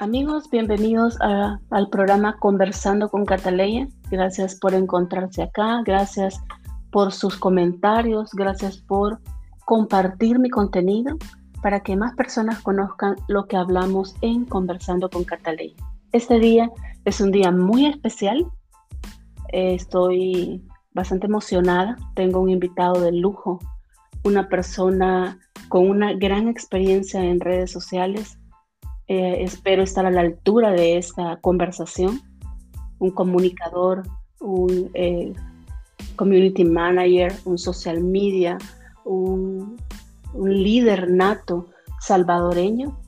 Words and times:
Amigos, 0.00 0.50
bienvenidos 0.50 1.16
al 1.20 1.88
programa 1.88 2.36
Conversando 2.40 3.08
con 3.08 3.24
Cataleya. 3.24 3.86
Gracias 4.10 4.56
por 4.56 4.74
encontrarse 4.74 5.42
acá, 5.42 5.82
gracias 5.84 6.42
por 6.90 7.12
sus 7.12 7.36
comentarios, 7.36 8.32
gracias 8.32 8.78
por 8.78 9.20
compartir 9.64 10.40
mi 10.40 10.50
contenido 10.50 11.16
para 11.62 11.80
que 11.80 11.94
más 11.94 12.12
personas 12.16 12.60
conozcan 12.60 13.14
lo 13.28 13.46
que 13.46 13.56
hablamos 13.56 14.16
en 14.20 14.44
Conversando 14.44 15.08
con 15.08 15.22
Cataleya. 15.22 15.76
Este 16.10 16.40
día 16.40 16.72
es 17.04 17.20
un 17.20 17.30
día 17.30 17.52
muy 17.52 17.86
especial. 17.86 18.44
Estoy 19.50 20.60
bastante 20.92 21.26
emocionada. 21.26 21.96
Tengo 22.16 22.40
un 22.40 22.50
invitado 22.50 23.00
de 23.00 23.12
lujo, 23.12 23.60
una 24.24 24.48
persona 24.48 25.38
con 25.68 25.88
una 25.88 26.14
gran 26.14 26.48
experiencia 26.48 27.24
en 27.24 27.38
redes 27.38 27.70
sociales 27.70 28.38
eh, 29.08 29.42
espero 29.42 29.82
estar 29.82 30.06
a 30.06 30.10
la 30.10 30.22
altura 30.22 30.70
de 30.70 30.96
esta 30.96 31.38
conversación. 31.40 32.20
Un 32.98 33.10
comunicador, 33.10 34.02
un 34.40 34.90
eh, 34.94 35.32
community 36.16 36.64
manager, 36.64 37.34
un 37.44 37.58
social 37.58 38.02
media, 38.02 38.58
un, 39.04 39.76
un 40.32 40.62
líder 40.62 41.10
nato 41.10 41.66
salvadoreño, 42.00 42.98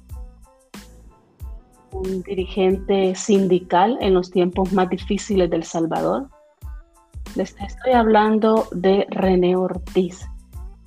un 1.93 2.23
dirigente 2.23 3.15
sindical 3.15 3.97
en 4.01 4.15
los 4.15 4.31
tiempos 4.31 4.73
más 4.73 4.91
difíciles 4.91 5.49
del 5.51 5.65
Salvador. 5.65 6.29
Les 7.35 7.55
estoy 7.61 7.93
hablando 7.93 8.69
de 8.73 9.07
René 9.11 9.57
Ortiz. 9.57 10.27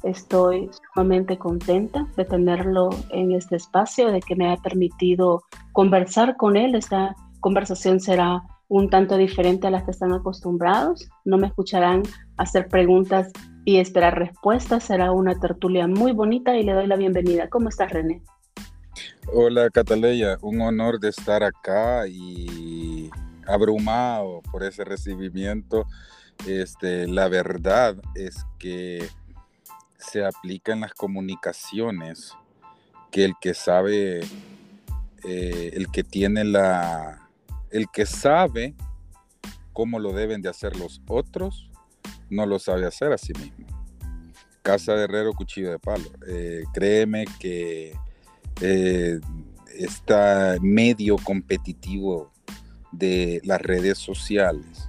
Estoy 0.03 0.69
sumamente 0.93 1.37
contenta 1.37 2.07
de 2.15 2.25
tenerlo 2.25 2.89
en 3.09 3.33
este 3.33 3.57
espacio, 3.57 4.11
de 4.11 4.21
que 4.21 4.35
me 4.35 4.49
haya 4.49 4.61
permitido 4.61 5.43
conversar 5.73 6.37
con 6.37 6.55
él. 6.55 6.75
Esta 6.75 7.15
conversación 7.41 7.99
será 7.99 8.41
un 8.69 8.89
tanto 8.89 9.17
diferente 9.17 9.67
a 9.67 9.71
las 9.71 9.83
que 9.83 9.91
están 9.91 10.13
acostumbrados. 10.13 11.09
No 11.25 11.37
me 11.37 11.47
escucharán 11.47 12.03
hacer 12.37 12.69
preguntas 12.69 13.31
y 13.65 13.77
esperar 13.77 14.17
respuestas. 14.17 14.85
Será 14.85 15.11
una 15.11 15.37
tertulia 15.39 15.87
muy 15.87 16.13
bonita 16.13 16.55
y 16.55 16.63
le 16.63 16.73
doy 16.73 16.87
la 16.87 16.95
bienvenida. 16.95 17.49
¿Cómo 17.49 17.67
estás, 17.67 17.91
René? 17.91 18.23
Hola, 19.33 19.69
Cataleya. 19.69 20.37
Un 20.41 20.61
honor 20.61 20.99
de 20.99 21.09
estar 21.09 21.43
acá 21.43 22.07
y 22.07 23.09
abrumado 23.45 24.41
por 24.51 24.63
ese 24.63 24.85
recibimiento. 24.85 25.85
Este, 26.47 27.05
la 27.07 27.27
verdad 27.27 27.97
es 28.15 28.45
que 28.59 29.07
se 29.99 30.25
aplica 30.25 30.73
en 30.73 30.81
las 30.81 30.93
comunicaciones 30.93 32.33
que 33.11 33.25
el 33.25 33.33
que 33.39 33.53
sabe, 33.53 34.21
eh, 35.23 35.71
el 35.73 35.91
que 35.91 36.03
tiene 36.03 36.43
la, 36.43 37.29
el 37.69 37.87
que 37.89 38.05
sabe 38.05 38.75
cómo 39.73 39.99
lo 39.99 40.13
deben 40.13 40.41
de 40.41 40.49
hacer 40.49 40.75
los 40.77 41.01
otros, 41.07 41.69
no 42.29 42.45
lo 42.45 42.59
sabe 42.59 42.85
hacer 42.85 43.11
a 43.11 43.17
sí 43.17 43.33
mismo. 43.33 43.67
Casa 44.61 44.93
de 44.93 45.03
herrero, 45.05 45.33
cuchillo 45.33 45.71
de 45.71 45.79
palo. 45.79 46.09
Eh, 46.27 46.63
créeme 46.73 47.25
que 47.39 47.93
eh, 48.61 49.19
este 49.77 50.59
medio 50.61 51.17
competitivo 51.17 52.31
de 52.91 53.41
las 53.43 53.61
redes 53.61 53.97
sociales 53.97 54.85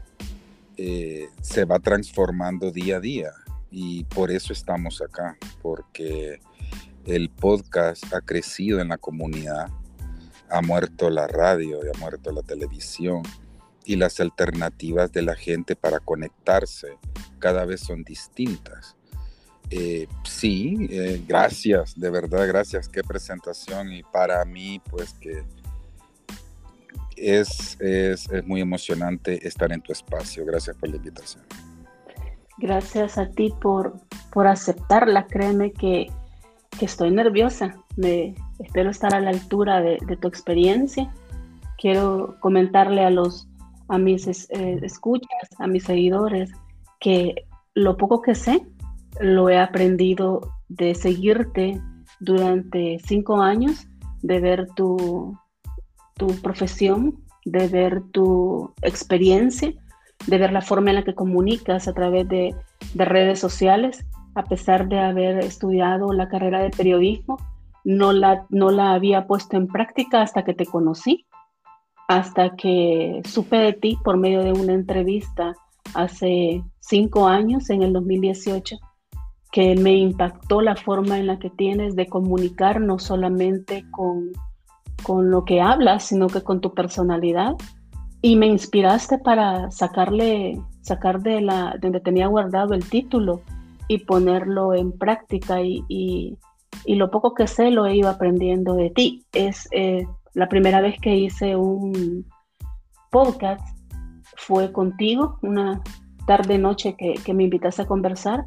se 1.42 1.66
va 1.66 1.78
transformando 1.78 2.70
día 2.70 2.96
a 2.96 3.00
día 3.00 3.30
y 3.70 4.04
por 4.04 4.30
eso 4.30 4.52
estamos 4.52 5.00
acá, 5.00 5.36
porque 5.62 6.40
el 7.06 7.30
podcast 7.30 8.12
ha 8.12 8.20
crecido 8.20 8.80
en 8.80 8.88
la 8.88 8.98
comunidad, 8.98 9.68
ha 10.48 10.62
muerto 10.62 11.10
la 11.10 11.26
radio, 11.26 11.80
ha 11.80 11.98
muerto 11.98 12.32
la 12.32 12.42
televisión 12.42 13.22
y 13.84 13.96
las 13.96 14.20
alternativas 14.20 15.12
de 15.12 15.22
la 15.22 15.36
gente 15.36 15.76
para 15.76 16.00
conectarse 16.00 16.98
cada 17.38 17.64
vez 17.64 17.80
son 17.80 18.02
distintas. 18.02 18.96
Eh, 19.70 20.08
sí, 20.24 20.88
eh, 20.90 21.22
gracias, 21.26 21.98
de 21.98 22.10
verdad, 22.10 22.46
gracias, 22.48 22.88
qué 22.88 23.04
presentación 23.04 23.92
y 23.92 24.02
para 24.02 24.44
mí 24.44 24.82
pues 24.90 25.14
que 25.14 25.44
es, 27.16 27.76
es, 27.80 28.28
es 28.30 28.44
muy 28.44 28.60
emocionante 28.60 29.46
estar 29.46 29.70
en 29.72 29.80
tu 29.80 29.92
espacio. 29.92 30.44
Gracias 30.44 30.76
por 30.76 30.88
la 30.88 30.96
invitación. 30.96 31.44
Gracias 32.60 33.16
a 33.16 33.30
ti 33.30 33.54
por, 33.58 33.94
por 34.30 34.46
aceptarla. 34.46 35.26
Créeme 35.26 35.72
que, 35.72 36.08
estoy 36.80 37.10
nerviosa. 37.10 37.74
Espero 38.58 38.90
estar 38.90 39.14
a 39.14 39.20
la 39.20 39.30
altura 39.30 39.80
de, 39.80 39.98
tu 40.20 40.28
experiencia. 40.28 41.10
Quiero 41.78 42.36
comentarle 42.40 43.02
a, 43.04 43.10
los, 43.10 43.48
a 43.88 43.96
mis 43.96 44.26
eh, 44.26 44.78
escuchas, 44.82 45.48
a 45.58 45.66
mis 45.66 45.84
seguidores, 45.84 46.52
que 47.00 47.46
lo 47.74 47.96
poco 47.96 48.20
que 48.20 48.34
sé 48.34 48.66
lo 49.20 49.48
he 49.48 49.58
aprendido 49.58 50.40
de 50.68 50.94
seguirte 50.94 51.80
durante 52.20 52.98
cinco 53.06 53.40
años, 53.40 53.86
de 54.22 54.40
ver 54.40 54.68
tu, 54.76 55.34
tu 56.16 56.26
profesión, 56.42 57.24
de 57.46 57.68
ver 57.68 58.02
tu 58.12 58.72
experiencia 58.82 59.72
de 60.26 60.38
ver 60.38 60.52
la 60.52 60.62
forma 60.62 60.90
en 60.90 60.96
la 60.96 61.04
que 61.04 61.14
comunicas 61.14 61.88
a 61.88 61.92
través 61.92 62.28
de, 62.28 62.54
redes 62.94 63.38
sociales, 63.38 64.04
a 64.34 64.44
pesar 64.44 64.88
de 64.88 64.98
haber 64.98 65.38
estudiado 65.38 66.12
la 66.12 66.28
carrera 66.28 66.60
de 66.60 66.70
periodismo, 66.70 67.38
no 67.84 68.12
la, 68.12 68.46
no 68.50 68.70
la 68.70 68.92
había 68.92 69.26
puesto 69.26 69.56
en 69.56 69.66
práctica 69.66 70.22
hasta 70.22 70.44
que 70.44 70.54
te 70.54 70.66
conocí, 70.66 71.26
hasta 72.08 72.56
que 72.56 73.22
supe 73.24 73.56
de 73.56 73.72
ti 73.72 73.98
por 74.02 74.16
medio 74.16 74.42
de 74.42 74.52
una 74.52 74.72
entrevista 74.72 75.54
hace 75.94 76.62
cinco 76.80 77.26
años, 77.26 77.70
en 77.70 77.82
el 77.82 77.92
2018, 77.92 78.76
que 79.52 79.74
me 79.76 79.94
impactó 79.96 80.60
la 80.60 80.76
forma 80.76 81.18
en 81.18 81.26
la 81.26 81.38
que 81.38 81.50
tienes 81.50 81.96
de 81.96 82.06
comunicar 82.06 82.80
no 82.80 82.98
solamente 82.98 83.84
con, 83.90 84.30
con 85.02 85.30
lo 85.30 85.44
que 85.44 85.60
hablas, 85.60 86.04
sino 86.04 86.28
que 86.28 86.42
con 86.42 86.60
tu 86.60 86.74
personalidad 86.74 87.56
y 88.22 88.36
me 88.36 88.46
inspiraste 88.46 89.18
para 89.18 89.70
sacarle, 89.70 90.60
sacar 90.82 91.22
de 91.22 91.40
la, 91.40 91.76
donde 91.80 92.00
tenía 92.00 92.26
guardado 92.26 92.74
el 92.74 92.88
título 92.88 93.42
y 93.88 93.98
ponerlo 93.98 94.74
en 94.74 94.92
práctica 94.92 95.62
y, 95.62 95.84
y, 95.88 96.36
lo 96.86 97.10
poco 97.10 97.34
que 97.34 97.46
sé 97.46 97.70
lo 97.70 97.86
he 97.86 97.96
ido 97.96 98.08
aprendiendo 98.08 98.74
de 98.74 98.90
ti. 98.90 99.24
Es 99.32 99.68
eh, 99.72 100.06
la 100.34 100.48
primera 100.48 100.80
vez 100.80 101.00
que 101.00 101.16
hice 101.16 101.56
un 101.56 102.26
podcast 103.10 103.66
fue 104.36 104.70
contigo, 104.72 105.38
una 105.42 105.82
tarde 106.26 106.58
noche 106.58 106.94
que, 106.96 107.14
que 107.14 107.34
me 107.34 107.44
invitaste 107.44 107.82
a 107.82 107.86
conversar 107.86 108.44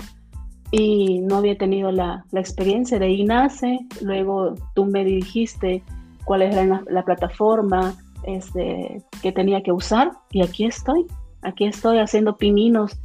y 0.72 1.20
no 1.22 1.38
había 1.38 1.58
tenido 1.58 1.92
la, 1.92 2.26
la, 2.32 2.40
experiencia. 2.40 2.98
De 3.00 3.06
ahí 3.06 3.24
nace, 3.24 3.80
luego 4.02 4.56
tú 4.76 4.86
me 4.86 5.04
dijiste 5.04 5.84
cuál 6.26 6.44
era 6.44 6.66
la, 6.66 6.84
la 6.90 7.04
plataforma, 7.04 7.96
este, 8.26 9.04
que 9.22 9.32
tenía 9.32 9.62
que 9.64 9.72
usar 9.72 10.12
y 10.32 10.44
aquí 10.44 10.66
estoy, 10.66 11.06
aquí 11.42 11.66
estoy 11.66 12.00
haciendo 12.00 12.38
pininos 12.38 12.98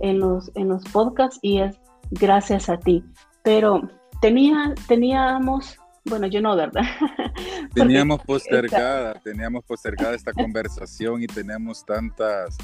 en 0.00 0.20
los, 0.20 0.50
en 0.54 0.68
los 0.68 0.84
podcasts 0.84 1.38
y 1.42 1.60
es 1.60 1.78
gracias 2.10 2.68
a 2.68 2.78
ti. 2.78 3.04
Pero 3.42 3.82
tenía, 4.20 4.74
teníamos, 4.88 5.78
bueno, 6.04 6.26
yo 6.26 6.40
no, 6.40 6.56
¿verdad? 6.56 6.82
Teníamos 7.74 8.22
postergada, 8.26 9.14
teníamos 9.14 9.64
postergada 9.64 10.14
esta 10.14 10.32
conversación 10.32 11.22
y 11.22 11.26
tenemos 11.26 11.84
tantas, 11.84 12.56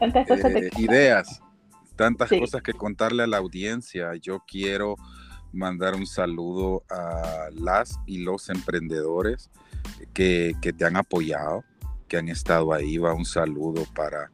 eh, 0.00 0.70
ideas, 0.78 1.40
tantas 1.94 2.30
cosas 2.30 2.62
que 2.62 2.72
contarle 2.72 3.22
a 3.22 3.26
la 3.26 3.38
audiencia. 3.38 4.14
Yo 4.20 4.42
quiero 4.46 4.96
mandar 5.52 5.94
un 5.94 6.06
saludo 6.06 6.84
a 6.90 7.48
las 7.52 7.98
y 8.06 8.18
los 8.18 8.48
emprendedores 8.50 9.50
que, 10.12 10.54
te 10.60 10.84
han 10.84 10.96
apoyado, 10.96 11.64
que 12.08 12.18
han 12.18 12.28
estado 12.28 12.72
ahí. 12.72 12.98
Va 12.98 13.14
un 13.14 13.24
saludo 13.24 13.84
para 13.94 14.30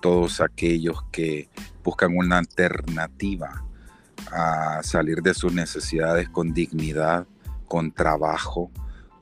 todos 0.00 0.40
aquellos 0.40 1.02
que 1.10 1.48
buscan 1.82 2.16
una 2.16 2.38
alternativa 2.38 3.64
a 4.32 4.80
salir 4.82 5.22
de 5.22 5.34
sus 5.34 5.52
necesidades 5.52 6.28
con 6.28 6.52
dignidad, 6.52 7.26
con 7.68 7.92
trabajo, 7.92 8.70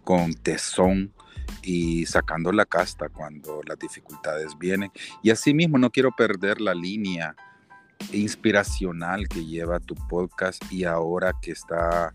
con 0.02 0.34
tesón 0.34 1.12
y 1.62 2.06
sacando 2.06 2.52
la 2.52 2.66
casta 2.66 3.08
cuando 3.08 3.60
las 3.66 3.78
dificultades 3.78 4.56
vienen. 4.58 4.90
Y 5.22 5.30
asimismo 5.30 5.78
no 5.78 5.90
quiero 5.90 6.12
perder 6.16 6.60
la 6.60 6.74
línea 6.74 7.36
inspiracional 8.12 9.28
que 9.28 9.44
lleva 9.44 9.80
tu 9.80 9.94
podcast 9.94 10.62
y 10.70 10.84
ahora 10.84 11.34
que 11.40 11.52
está 11.52 12.14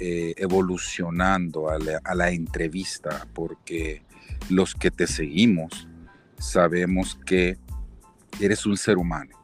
eh, 0.00 0.34
evolucionando 0.36 1.68
a 1.68 1.78
la, 1.78 2.30
entrevista, 2.30 3.26
porque 3.34 4.02
los 4.48 4.74
que 4.74 4.90
te 4.90 5.06
seguimos 5.06 5.88
sabemos 6.38 7.18
que 7.26 7.58
eres 8.40 8.66
un 8.66 8.76
ser 8.76 8.98
humano, 8.98 9.36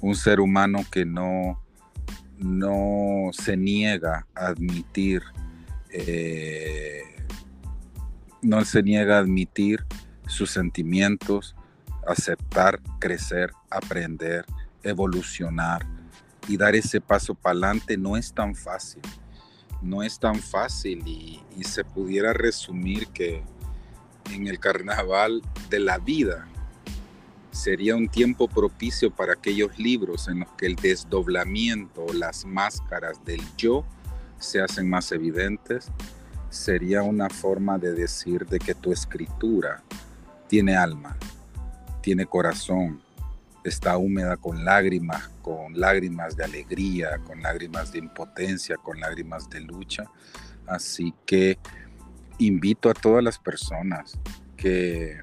un 0.00 0.14
ser 0.14 0.40
humano 0.40 0.84
que 0.90 1.04
no, 1.04 1.62
no 2.38 3.30
se 3.32 3.56
niega 3.56 4.26
a 4.34 4.46
admitir 4.46 5.22
eh, 5.90 7.02
no 8.42 8.64
se 8.64 8.82
niega 8.82 9.16
a 9.16 9.20
admitir 9.20 9.84
sus 10.26 10.50
sentimientos, 10.50 11.56
aceptar, 12.06 12.80
crecer, 12.98 13.50
aprender, 13.70 14.44
evolucionar 14.88 15.86
y 16.48 16.56
dar 16.56 16.76
ese 16.76 17.00
paso 17.00 17.34
para 17.34 17.52
adelante 17.52 17.96
no 17.96 18.16
es 18.16 18.32
tan 18.32 18.54
fácil. 18.54 19.02
No 19.82 20.02
es 20.02 20.18
tan 20.18 20.36
fácil 20.36 21.06
y, 21.06 21.42
se 21.64 21.84
pudiera 21.84 22.32
resumir 22.32 23.08
que 23.08 23.42
en 24.32 24.46
el 24.46 24.58
carnaval 24.58 25.42
de 25.70 25.80
la 25.80 25.98
vida 25.98 26.46
sería 27.50 27.96
un 27.96 28.08
tiempo 28.08 28.46
propicio 28.46 29.10
para 29.10 29.32
aquellos 29.32 29.78
libros 29.78 30.28
en 30.28 30.40
los 30.40 30.50
que 30.52 30.66
el 30.66 30.76
desdoblamiento, 30.76 32.06
las 32.12 32.44
máscaras 32.44 33.24
del 33.24 33.40
yo 33.56 33.84
se 34.38 34.60
hacen 34.60 34.88
más 34.88 35.12
evidentes. 35.12 35.90
Sería 36.50 37.02
una 37.02 37.30
forma 37.30 37.78
de 37.78 37.92
decir 37.92 38.46
de 38.46 38.58
que 38.58 38.74
tu 38.74 38.92
escritura 38.92 39.82
tiene 40.46 40.76
alma, 40.76 41.16
tiene 42.02 42.26
corazón, 42.26 43.02
está 43.68 43.96
húmeda 43.96 44.36
con 44.36 44.64
lágrimas, 44.64 45.28
con 45.42 45.78
lágrimas 45.78 46.36
de 46.36 46.44
alegría, 46.44 47.18
con 47.18 47.42
lágrimas 47.42 47.92
de 47.92 47.98
impotencia, 47.98 48.76
con 48.76 49.00
lágrimas 49.00 49.48
de 49.50 49.60
lucha. 49.60 50.04
Así 50.66 51.14
que 51.24 51.58
invito 52.38 52.90
a 52.90 52.94
todas 52.94 53.22
las 53.22 53.38
personas 53.38 54.18
que 54.56 55.20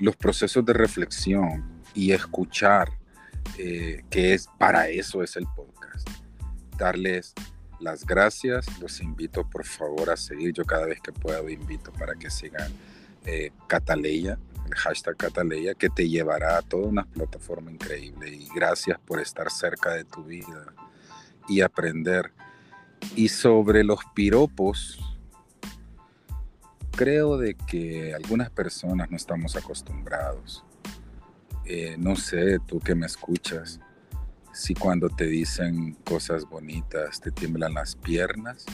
los 0.00 0.16
procesos 0.16 0.64
de 0.64 0.72
reflexión 0.72 1.64
y 1.94 2.12
escuchar, 2.12 2.90
eh, 3.58 4.04
que 4.10 4.34
es 4.34 4.48
para 4.58 4.88
eso 4.88 5.22
es 5.22 5.36
el 5.36 5.46
podcast. 5.54 6.08
Darles 6.76 7.34
las 7.80 8.04
gracias, 8.04 8.66
los 8.80 9.00
invito 9.00 9.48
por 9.48 9.64
favor 9.64 10.10
a 10.10 10.16
seguir, 10.16 10.52
yo 10.52 10.64
cada 10.64 10.86
vez 10.86 11.00
que 11.00 11.12
puedo 11.12 11.48
invito 11.48 11.92
para 11.92 12.14
que 12.14 12.30
sigan 12.30 12.72
eh, 13.26 13.52
Cataleya, 13.68 14.38
el 14.66 14.74
hashtag 14.74 15.16
Cataleya, 15.16 15.74
que 15.74 15.90
te 15.90 16.08
llevará 16.08 16.58
a 16.58 16.62
toda 16.62 16.86
una 16.86 17.04
plataforma 17.04 17.70
increíble 17.70 18.28
y 18.28 18.48
gracias 18.54 18.98
por 19.00 19.20
estar 19.20 19.50
cerca 19.50 19.92
de 19.94 20.04
tu 20.04 20.24
vida 20.24 20.74
y 21.48 21.60
aprender. 21.60 22.32
Y 23.16 23.28
sobre 23.28 23.84
los 23.84 24.00
piropos, 24.14 24.98
creo 26.92 27.36
de 27.36 27.54
que 27.54 28.14
algunas 28.14 28.50
personas 28.50 29.10
no 29.10 29.16
estamos 29.16 29.56
acostumbrados. 29.56 30.64
Eh, 31.64 31.96
no 31.98 32.16
sé, 32.16 32.58
tú 32.66 32.78
que 32.80 32.94
me 32.94 33.06
escuchas, 33.06 33.80
si 34.52 34.74
cuando 34.74 35.08
te 35.08 35.26
dicen 35.26 35.94
cosas 36.04 36.44
bonitas 36.44 37.20
te 37.20 37.30
tiemblan 37.30 37.74
las 37.74 37.96
piernas 37.96 38.64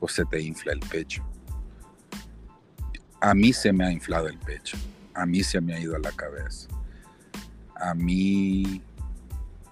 o 0.00 0.08
se 0.08 0.24
te 0.24 0.40
infla 0.40 0.72
el 0.72 0.80
pecho. 0.80 1.24
A 3.20 3.34
mí 3.34 3.52
se 3.52 3.72
me 3.72 3.84
ha 3.84 3.92
inflado 3.92 4.28
el 4.28 4.38
pecho, 4.38 4.76
a 5.18 5.26
mí 5.26 5.42
se 5.42 5.60
me 5.60 5.74
ha 5.74 5.80
ido 5.80 5.96
a 5.96 5.98
la 5.98 6.12
cabeza. 6.12 6.68
A 7.74 7.94
mí 7.94 8.82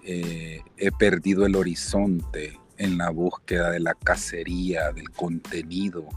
eh, 0.03 0.61
he 0.77 0.93
perdido 0.93 1.47
el 1.47 1.55
horizonte 1.55 2.59
en 2.79 2.99
la 2.99 3.11
búsqueda 3.11 3.71
de 3.71 3.81
la 3.81 3.95
cacería, 3.95 4.93
del 4.93 5.11
contenido 5.11 6.09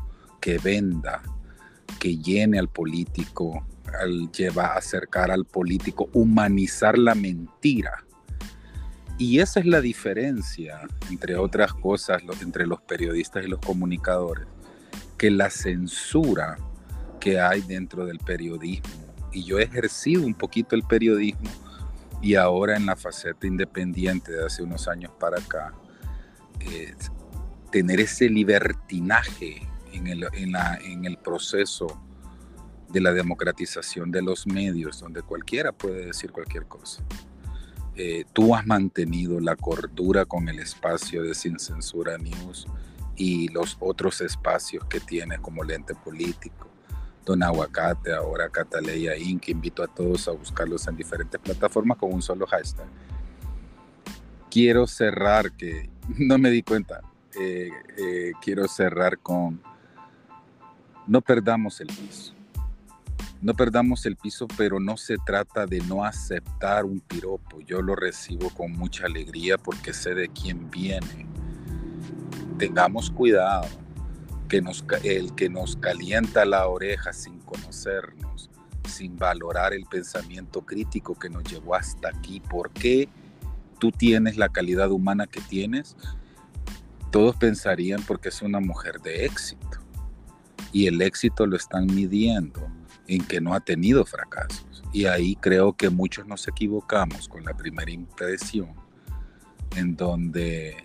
que 0.42 0.58
venda, 0.58 1.22
que 2.00 2.18
llene 2.18 2.58
al 2.60 2.70
político, 2.70 3.66
al 4.00 4.32
llevar, 4.32 4.78
acercar 4.78 5.32
al 5.32 5.46
político, 5.46 6.10
humanizar 6.14 6.98
la 6.98 7.14
mentira. 7.14 8.04
Y 9.18 9.40
esa 9.40 9.60
es 9.60 9.66
la 9.66 9.82
diferencia, 9.82 10.82
entre 11.10 11.36
otras 11.36 11.74
cosas, 11.74 12.22
entre 12.42 12.66
los 12.66 12.82
periodistas 12.82 13.46
y 13.46 13.48
los 13.48 13.60
comunicadores, 13.60 14.48
que 15.18 15.30
la 15.30 15.50
censura 15.50 16.58
que 17.20 17.40
hay 17.40 17.62
dentro 17.62 18.06
del 18.06 18.20
periodismo, 18.20 19.09
y 19.32 19.44
yo 19.44 19.60
he 19.60 19.64
ejercido 19.64 20.26
un 20.26 20.34
poquito 20.34 20.76
el 20.76 20.84
periodismo, 20.84 21.50
y 22.22 22.36
ahora 22.36 22.76
en 22.76 22.86
la 22.86 22.96
faceta 22.96 23.48
independiente 23.48 24.32
de 24.32 24.46
hace 24.46 24.64
unos 24.64 24.88
años 24.88 25.12
para 25.20 25.40
acá, 25.40 25.74
tener 27.72 28.00
ese 28.00 28.30
libertinaje 28.30 29.68
en 29.94 30.08
el, 30.08 30.28
en, 30.34 31.06
el 31.06 31.18
proceso 31.18 32.02
de 32.90 33.02
la 33.02 33.14
democratización 33.14 34.12
de 34.12 34.22
los 34.22 34.48
medios, 34.48 35.00
donde 35.00 35.22
cualquiera 35.22 35.72
puede 35.72 36.08
decir 36.08 36.32
cualquier 36.32 36.66
cosa. 36.66 37.04
Eh, 37.96 38.26
tú 38.34 38.56
has 38.56 38.66
mantenido 38.66 39.40
la 39.40 39.56
cordura 39.56 40.26
con 40.26 40.48
el 40.48 40.60
espacio 40.60 41.22
de 41.24 41.36
Sin 41.36 41.60
Censura 41.60 42.18
News 42.18 42.66
y 43.16 43.50
los 43.50 43.78
otros 43.80 44.22
espacios 44.22 44.86
que 44.86 45.00
tiene 45.00 45.38
como 45.40 45.64
lente 45.64 45.94
político. 45.94 46.69
Don 47.30 47.44
Aguacate, 47.44 48.12
ahora 48.12 48.50
Cataleya 48.50 49.16
Inc. 49.16 49.50
Invito 49.50 49.84
a 49.84 49.88
todos 49.88 50.28
a 50.28 50.32
buscarlos 50.32 50.88
en 50.88 50.96
diferentes 50.96 51.40
plataformas 51.40 52.00
con 52.00 52.12
un 52.12 52.24
solo 52.24 52.48
hashtag. 52.48 52.88
Quiero 54.50 54.88
cerrar, 54.88 55.52
que 55.52 55.92
no 56.18 56.40
me 56.40 56.50
di 56.50 56.64
cuenta, 56.64 57.02
eh, 57.40 57.70
eh, 57.98 58.32
quiero 58.42 58.68
cerrar 58.68 59.20
con 59.20 59.62
no 61.06 61.22
perdamos 61.22 61.80
el 61.82 61.88
piso. 61.90 62.34
No 63.44 63.54
perdamos 63.54 64.08
el 64.08 64.16
piso, 64.16 64.48
pero 64.58 64.80
no 64.80 64.98
se 64.98 65.18
trata 65.24 65.68
de 65.68 65.82
no 65.82 66.04
aceptar 66.04 66.84
un 66.84 67.00
piropo. 67.00 67.62
Yo 67.62 67.84
lo 67.84 67.96
recibo 67.96 68.50
con 68.50 68.72
mucha 68.72 69.06
alegría 69.06 69.60
porque 69.60 69.94
sé 69.94 70.16
de 70.16 70.30
quién 70.30 70.72
viene. 70.72 71.28
Tengamos 72.58 73.12
cuidado, 73.12 73.68
que 74.50 74.62
nos, 74.62 74.84
el 75.04 75.34
que 75.36 75.48
nos 75.48 75.78
calienta 75.78 76.44
la 76.44 76.68
oreja 76.68 77.14
sin 77.14 77.40
conocernos, 77.40 78.50
sin 78.90 79.18
valorar 79.18 79.74
el 79.74 79.86
pensamiento 79.86 80.66
crítico 80.66 81.18
que 81.18 81.30
nos 81.30 81.44
llevó 81.44 81.76
hasta 81.76 82.10
aquí. 82.10 82.42
¿Por 82.42 82.72
qué 82.72 83.08
tú 83.80 83.92
tienes 83.92 84.36
la 84.36 84.50
calidad 84.50 84.92
humana 84.92 85.28
que 85.28 85.40
tienes? 85.40 85.96
Todos 87.12 87.36
pensarían 87.38 88.02
porque 88.04 88.30
es 88.30 88.42
una 88.42 88.60
mujer 88.60 89.00
de 89.02 89.26
éxito 89.26 89.80
y 90.72 90.88
el 90.88 91.02
éxito 91.02 91.46
lo 91.46 91.56
están 91.56 91.86
midiendo 91.86 92.68
en 93.08 93.24
que 93.24 93.42
no 93.42 93.54
ha 93.54 93.60
tenido 93.60 94.06
fracasos. 94.06 94.84
Y 94.92 95.06
ahí 95.06 95.36
creo 95.36 95.74
que 95.74 95.90
muchos 95.90 96.28
nos 96.28 96.48
equivocamos 96.48 97.28
con 97.28 97.44
la 97.46 97.56
primera 97.56 97.92
impresión, 97.92 98.74
en 99.76 99.96
donde 99.96 100.76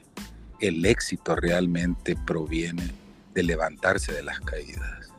el 0.61 0.85
éxito 0.85 1.37
realmente 1.37 2.17
proviene 2.27 3.04
de 3.35 3.43
levantarse 3.43 4.13
de 4.13 4.23
las 4.23 4.41
caídas, 4.41 5.13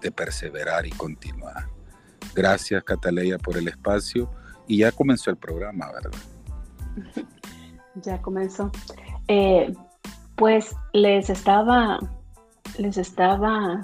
de 0.00 0.12
perseverar 0.12 0.86
y 0.86 0.90
continuar. 0.90 1.68
Gracias 2.34 2.84
Cataleya 2.84 3.38
por 3.38 3.56
el 3.56 3.68
espacio 3.68 4.30
y 4.66 4.78
ya 4.78 4.92
comenzó 4.92 5.30
el 5.30 5.36
programa, 5.36 5.90
¿verdad? 5.92 6.20
Ya 8.02 8.20
comenzó. 8.20 8.70
Eh, 9.26 9.72
pues 10.36 10.76
les 10.92 11.30
estaba 11.30 11.98
les 12.78 12.98
estaba 12.98 13.80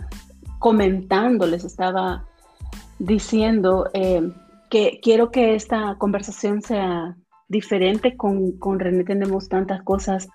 comentando, 0.58 1.46
les 1.46 1.64
estaba 1.64 2.26
diciendo 2.98 3.88
eh, 3.94 4.30
que 4.70 5.00
quiero 5.02 5.30
que 5.30 5.54
esta 5.54 5.96
conversación 5.98 6.62
sea 6.62 7.16
diferente. 7.48 8.16
Con, 8.16 8.52
con, 8.58 8.78
René 8.80 9.04
tenemos 9.04 9.48
tantas 9.48 9.82
cosas 9.82 10.28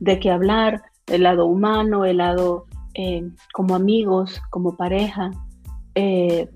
de 0.00 0.18
que 0.20 0.30
hablar, 0.30 0.82
el 1.06 1.24
lado 1.24 1.46
humano, 1.46 2.04
el 2.04 2.18
lado 2.18 2.66
eh, 2.94 3.22
como 3.52 3.74
amigos, 3.74 4.40
como 4.50 4.76
pareja, 4.76 5.30
eh, 5.94 6.48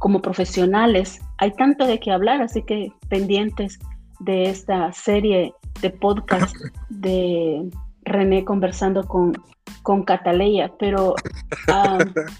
como 0.00 0.20
profesionales. 0.20 1.20
Hay 1.38 1.52
tanto 1.54 1.86
de 1.86 1.98
qué 1.98 2.10
hablar, 2.10 2.42
así 2.42 2.62
que 2.62 2.92
pendientes 3.08 3.78
de 4.20 4.44
esta 4.44 4.92
serie 4.92 5.52
de 5.80 5.90
podcast 5.90 6.54
de 6.88 7.70
René 8.02 8.44
conversando 8.44 9.06
con 9.06 9.32
con 9.82 10.04
Cataleya, 10.04 10.72
pero... 10.78 11.14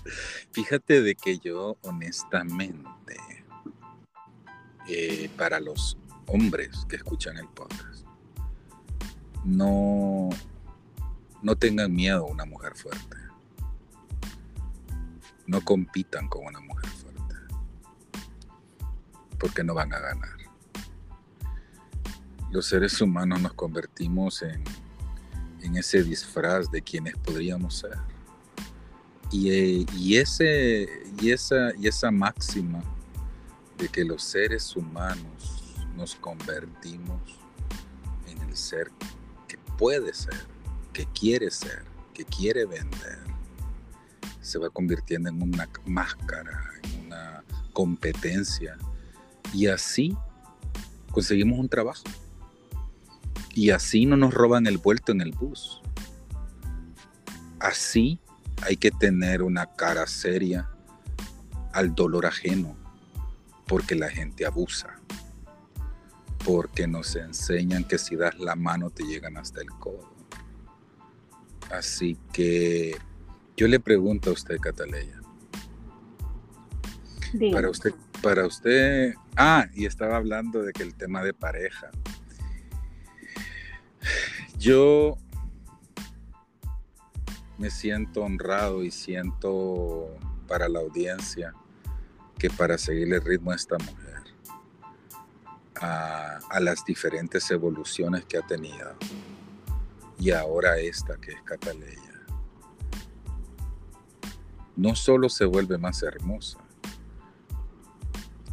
Fíjate 0.53 1.03
de 1.03 1.15
que 1.15 1.39
yo 1.39 1.77
honestamente, 1.83 3.17
eh, 4.89 5.31
para 5.37 5.61
los 5.61 5.99
hombres 6.27 6.85
que 6.89 6.97
escuchan 6.97 7.37
el 7.39 7.49
podcast, 7.49 8.07
no, 9.45 10.29
no 11.43 11.57
tengan 11.57 11.95
miedo 11.95 12.27
a 12.27 12.31
una 12.31 12.45
mujer 12.45 12.75
fuerte. 12.75 13.17
No 15.49 15.61
compitan 15.65 16.29
con 16.29 16.47
una 16.47 16.61
mujer 16.61 16.89
fuerte. 16.91 17.35
Porque 19.41 19.65
no 19.65 19.75
van 19.75 19.93
a 19.93 19.99
ganar. 19.99 20.39
Los 22.53 22.67
seres 22.67 23.01
humanos 23.01 23.41
nos 23.41 23.55
convertimos 23.55 24.43
en 24.43 24.63
en 25.63 25.77
ese 25.77 26.03
disfraz 26.03 26.71
de 26.71 26.83
quienes 26.83 27.17
podríamos 27.19 27.79
ser. 27.79 27.99
Y, 29.31 29.51
eh, 29.51 29.87
y, 29.95 30.17
ese, 30.17 30.89
y, 31.21 31.31
esa, 31.31 31.75
y 31.77 31.87
esa 31.87 32.11
máxima 32.11 32.83
de 33.77 33.89
que 33.89 34.05
los 34.05 34.23
seres 34.23 34.75
humanos 34.75 35.77
nos 35.95 36.15
convertimos 36.15 37.21
en 38.27 38.39
el 38.49 38.57
ser 38.57 38.91
que 39.47 39.59
puede 39.77 40.15
ser, 40.15 40.47
que 40.93 41.07
quiere 41.07 41.51
ser, 41.51 41.85
que 42.15 42.25
quiere 42.25 42.65
vender, 42.65 43.19
se 44.49 44.59
va 44.59 44.71
convirtiendo 44.71 45.29
en 45.29 45.41
una 45.43 45.69
máscara, 45.87 46.73
en 46.83 47.07
una 47.07 47.45
competencia. 47.73 48.77
Y 49.53 49.67
así 49.67 50.17
conseguimos 51.13 51.59
un 51.59 51.69
trabajo. 51.69 52.05
Y 53.55 53.71
así 53.71 54.07
no 54.07 54.17
nos 54.17 54.35
roban 54.35 54.67
el 54.67 54.79
vuelto 54.79 55.13
en 55.13 55.21
el 55.21 55.33
bus. 55.33 55.83
Así 57.61 58.19
hay 58.63 58.77
que 58.77 58.91
tener 58.91 59.43
una 59.43 59.67
cara 59.67 60.07
seria 60.07 60.69
al 61.73 61.95
dolor 61.95 62.27
ajeno, 62.27 62.77
porque 63.67 63.95
la 63.95 64.09
gente 64.09 64.47
abusa, 64.47 65.01
porque 66.45 66.87
nos 66.87 67.15
enseñan 67.17 67.85
que 67.85 67.99
si 67.99 68.17
das 68.17 68.39
la 68.39 68.57
mano 68.57 68.91
te 68.91 69.05
llegan 69.05 69.37
hasta 69.37 69.61
el 69.61 69.71
codo. 69.71 70.09
Así 71.71 72.17
que 72.33 72.97
yo 73.59 73.67
le 73.67 73.81
pregunto 73.81 74.31
a 74.31 74.35
usted, 74.35 74.61
Cataleya. 74.61 75.21
Para 77.53 77.69
usted, 77.69 77.93
para 78.23 78.47
usted, 78.47 79.15
ah, 79.37 79.67
y 79.75 79.85
estaba 79.85 80.17
hablando 80.17 80.63
de 80.63 80.73
que 80.73 80.85
el 80.85 80.95
tema 80.95 81.25
de 81.25 81.35
pareja. 81.35 81.91
Yo 84.59 85.19
me 87.59 87.71
siento 87.71 88.23
honrado 88.23 88.85
y 88.85 88.93
siento 88.93 90.17
para 90.47 90.69
la 90.69 90.79
audiencia 90.79 91.53
que 92.39 92.51
para 92.51 92.79
seguir 92.79 93.13
el 93.13 93.21
ritmo 93.21 93.51
a 93.51 93.57
esta 93.57 93.77
mujer, 93.79 94.23
a, 95.81 96.39
a, 96.49 96.61
las 96.61 96.85
diferentes 96.85 97.51
evoluciones 97.51 98.25
que 98.25 98.39
ha 98.39 98.47
tenido, 98.47 98.95
y 100.21 100.31
ahora 100.31 100.79
esta 100.79 101.17
que 101.17 101.33
es 101.33 101.43
Cataleya, 101.43 102.08
no 104.79 104.95
solo 104.95 105.29
se 105.29 105.45
vuelve 105.45 105.77
más 105.77 106.05
hermosa, 106.05 106.57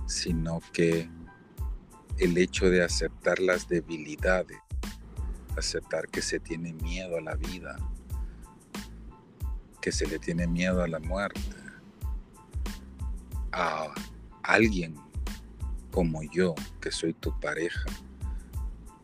sino 0.08 0.60
que 0.74 1.08
el 2.17 2.36
hecho 2.39 2.67
de 2.67 2.84
aceptar 2.84 3.39
las 3.39 3.70
debilidades, 3.70 4.58
aceptar 5.55 6.08
que 6.08 6.24
se 6.24 6.39
tiene 6.39 6.74
miedo 6.74 7.17
a 7.17 7.22
la 7.22 7.36
vida, 7.36 7.77
que 9.79 9.91
se 9.91 10.08
le 10.08 10.17
tiene 10.17 10.48
miedo 10.48 10.82
a 10.82 10.88
la 10.88 11.00
muerte, 11.00 11.39
a 13.51 13.94
alguien 14.41 14.96
como 15.91 16.24
yo, 16.24 16.55
que 16.82 16.91
soy 16.91 17.13
tu 17.13 17.39
pareja, 17.39 17.86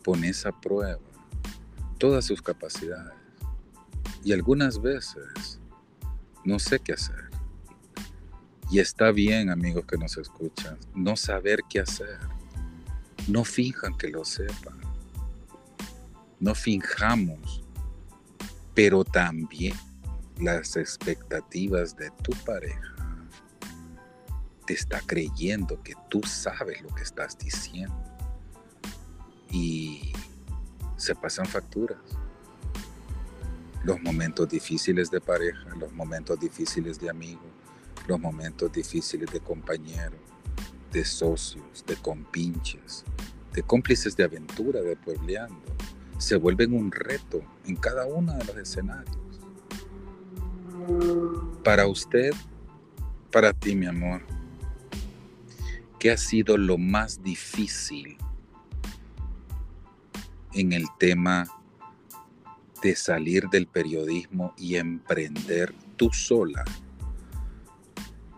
pones 0.04 0.48
a 0.48 0.60
prueba 0.60 0.98
todas 2.00 2.26
sus 2.26 2.42
capacidades. 2.42 3.14
Y 4.24 4.34
algunas 4.34 4.82
veces 4.82 5.61
no 6.46 6.60
sé 6.60 6.80
qué 6.80 6.94
hacer. 6.94 7.30
Y 8.70 8.80
está 8.80 9.12
bien, 9.12 9.50
amigos 9.50 9.86
que 9.86 9.98
nos 9.98 10.18
escuchan, 10.18 10.78
no 10.96 11.16
saber 11.16 11.60
qué 11.70 11.82
hacer. 11.82 12.18
No 13.28 13.44
finjan 13.44 13.98
que 13.98 14.08
lo 14.08 14.24
sepan. 14.24 14.80
No 16.40 16.56
finjamos, 16.56 17.64
pero 18.74 19.04
también 19.04 19.76
las 20.40 20.76
expectativas 20.76 21.96
de 21.96 22.10
tu 22.24 22.32
pareja 22.46 22.96
te 24.66 24.74
está 24.74 25.02
creyendo 25.02 25.82
que 25.84 25.94
tú 26.10 26.22
sabes 26.24 26.82
lo 26.82 26.90
que 26.96 27.04
estás 27.04 27.38
diciendo. 27.38 27.96
Y 29.52 30.14
se 30.96 31.14
pasan 31.14 31.46
facturas 31.46 32.00
los 33.84 34.02
momentos 34.02 34.48
difíciles 34.50 35.10
de 35.10 35.22
pareja, 35.22 35.76
los 35.80 35.92
momentos 35.94 36.40
difíciles 36.40 37.00
de 37.00 37.10
amigos, 37.10 37.50
los 38.08 38.20
momentos 38.20 38.72
difíciles 38.72 39.32
de 39.32 39.40
compañeros, 39.40 40.20
de 40.92 41.04
socios, 41.06 41.84
de 41.86 41.96
compinches, 41.96 43.04
de 43.54 43.64
cómplices 43.64 44.16
de 44.16 44.24
aventura, 44.24 44.82
de 44.82 44.96
puebleando, 44.96 45.76
se 46.18 46.36
vuelven 46.36 46.74
un 46.74 46.92
reto 46.92 47.42
en 47.66 47.76
cada 47.76 48.06
uno 48.06 48.34
de 48.34 48.46
los 48.46 48.58
escenarios. 48.58 49.18
Para 51.64 51.88
usted, 51.88 52.32
para 53.32 53.54
ti, 53.54 53.76
mi 53.76 53.88
amor, 53.88 54.22
¿qué 56.00 56.12
ha 56.12 56.18
sido 56.18 56.58
lo 56.58 56.78
más 56.78 57.24
difícil 57.24 58.18
en 60.54 60.74
el 60.74 60.86
tema 61.00 61.48
de 62.82 62.96
salir 62.96 63.48
del 63.50 63.68
periodismo 63.68 64.54
y 64.58 64.76
emprender 64.76 65.74
tú 65.96 66.12
sola 66.12 66.64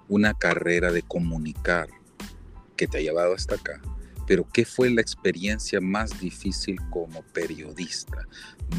una 0.09 0.33
carrera 0.33 0.91
de 0.91 1.01
comunicar 1.01 1.88
que 2.75 2.88
te 2.88 2.97
ha 2.97 3.01
llevado 3.01 3.33
hasta 3.33 3.55
acá. 3.55 3.81
Pero 4.27 4.47
¿qué 4.51 4.65
fue 4.65 4.89
la 4.89 5.01
experiencia 5.01 5.81
más 5.81 6.19
difícil 6.19 6.77
como 6.89 7.23
periodista? 7.33 8.27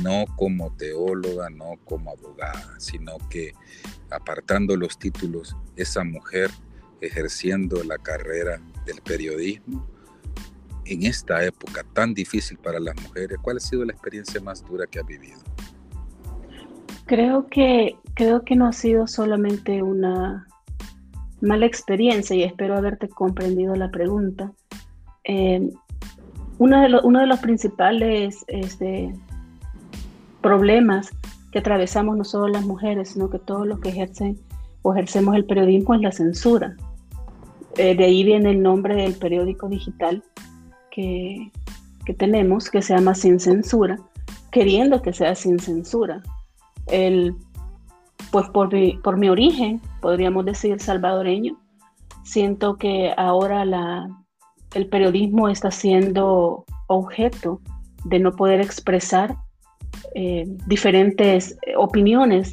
No 0.03 0.25
como 0.37 0.75
teóloga, 0.77 1.51
no 1.51 1.79
como 1.85 2.11
abogada, 2.11 2.75
sino 2.79 3.19
que 3.29 3.53
apartando 4.11 4.77
los 4.77 4.99
títulos, 4.99 5.57
esa 5.77 6.05
mujer 6.05 6.51
ejerciendo 7.01 7.83
la 7.85 7.99
carrera 7.99 8.61
del 8.87 9.03
periodismo 9.03 9.94
en 10.87 11.05
esta 11.05 11.45
época 11.45 11.85
tan 11.93 12.15
difícil 12.15 12.59
para 12.59 12.81
las 12.81 12.95
mujeres, 13.03 13.39
¿cuál 13.43 13.57
ha 13.57 13.61
sido 13.61 13.85
la 13.85 13.93
experiencia 13.93 14.41
más 14.41 14.65
dura 14.65 14.87
que 14.87 14.99
ha 14.99 15.03
vivido? 15.03 15.39
Creo 17.07 17.47
que, 17.49 17.97
creo 18.15 18.45
que 18.45 18.57
no 18.57 18.67
ha 18.67 18.73
sido 18.73 19.07
solamente 19.07 19.83
una 19.83 20.47
mala 21.41 21.67
experiencia 21.67 22.35
y 22.35 22.43
espero 22.43 22.77
haberte 22.77 23.09
comprendido 23.09 23.75
la 23.77 23.91
pregunta. 23.91 24.53
Eh, 25.25 25.71
uno, 26.59 26.81
de 26.81 27.01
uno 27.03 27.21
de 27.21 27.27
los 27.27 27.41
principales 27.41 28.45
este, 28.49 29.15
problemas 30.41 31.11
que 31.53 31.59
atravesamos 31.59 32.17
no 32.17 32.25
solo 32.25 32.49
las 32.49 32.65
mujeres, 32.65 33.11
sino 33.11 33.29
que 33.31 33.39
todos 33.39 33.67
los 33.67 33.81
que 33.81 33.91
ejercen 33.91 34.39
o 34.83 34.93
ejercemos 34.93 35.35
el 35.37 35.45
periodismo 35.45 35.95
es 35.95 36.01
la 36.01 36.13
censura. 36.13 36.77
Eh, 37.77 37.95
de 37.97 38.05
ahí 38.05 38.25
viene 38.25 38.51
el 38.51 38.63
nombre 38.63 38.95
del 38.95 39.15
periódico 39.15 39.69
digital 39.69 40.23
que, 40.95 41.51
que 42.07 42.15
tenemos, 42.15 42.71
que 42.71 42.83
se 42.83 42.95
llama 42.95 43.15
Sin 43.15 43.41
Censura, 43.41 43.99
queriendo 44.51 45.03
que 45.03 45.13
sea 45.13 45.35
sin 45.35 45.59
censura 45.59 46.23
el, 46.87 47.35
pues 48.31 48.49
por 48.51 48.73
mi, 48.73 48.97
por 48.99 49.17
mi 49.17 49.29
origen, 49.29 49.81
podríamos 50.01 50.45
decir 50.45 50.81
salvadoreño, 50.81 51.59
siento 52.23 52.77
que 52.77 53.13
ahora 53.17 53.65
la, 53.65 54.09
el 54.75 54.87
periodismo 54.89 55.49
está 55.49 55.71
siendo 55.71 56.65
objeto 56.87 57.61
de 58.05 58.19
no 58.19 58.33
poder 58.33 58.61
expresar 58.61 59.37
eh, 60.15 60.45
diferentes 60.67 61.59
opiniones 61.77 62.53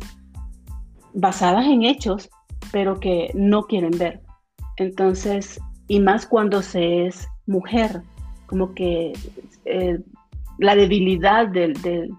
basadas 1.14 1.66
en 1.66 1.84
hechos, 1.84 2.30
pero 2.72 3.00
que 3.00 3.32
no 3.34 3.64
quieren 3.64 3.98
ver. 3.98 4.22
Entonces, 4.78 5.60
y 5.88 6.00
más 6.00 6.26
cuando 6.26 6.62
se 6.62 7.06
es 7.06 7.28
mujer, 7.46 8.02
como 8.52 8.74
que 8.74 9.14
eh, 9.64 9.98
la 10.58 10.76
debilidad 10.76 11.48
del, 11.48 11.74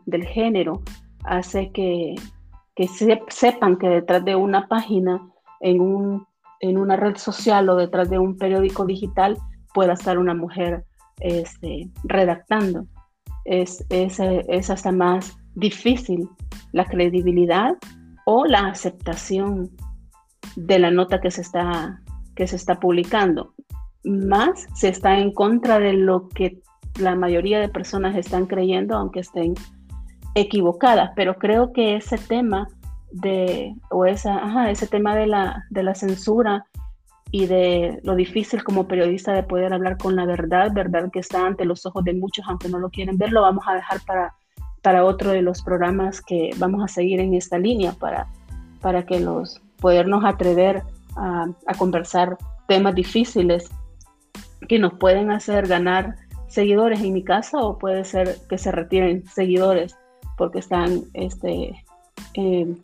del 0.06 0.24
género 0.24 0.82
hace 1.24 1.70
que, 1.72 2.14
sepan 3.28 3.76
que 3.76 3.86
detrás 3.86 4.24
de 4.24 4.34
una 4.34 4.66
página 4.66 5.20
en, 5.60 5.82
un, 5.82 6.26
en 6.60 6.78
una 6.78 6.96
red 6.96 7.16
social 7.16 7.68
o 7.68 7.76
detrás 7.76 8.08
de 8.08 8.18
un 8.18 8.38
periódico 8.38 8.86
digital 8.86 9.36
pueda 9.74 9.92
estar 9.92 10.16
una 10.16 10.32
mujer 10.34 10.84
este, 11.20 11.90
redactando. 12.04 12.86
Es, 13.44 13.84
es, 13.90 14.70
hasta 14.70 14.90
más 14.90 15.36
difícil 15.54 16.26
la 16.72 16.86
credibilidad 16.86 17.74
o 18.24 18.46
la 18.46 18.68
aceptación 18.68 19.70
de 20.56 20.78
la 20.78 20.90
nota 20.90 21.20
que 21.20 21.30
se 21.30 21.42
está, 21.42 22.00
que 22.34 22.46
se 22.46 22.56
está 22.56 22.80
publicando. 22.80 23.52
Más 24.04 24.66
se 24.75 24.88
está 24.88 25.18
en 25.18 25.32
contra 25.32 25.78
de 25.78 25.92
lo 25.92 26.28
que 26.28 26.61
la 26.99 27.14
mayoría 27.14 27.61
de 27.61 27.68
personas 27.68 28.16
están 28.16 28.47
creyendo, 28.47 28.97
aunque 28.97 29.21
estén 29.21 29.54
equivocadas, 30.35 31.11
pero 31.14 31.37
creo 31.37 31.73
que 31.73 31.97
ese 31.97 32.18
tema 32.18 32.68
de, 33.11 33.75
o 33.90 34.06
esa, 34.06 34.71
ese 34.71 34.87
tema 34.87 35.14
de 35.14 35.26
la, 35.26 35.64
de 35.71 35.82
la 35.82 35.94
censura 35.94 36.64
y 37.30 37.47
de 37.47 38.00
lo 38.02 38.14
difícil 38.14 38.62
como 38.64 38.88
periodista 38.88 39.32
de 39.32 39.42
poder 39.42 39.73
hablar 39.73 39.97
con 39.99 40.16
la 40.16 40.26
verdad, 40.26 40.73
verdad 40.73 41.11
que 41.11 41.21
está 41.21 41.47
ante 41.47 41.64
los 41.64 41.87
ojos 41.87 42.04
de 42.04 42.14
muchos, 42.14 42.44
aunque 42.49 42.68
no 42.68 42.78
lo 42.78 42.90
quieren 42.90 43.16
ver, 43.16 43.32
lo 43.32 43.42
vamos 43.42 43.64
a 43.66 43.75
dejar 43.75 44.00
para, 44.06 44.35
para 44.82 45.04
otro 45.04 45.30
de 45.30 45.42
los 45.42 45.62
programas 45.62 46.21
que 46.21 46.50
vamos 46.59 46.82
a 46.85 46.88
seguir 46.88 47.21
en 47.21 47.35
esta 47.35 47.59
línea 47.59 47.92
para, 47.92 48.26
para 48.80 49.04
que 49.04 49.21
los 49.21 49.61
podernos 49.80 50.25
atrever 50.25 50.82
a, 51.16 51.47
a 51.66 51.75
conversar 51.75 52.37
temas 52.68 52.94
difíciles 52.94 53.71
que 54.69 54.78
nos 54.78 54.95
pueden 54.95 55.31
hacer 55.31 55.66
ganar 55.66 56.16
seguidores 56.49 57.00
en 57.00 57.12
mi 57.12 57.25
casa 57.25 57.59
o 57.59 57.78
puede 57.78 58.04
ser 58.04 58.37
que 58.49 58.59
se 58.59 58.71
retiren 58.73 59.26
seguidores 59.26 59.97
porque 60.37 60.59
están 60.59 61.04
este, 61.14 61.85
eh, 62.35 62.76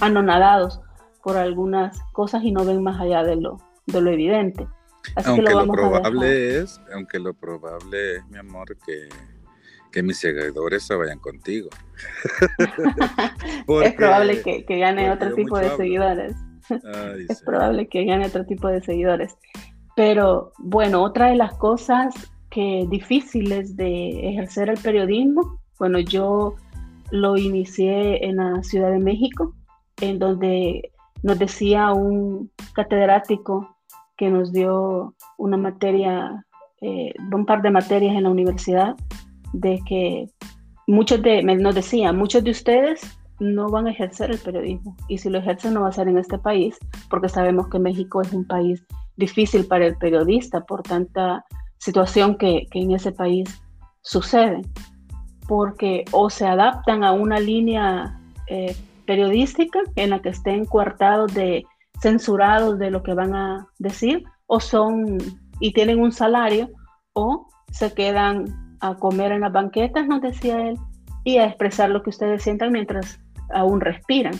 anonadados 0.00 0.80
por 1.22 1.36
algunas 1.36 2.00
cosas 2.12 2.42
y 2.44 2.52
no 2.52 2.64
ven 2.64 2.82
más 2.82 3.00
allá 3.00 3.22
de 3.22 3.36
lo, 3.36 3.60
de 3.86 4.00
lo 4.00 4.10
evidente. 4.10 4.66
aunque 5.24 5.42
lo, 5.42 5.66
probable 5.66 6.58
es, 6.58 6.80
aunque 6.94 7.18
lo 7.18 7.34
probable 7.34 8.16
es, 8.16 8.26
mi 8.26 8.38
amor, 8.38 8.76
que, 8.84 9.08
que 9.90 10.02
mis 10.02 10.18
seguidores 10.18 10.84
se 10.84 10.94
vayan 10.94 11.18
contigo. 11.18 11.70
es 13.82 13.94
probable 13.94 14.42
que, 14.42 14.64
que 14.64 14.78
gane 14.78 15.10
otro 15.10 15.34
tipo 15.34 15.58
de 15.58 15.76
seguidores. 15.76 16.36
es 17.28 17.42
probable 17.42 17.88
que 17.88 18.04
gane 18.04 18.26
otro 18.26 18.44
tipo 18.44 18.68
de 18.68 18.80
seguidores. 18.80 19.36
Pero 19.94 20.52
bueno, 20.58 21.02
otra 21.02 21.28
de 21.28 21.36
las 21.36 21.54
cosas 21.54 22.14
que 22.50 22.86
difíciles 22.88 23.76
de 23.76 24.28
ejercer 24.30 24.68
el 24.68 24.78
periodismo, 24.78 25.60
bueno, 25.78 25.98
yo 26.00 26.54
lo 27.10 27.36
inicié 27.36 28.24
en 28.24 28.36
la 28.36 28.62
Ciudad 28.62 28.90
de 28.90 28.98
México, 28.98 29.54
en 30.00 30.18
donde 30.18 30.92
nos 31.22 31.38
decía 31.38 31.92
un 31.92 32.50
catedrático 32.74 33.76
que 34.16 34.30
nos 34.30 34.52
dio 34.52 35.14
una 35.38 35.56
materia, 35.56 36.44
eh, 36.80 37.12
un 37.32 37.46
par 37.46 37.62
de 37.62 37.70
materias 37.70 38.14
en 38.16 38.24
la 38.24 38.30
universidad, 38.30 38.96
de 39.52 39.80
que 39.86 40.28
muchos 40.86 41.22
de, 41.22 41.42
nos 41.42 41.74
decía, 41.74 42.12
muchos 42.12 42.42
de 42.44 42.50
ustedes 42.50 43.18
no 43.40 43.68
van 43.68 43.86
a 43.86 43.90
ejercer 43.90 44.30
el 44.30 44.38
periodismo 44.38 44.96
y 45.08 45.18
si 45.18 45.28
lo 45.28 45.38
ejercen 45.38 45.74
no 45.74 45.82
va 45.82 45.88
a 45.88 45.92
ser 45.92 46.08
en 46.08 46.18
este 46.18 46.38
país, 46.38 46.78
porque 47.10 47.28
sabemos 47.28 47.68
que 47.68 47.78
México 47.78 48.22
es 48.22 48.32
un 48.32 48.46
país 48.46 48.84
difícil 49.16 49.66
para 49.66 49.86
el 49.86 49.96
periodista 49.96 50.64
por 50.64 50.82
tanta 50.82 51.44
situación 51.78 52.36
que, 52.36 52.66
en 52.72 52.92
ese 52.92 53.12
país 53.12 53.62
sucede, 54.02 54.62
porque 55.48 56.04
o 56.12 56.30
se 56.30 56.46
adaptan 56.46 57.04
a 57.04 57.12
una 57.12 57.40
línea 57.40 58.18
eh, 58.48 58.76
periodística 59.06 59.80
en 59.96 60.10
la 60.10 60.20
que 60.20 60.30
estén 60.30 60.64
coartados 60.64 61.34
de 61.34 61.64
censurados 62.00 62.78
de 62.78 62.90
lo 62.90 63.02
que 63.02 63.14
van 63.14 63.34
a 63.34 63.68
decir, 63.78 64.24
o 64.46 64.60
son 64.60 65.18
y 65.60 65.72
tienen 65.72 66.00
un 66.00 66.12
salario, 66.12 66.68
o 67.12 67.48
se 67.70 67.94
quedan 67.94 68.76
a 68.80 68.96
comer 68.96 69.32
en 69.32 69.42
las 69.42 69.52
banquetas, 69.52 70.06
nos 70.06 70.20
decía 70.20 70.68
él, 70.68 70.76
y 71.24 71.38
a 71.38 71.46
expresar 71.46 71.90
lo 71.90 72.02
que 72.02 72.10
ustedes 72.10 72.42
sientan 72.42 72.72
mientras 72.72 73.20
aún 73.52 73.80
respiran. 73.80 74.34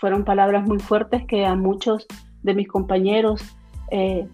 Fueron 0.00 0.24
palabras 0.24 0.64
muy 0.66 0.78
fuertes 0.78 1.24
que 1.26 1.44
a 1.44 1.56
muchos 1.56 2.06
de 2.42 2.54
mis 2.54 2.68
compañeros 2.68 3.57
eh, 3.90 4.28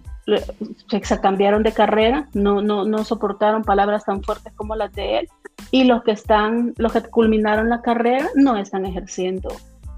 se 0.89 1.21
cambiaron 1.21 1.63
de 1.63 1.73
carrera, 1.73 2.29
no, 2.33 2.63
no, 2.63 2.85
no 2.85 3.05
soportaron 3.05 3.63
palabras 3.63 4.05
tan 4.05 4.23
fuertes 4.23 4.53
como 4.55 4.75
las 4.75 4.93
de 4.93 5.19
él, 5.21 5.29
y 5.71 5.85
los 5.85 6.03
que 6.03 6.13
están, 6.13 6.75
los 6.79 6.93
que 6.93 7.03
culminaron 7.03 7.69
la 7.69 7.83
carrera 7.83 8.29
no 8.35 8.57
están 8.57 8.87
ejerciendo 8.87 9.51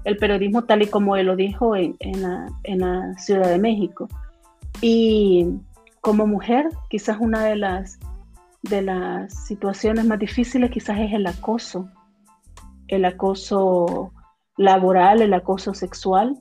el 0.03 0.17
periodismo 0.17 0.63
tal 0.63 0.83
y 0.83 0.87
como 0.87 1.17
él 1.17 1.25
lo 1.25 1.35
dijo 1.35 1.75
en, 1.75 1.95
en, 1.99 2.21
la, 2.21 2.47
en 2.63 2.79
la 2.79 3.13
Ciudad 3.17 3.49
de 3.49 3.57
México. 3.57 4.07
Y 4.81 5.49
como 5.99 6.25
mujer, 6.25 6.69
quizás 6.89 7.17
una 7.19 7.43
de 7.43 7.57
las, 7.57 7.99
de 8.61 8.81
las 8.81 9.33
situaciones 9.45 10.05
más 10.05 10.19
difíciles 10.19 10.71
quizás 10.71 10.99
es 10.99 11.11
el 11.13 11.27
acoso, 11.27 11.89
el 12.87 13.03
acoso 13.03 14.13
laboral, 14.55 15.21
el 15.21 15.33
acoso 15.33 15.73
sexual, 15.73 16.37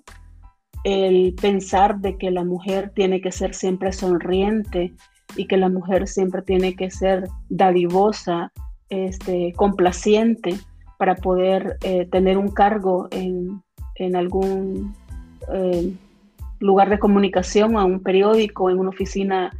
el 0.86 1.34
pensar 1.34 1.98
de 1.98 2.16
que 2.16 2.30
la 2.30 2.44
mujer 2.44 2.92
tiene 2.94 3.20
que 3.20 3.32
ser 3.32 3.54
siempre 3.54 3.92
sonriente 3.92 4.94
y 5.34 5.48
que 5.48 5.56
la 5.56 5.68
mujer 5.68 6.06
siempre 6.06 6.42
tiene 6.42 6.76
que 6.76 6.92
ser 6.92 7.24
dadivosa, 7.48 8.52
este, 8.88 9.52
complaciente 9.56 10.54
para 10.96 11.16
poder 11.16 11.76
eh, 11.82 12.06
tener 12.06 12.38
un 12.38 12.52
cargo 12.52 13.08
en, 13.10 13.64
algún 14.14 14.94
eh, 15.52 15.92
lugar 16.60 16.88
de 16.88 17.00
comunicación, 17.00 17.72
en 17.72 17.78
un 17.78 18.00
periódico, 18.00 18.70
en 18.70 18.78
una 18.78 18.90
oficina 18.90 19.50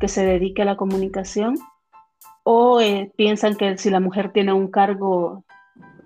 que 0.00 0.08
se 0.08 0.26
dedique 0.26 0.62
a 0.62 0.64
la 0.64 0.76
comunicación, 0.76 1.54
o 2.42 2.80
eh, 2.80 3.12
piensan 3.14 3.54
que 3.54 3.78
si 3.78 3.88
la 3.88 4.00
mujer 4.00 4.32
tiene 4.32 4.52
un 4.52 4.66
cargo 4.66 5.44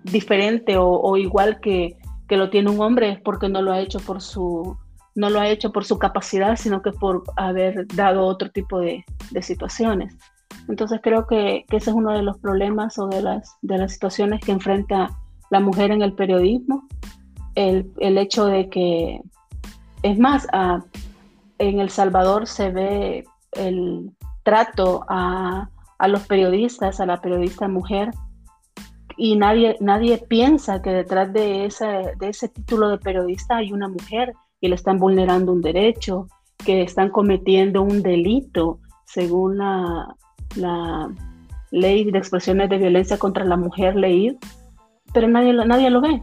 diferente 0.03 0.75
o, 0.77 1.17
igual 1.17 1.59
que, 1.61 1.96
lo 2.35 2.49
tiene 2.49 2.69
un 2.69 2.81
hombre 2.81 3.11
es 3.11 3.21
porque 3.21 3.47
no 3.47 3.61
lo 3.61 3.71
ha 3.71 3.79
hecho 3.79 3.99
por 3.99 4.21
su 4.21 4.75
no 5.15 5.29
lo 5.29 5.39
ha 5.39 5.47
hecho 5.47 5.71
por 5.71 5.85
su 5.85 5.97
capacidad, 5.97 6.57
sino 6.57 6.81
que 6.83 6.91
por 6.91 7.23
haber 7.37 7.87
dado 7.87 8.25
otro 8.25 8.51
tipo 8.51 8.79
de 8.79 9.03
situaciones. 9.41 10.15
Entonces 10.67 10.99
creo 11.01 11.27
que, 11.27 11.65
ese 11.71 11.89
es 11.89 11.95
uno 11.95 12.11
de 12.11 12.23
los 12.23 12.37
problemas 12.39 12.97
o 12.97 13.07
de 13.07 13.21
las, 13.21 13.57
de 13.61 13.77
las 13.77 13.93
situaciones 13.93 14.41
que 14.41 14.51
enfrenta 14.51 15.09
la 15.49 15.59
mujer 15.59 15.91
en 15.91 16.01
el 16.01 16.13
periodismo. 16.13 16.87
El, 17.55 17.89
hecho 18.17 18.45
de 18.45 18.69
que, 18.69 19.21
es 20.03 20.19
más, 20.19 20.47
en 21.57 21.79
El 21.79 21.89
Salvador 21.89 22.47
se 22.47 22.69
ve 22.69 23.25
el 23.53 24.11
trato 24.43 25.05
a, 25.07 25.69
los 26.07 26.27
periodistas, 26.27 26.99
a 26.99 27.05
la 27.05 27.21
periodista 27.21 27.67
mujer, 27.67 28.11
y 29.17 29.35
nadie, 29.35 29.77
nadie 29.79 30.19
piensa 30.19 30.81
que 30.81 30.91
detrás 30.91 31.33
de 31.33 31.65
ese, 31.65 32.13
de 32.19 32.29
ese 32.29 32.49
título 32.49 32.89
de 32.89 32.99
periodista 32.99 33.57
hay 33.57 33.73
una 33.73 33.87
mujer 33.87 34.33
y 34.61 34.67
le 34.67 34.75
están 34.75 34.99
vulnerando 34.99 35.51
un 35.51 35.61
derecho, 35.61 36.27
que 36.63 36.81
están 36.81 37.09
cometiendo 37.09 37.81
un 37.81 38.01
delito 38.01 38.79
según 39.05 39.57
la, 39.57 40.15
la 40.55 41.09
ley 41.71 42.09
de 42.09 42.17
expresiones 42.17 42.69
de 42.69 42.77
violencia 42.77 43.17
contra 43.17 43.45
la 43.45 43.57
mujer 43.57 43.95
leído, 43.95 44.37
pero 45.13 45.27
nadie, 45.27 45.53
nadie 45.53 45.89
lo 45.89 46.01
ve, 46.01 46.21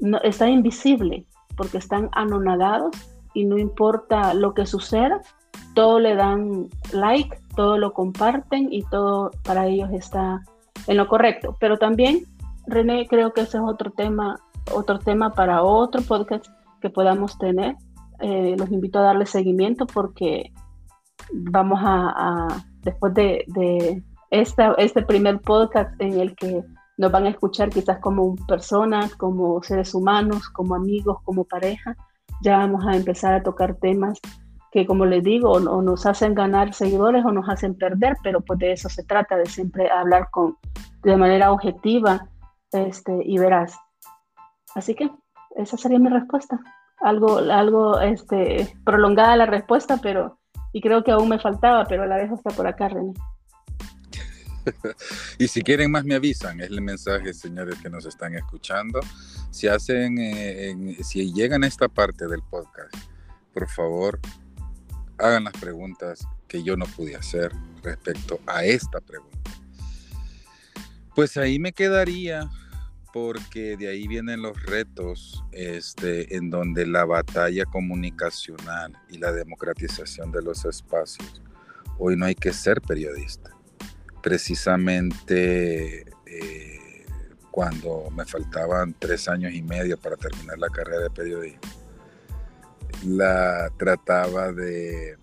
no, 0.00 0.18
está 0.18 0.48
invisible 0.48 1.26
porque 1.56 1.78
están 1.78 2.10
anonadados 2.12 2.94
y 3.34 3.44
no 3.44 3.58
importa 3.58 4.34
lo 4.34 4.54
que 4.54 4.66
suceda, 4.66 5.20
todo 5.74 5.98
le 5.98 6.14
dan 6.14 6.68
like, 6.92 7.38
todo 7.54 7.78
lo 7.78 7.92
comparten 7.92 8.72
y 8.72 8.82
todo 8.84 9.30
para 9.44 9.66
ellos 9.66 9.90
está 9.92 10.42
en 10.86 10.96
lo 10.96 11.08
correcto. 11.08 11.56
Pero 11.60 11.78
también, 11.78 12.24
René, 12.66 13.06
creo 13.06 13.32
que 13.32 13.42
ese 13.42 13.58
es 13.58 13.62
otro 13.64 13.90
tema, 13.90 14.40
otro 14.72 14.98
tema 14.98 15.32
para 15.32 15.62
otro 15.62 16.02
podcast 16.02 16.46
que 16.80 16.90
podamos 16.90 17.38
tener. 17.38 17.76
Eh, 18.20 18.56
los 18.58 18.70
invito 18.70 18.98
a 18.98 19.02
darle 19.02 19.26
seguimiento 19.26 19.86
porque 19.86 20.52
vamos 21.32 21.80
a 21.82 22.64
después 22.86 23.12
de, 23.14 24.02
esta, 24.30 24.72
este 24.78 25.02
primer 25.02 25.40
podcast 25.40 25.90
en 26.00 26.18
el 26.18 26.34
que 26.34 26.64
nos 26.96 27.12
van 27.12 27.26
a 27.26 27.30
escuchar 27.30 27.68
quizás 27.68 27.98
como 27.98 28.34
personas, 28.46 29.14
como 29.16 29.62
seres 29.62 29.94
humanos, 29.94 30.48
como 30.48 30.74
amigos, 30.74 31.18
como 31.24 31.44
pareja, 31.44 31.94
ya 32.42 32.58
vamos 32.58 32.86
a 32.86 32.96
empezar 32.96 33.34
a 33.34 33.42
tocar 33.42 33.74
temas 33.74 34.18
que 34.72 34.86
como 34.86 35.06
les 35.06 35.22
digo, 35.22 35.52
o, 35.52 35.82
nos 35.82 36.06
hacen 36.06 36.34
ganar 36.34 36.74
seguidores 36.74 37.24
o 37.24 37.32
nos 37.32 37.48
hacen 37.48 37.74
perder, 37.74 38.16
pero 38.22 38.40
pues 38.40 38.58
de 38.58 38.72
eso 38.72 38.88
se 38.88 39.04
trata, 39.04 39.36
de 39.36 39.46
siempre 39.46 39.90
hablar 39.90 40.28
con, 40.30 40.56
de 41.02 41.16
manera 41.16 41.50
objetiva 41.50 42.28
este, 42.72 43.18
y 43.24 43.38
veraz. 43.38 43.76
Así 44.74 44.94
que 44.94 45.10
esa 45.56 45.76
sería 45.76 45.98
mi 45.98 46.08
respuesta. 46.08 46.58
Algo, 47.00 47.38
algo 47.38 48.00
este, 48.00 48.74
prolongada 48.84 49.36
la 49.36 49.46
respuesta, 49.46 49.98
pero 50.02 50.38
y 50.72 50.80
creo 50.80 51.02
que 51.02 51.10
aún 51.10 51.28
me 51.28 51.38
faltaba, 51.38 51.84
pero 51.86 52.04
la 52.06 52.16
dejo 52.16 52.34
hasta 52.34 52.50
por 52.50 52.66
acá, 52.66 52.88
René. 52.88 53.14
y 55.38 55.48
si 55.48 55.62
quieren 55.62 55.90
más 55.90 56.04
me 56.04 56.14
avisan, 56.14 56.60
es 56.60 56.68
el 56.68 56.82
mensaje, 56.82 57.32
señores 57.32 57.78
que 57.80 57.88
nos 57.88 58.04
están 58.04 58.34
escuchando. 58.34 59.00
Si 59.50 59.68
hacen, 59.68 60.18
eh, 60.18 60.98
si 61.02 61.32
llegan 61.32 61.64
a 61.64 61.66
esta 61.66 61.88
parte 61.88 62.26
del 62.26 62.42
podcast, 62.42 62.94
por 63.54 63.68
favor, 63.68 64.20
hagan 65.18 65.44
las 65.44 65.54
preguntas 65.54 66.26
que 66.46 66.62
yo 66.62 66.76
no 66.76 66.84
pude 66.84 67.16
hacer 67.16 67.52
respecto 67.82 68.38
a 68.46 68.64
esta 68.64 69.00
pregunta. 69.00 69.50
Pues 71.16 71.38
ahí 71.38 71.58
me 71.58 71.72
quedaría 71.72 72.50
porque 73.10 73.78
de 73.78 73.88
ahí 73.88 74.06
vienen 74.06 74.42
los 74.42 74.62
retos 74.64 75.42
este, 75.50 76.36
en 76.36 76.50
donde 76.50 76.84
la 76.84 77.06
batalla 77.06 77.64
comunicacional 77.64 78.92
y 79.08 79.16
la 79.16 79.32
democratización 79.32 80.30
de 80.30 80.42
los 80.42 80.66
espacios. 80.66 81.40
Hoy 81.98 82.18
no 82.18 82.26
hay 82.26 82.34
que 82.34 82.52
ser 82.52 82.82
periodista. 82.82 83.50
Precisamente 84.22 86.04
eh, 86.26 87.06
cuando 87.50 88.10
me 88.10 88.26
faltaban 88.26 88.94
tres 88.98 89.26
años 89.26 89.54
y 89.54 89.62
medio 89.62 89.96
para 89.96 90.16
terminar 90.16 90.58
la 90.58 90.68
carrera 90.68 91.04
de 91.04 91.10
periodismo, 91.10 91.62
la 93.06 93.72
trataba 93.78 94.52
de 94.52 95.16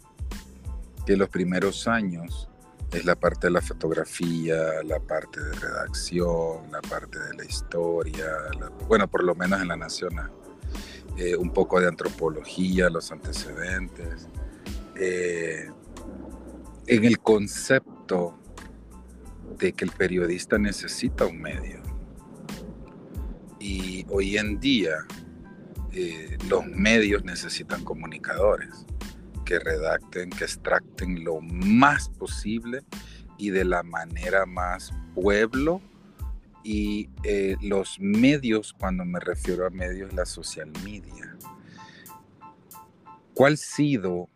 que 1.05 1.15
los 1.15 1.29
primeros 1.29 1.87
años 1.87 2.49
es 2.93 3.05
la 3.05 3.15
parte 3.15 3.47
de 3.47 3.51
la 3.51 3.61
fotografía, 3.61 4.83
la 4.83 4.99
parte 4.99 5.39
de 5.41 5.53
redacción, 5.53 6.71
la 6.71 6.81
parte 6.81 7.19
de 7.19 7.33
la 7.35 7.45
historia, 7.45 8.25
bueno, 8.87 9.09
por 9.09 9.23
lo 9.23 9.33
menos 9.33 9.61
en 9.61 9.67
la 9.67 9.75
nacional, 9.75 10.31
eh, 11.17 11.35
un 11.35 11.51
poco 11.51 11.79
de 11.79 11.87
antropología, 11.87 12.89
los 12.89 13.11
antecedentes, 13.11 14.27
eh, 14.95 15.69
en 16.85 17.05
el 17.05 17.19
concepto 17.19 18.37
de 19.57 19.73
que 19.73 19.85
el 19.85 19.91
periodista 19.91 20.57
necesita 20.57 21.25
un 21.25 21.41
medio. 21.41 21.81
Y 23.59 24.05
hoy 24.09 24.37
en 24.37 24.59
día 24.59 24.97
eh, 25.93 26.37
los 26.47 26.65
medios 26.67 27.23
necesitan 27.23 27.83
comunicadores 27.83 28.85
que 29.53 29.59
redacten, 29.59 30.29
que 30.31 30.45
extracten 30.45 31.23
lo 31.23 31.39
más 31.41 32.09
posible 32.09 32.81
y 33.37 33.51
de 33.51 33.65
la 33.65 33.83
manera 33.83 34.47
más 34.47 34.91
pueblo 35.13 35.79
y 36.63 37.09
eh, 37.23 37.55
los 37.61 37.99
medios, 37.99 38.73
cuando 38.73 39.05
me 39.05 39.19
refiero 39.19 39.67
a 39.67 39.69
medios, 39.69 40.11
la 40.13 40.25
social 40.25 40.71
media. 40.83 41.37
¿Cuál 43.35 43.53
ha 43.53 43.57
sido 43.57 44.27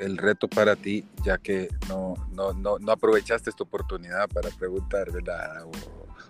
el 0.00 0.16
reto 0.16 0.48
para 0.48 0.74
ti, 0.76 1.04
ya 1.22 1.36
que 1.36 1.68
no, 1.88 2.14
no, 2.32 2.78
aprovechaste 2.90 3.50
esta 3.50 3.64
oportunidad 3.64 4.26
para 4.28 4.48
preguntar, 4.50 5.10
¿verdad? 5.10 5.66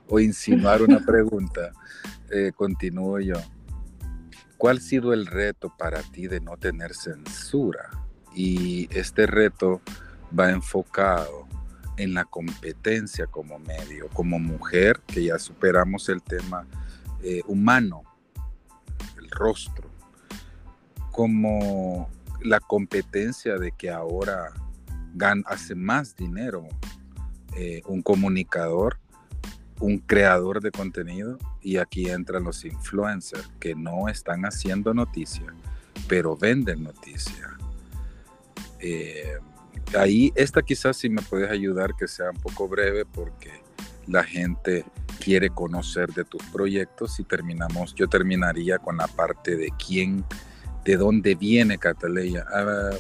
O, 0.09 0.19
insinuar 0.19 0.83
una 0.83 0.99
pregunta? 1.07 1.71
Eh, 2.31 2.51
continúo 2.57 3.21
yo. 3.21 3.37
¿Cuál 4.59 4.79
ha 4.79 4.81
sido 4.81 5.13
el 5.13 5.27
reto 5.27 5.73
para 5.79 6.03
ti 6.03 6.27
de 6.27 6.41
no 6.41 6.57
tener 6.57 6.93
censura? 6.93 7.91
Y 8.35 8.89
este 8.91 9.27
reto 9.27 9.81
va 10.39 10.51
enfocado 10.51 11.47
en 11.97 12.13
la 12.13 12.25
competencia 12.25 13.27
como 13.27 13.61
medio, 13.61 14.09
como 14.09 14.41
mujer, 14.41 15.01
que 15.07 15.25
ya 15.25 15.39
superamos 15.39 16.09
el 16.09 16.23
tema 16.23 16.67
eh, 17.23 17.43
humano, 17.47 18.03
el 19.17 19.31
rostro, 19.31 19.89
como 21.13 22.11
la 22.41 22.59
competencia 22.59 23.59
de 23.59 23.73
que 23.73 23.91
ahora 23.91 24.53
hace 25.47 25.75
más 25.75 26.17
dinero 26.17 26.69
eh, 27.57 27.83
un 27.87 28.03
comunicador, 28.03 28.99
un 29.81 29.99
creador 29.99 30.61
de 30.61 30.71
contenido, 30.71 31.39
y 31.63 31.77
aquí 31.77 32.09
entran 32.09 32.45
los 32.45 32.65
influencers 32.65 33.49
que 33.61 33.75
no 33.75 34.09
están 34.09 34.45
haciendo 34.45 34.95
noticia, 34.95 35.47
pero 36.09 36.37
venden 36.37 36.83
noticia. 36.83 37.57
Eh, 38.81 39.39
ahí, 39.97 40.33
esta 40.35 40.63
quizás 40.63 40.97
sí 40.97 41.09
me 41.09 41.23
puedes 41.23 41.51
ayudar 41.51 41.95
que 41.97 42.09
sea 42.09 42.31
un 42.31 42.39
poco 42.39 42.69
breve 42.69 43.05
porque 43.05 43.51
la 44.07 44.25
gente 44.25 44.85
quiere 45.21 45.51
conocer 45.51 46.13
de 46.13 46.25
tus 46.25 46.43
proyectos 46.45 47.19
y 47.21 47.25
terminamos, 47.25 47.95
yo 47.95 48.09
terminaría 48.09 48.79
con 48.79 48.97
la 48.97 49.07
parte 49.07 49.57
de 49.57 49.71
quién, 49.85 50.25
de 50.85 50.97
dónde 50.97 51.35
viene 51.35 51.79
Cataleya, 51.79 52.47
ah, 52.53 52.91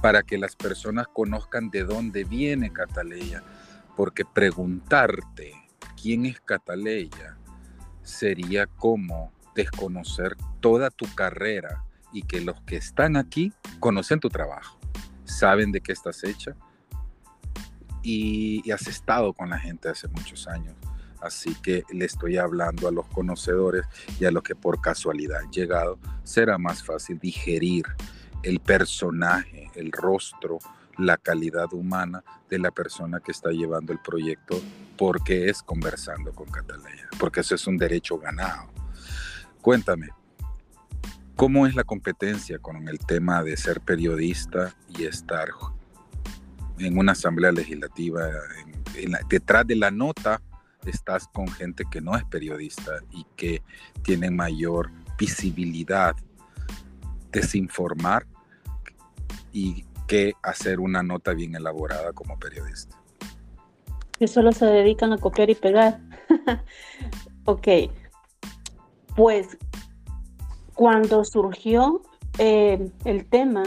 para 0.00 0.22
que 0.22 0.38
las 0.38 0.54
personas 0.54 1.06
conozcan 1.12 1.70
de 1.70 1.84
dónde 1.84 2.24
viene 2.24 2.72
Cataleya, 2.72 3.42
porque 3.96 4.24
preguntarte 4.24 5.65
quién 6.00 6.26
es 6.26 6.40
Cataleya 6.40 7.36
sería 8.02 8.66
como 8.66 9.32
desconocer 9.54 10.36
toda 10.60 10.90
tu 10.90 11.06
carrera 11.14 11.84
y 12.12 12.22
que 12.22 12.40
los 12.40 12.60
que 12.62 12.76
están 12.76 13.16
aquí 13.16 13.52
conocen 13.80 14.20
tu 14.20 14.28
trabajo 14.28 14.78
saben 15.26 15.72
de 15.72 15.80
qué 15.80 15.92
estás 15.92 16.22
hecha 16.24 16.56
y, 18.02 18.70
has 18.70 18.86
estado 18.86 19.32
con 19.32 19.50
la 19.50 19.58
gente 19.58 19.88
hace 19.88 20.06
muchos 20.08 20.46
años. 20.46 20.74
Así 21.20 21.54
que 21.56 21.82
le 21.90 22.04
estoy 22.04 22.36
hablando 22.36 22.86
a 22.86 22.92
los 22.92 23.06
conocedores 23.08 23.84
y 24.20 24.26
a 24.26 24.30
los 24.30 24.42
que 24.42 24.54
por 24.54 24.80
casualidad 24.80 25.40
han 25.40 25.50
llegado, 25.50 25.98
será 26.22 26.56
más 26.56 26.84
fácil 26.84 27.18
digerir 27.18 27.84
el 28.42 28.60
personaje, 28.60 29.70
el 29.74 29.90
rostro, 29.90 30.58
la 30.98 31.16
calidad 31.16 31.72
humana 31.72 32.22
de 32.48 32.58
la 32.58 32.70
persona 32.70 33.20
que 33.20 33.32
está 33.32 33.50
llevando 33.50 33.92
el 33.92 33.98
proyecto 33.98 34.60
porque 34.96 35.48
es 35.48 35.62
conversando 35.62 36.32
con 36.32 36.50
Catalina, 36.50 37.08
porque 37.18 37.40
eso 37.40 37.54
es 37.54 37.66
un 37.66 37.76
derecho 37.76 38.18
ganado. 38.18 38.70
Cuéntame, 39.60 40.08
¿Cómo 41.36 41.66
es 41.66 41.74
la 41.74 41.84
competencia 41.84 42.58
con 42.58 42.88
el 42.88 42.98
tema 42.98 43.42
de 43.42 43.58
ser 43.58 43.82
periodista 43.82 44.74
y 44.88 45.04
estar 45.04 45.48
en 46.78 46.96
una 46.96 47.12
asamblea 47.12 47.52
legislativa? 47.52 48.26
detrás 49.28 49.66
de 49.66 49.76
la 49.76 49.90
nota 49.90 50.40
estás 50.86 51.28
con 51.28 51.46
gente 51.48 51.84
que 51.90 52.00
no 52.00 52.16
es 52.16 52.24
periodista 52.24 52.92
y 53.10 53.26
que 53.36 53.62
tiene 54.02 54.30
mayor 54.30 54.90
visibilidad, 55.18 56.16
desinformar 57.30 58.26
y 59.52 59.84
que 60.06 60.34
hacer 60.42 60.80
una 60.80 61.02
nota 61.02 61.32
bien 61.34 61.54
elaborada 61.54 62.12
como 62.12 62.38
periodista. 62.38 62.96
Que 64.18 64.28
solo 64.28 64.52
se 64.52 64.66
dedican 64.66 65.12
a 65.12 65.18
copiar 65.18 65.50
y 65.50 65.54
pegar. 65.54 66.00
ok, 67.44 67.68
pues 69.14 69.58
cuando 70.74 71.24
surgió 71.24 72.02
eh, 72.38 72.90
el 73.04 73.26
tema 73.26 73.64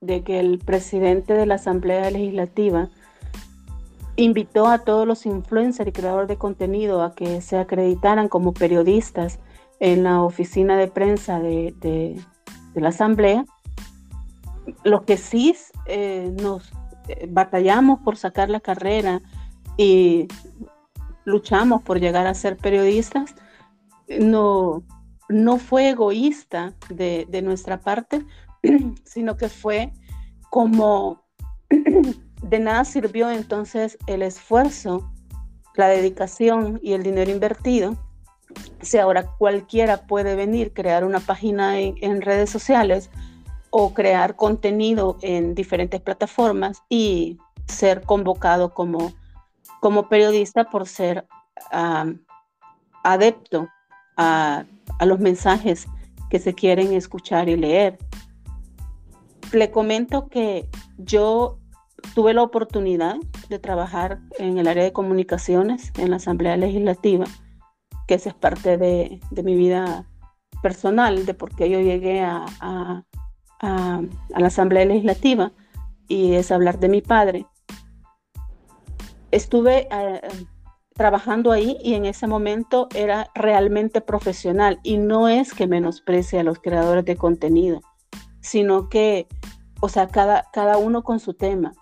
de 0.00 0.22
que 0.22 0.38
el 0.38 0.58
presidente 0.58 1.34
de 1.34 1.46
la 1.46 1.56
Asamblea 1.56 2.10
Legislativa 2.10 2.90
invitó 4.16 4.68
a 4.68 4.78
todos 4.78 5.06
los 5.06 5.26
influencers 5.26 5.88
y 5.88 5.92
creadores 5.92 6.28
de 6.28 6.36
contenido 6.36 7.02
a 7.02 7.14
que 7.14 7.40
se 7.40 7.58
acreditaran 7.58 8.28
como 8.28 8.52
periodistas 8.52 9.40
en 9.80 10.04
la 10.04 10.22
oficina 10.22 10.76
de 10.76 10.88
prensa 10.88 11.40
de, 11.40 12.20
la 12.74 12.88
Asamblea, 12.88 13.44
lo 14.84 15.04
que 15.04 15.16
sí 15.16 15.54
eh, 15.86 16.32
nos 16.40 16.72
eh, 17.08 17.26
batallamos 17.28 18.00
por 18.00 18.16
sacar 18.16 18.50
la 18.50 18.60
carrera 18.60 19.20
y 19.76 20.28
luchamos 21.24 21.82
por 21.82 22.00
llegar 22.00 22.26
a 22.26 22.34
ser 22.34 22.56
periodistas, 22.56 23.34
no, 24.08 24.84
no 25.28 25.58
fue 25.58 25.90
egoísta 25.90 26.74
de, 26.90 27.26
nuestra 27.42 27.80
parte, 27.80 28.24
sino 29.04 29.36
que 29.36 29.48
fue 29.48 29.92
como 30.50 31.22
de 32.42 32.58
nada 32.58 32.84
sirvió 32.84 33.30
entonces 33.30 33.98
el 34.06 34.22
esfuerzo, 34.22 35.10
la 35.76 35.88
dedicación 35.88 36.78
y 36.82 36.92
el 36.92 37.02
dinero 37.02 37.30
invertido. 37.30 37.96
Si 38.82 38.98
ahora 38.98 39.26
cualquiera 39.38 40.06
puede 40.06 40.36
venir, 40.36 40.72
crear 40.72 41.04
una 41.04 41.20
página 41.20 41.80
en, 41.80 42.22
redes 42.22 42.50
sociales 42.50 43.10
o 43.76 43.92
crear 43.92 44.36
contenido 44.36 45.18
en 45.22 45.54
diferentes 45.54 46.00
plataformas 46.00 46.82
y 46.88 47.38
ser 47.66 48.02
convocado 48.02 48.72
como, 48.72 49.12
como 49.80 50.08
periodista 50.08 50.64
por 50.70 50.86
ser 50.86 51.26
adepto 53.02 53.68
a 54.16 54.64
a 54.98 55.06
los 55.06 55.20
mensajes 55.20 55.86
que 56.30 56.38
se 56.38 56.54
quieren 56.54 56.92
escuchar 56.92 57.48
y 57.48 57.56
leer. 57.56 57.98
Le 59.52 59.70
comento 59.70 60.28
que 60.28 60.68
yo 60.98 61.58
tuve 62.14 62.34
la 62.34 62.42
oportunidad 62.42 63.16
de 63.48 63.58
trabajar 63.58 64.20
en 64.38 64.58
el 64.58 64.66
área 64.68 64.84
de 64.84 64.92
comunicaciones 64.92 65.92
en 65.98 66.10
la 66.10 66.16
Asamblea 66.16 66.56
Legislativa, 66.56 67.26
que 68.06 68.14
esa 68.14 68.30
es 68.30 68.34
parte 68.34 68.76
de, 68.76 69.20
mi 69.30 69.54
vida 69.54 70.06
personal, 70.62 71.24
de 71.26 71.34
por 71.34 71.54
qué 71.54 71.70
yo 71.70 71.80
llegué 71.80 72.20
a, 72.20 72.46
a, 72.60 73.04
la 73.60 74.46
Asamblea 74.46 74.84
Legislativa, 74.84 75.52
y 76.08 76.34
es 76.34 76.50
hablar 76.52 76.78
de 76.78 76.88
mi 76.88 77.00
padre. 77.00 77.46
Estuve 79.30 79.88
eh, 79.90 80.20
trabajando 80.94 81.50
ahí 81.50 81.76
y 81.82 81.94
en 81.94 82.06
ese 82.06 82.26
momento 82.26 82.88
era 82.94 83.28
realmente 83.34 84.00
profesional 84.00 84.78
y 84.82 84.96
no 84.96 85.28
es 85.28 85.52
que 85.52 85.66
menosprecie 85.66 86.40
a 86.40 86.44
los 86.44 86.60
creadores 86.60 87.04
de 87.04 87.16
contenido, 87.16 87.80
sino 88.40 88.88
que, 88.88 89.26
o 89.80 89.88
sea, 89.88 90.08
cada, 90.08 90.46
cada 90.52 90.78
uno 90.78 91.02
con 91.02 91.18
su 91.20 91.34
tema. 91.34 91.72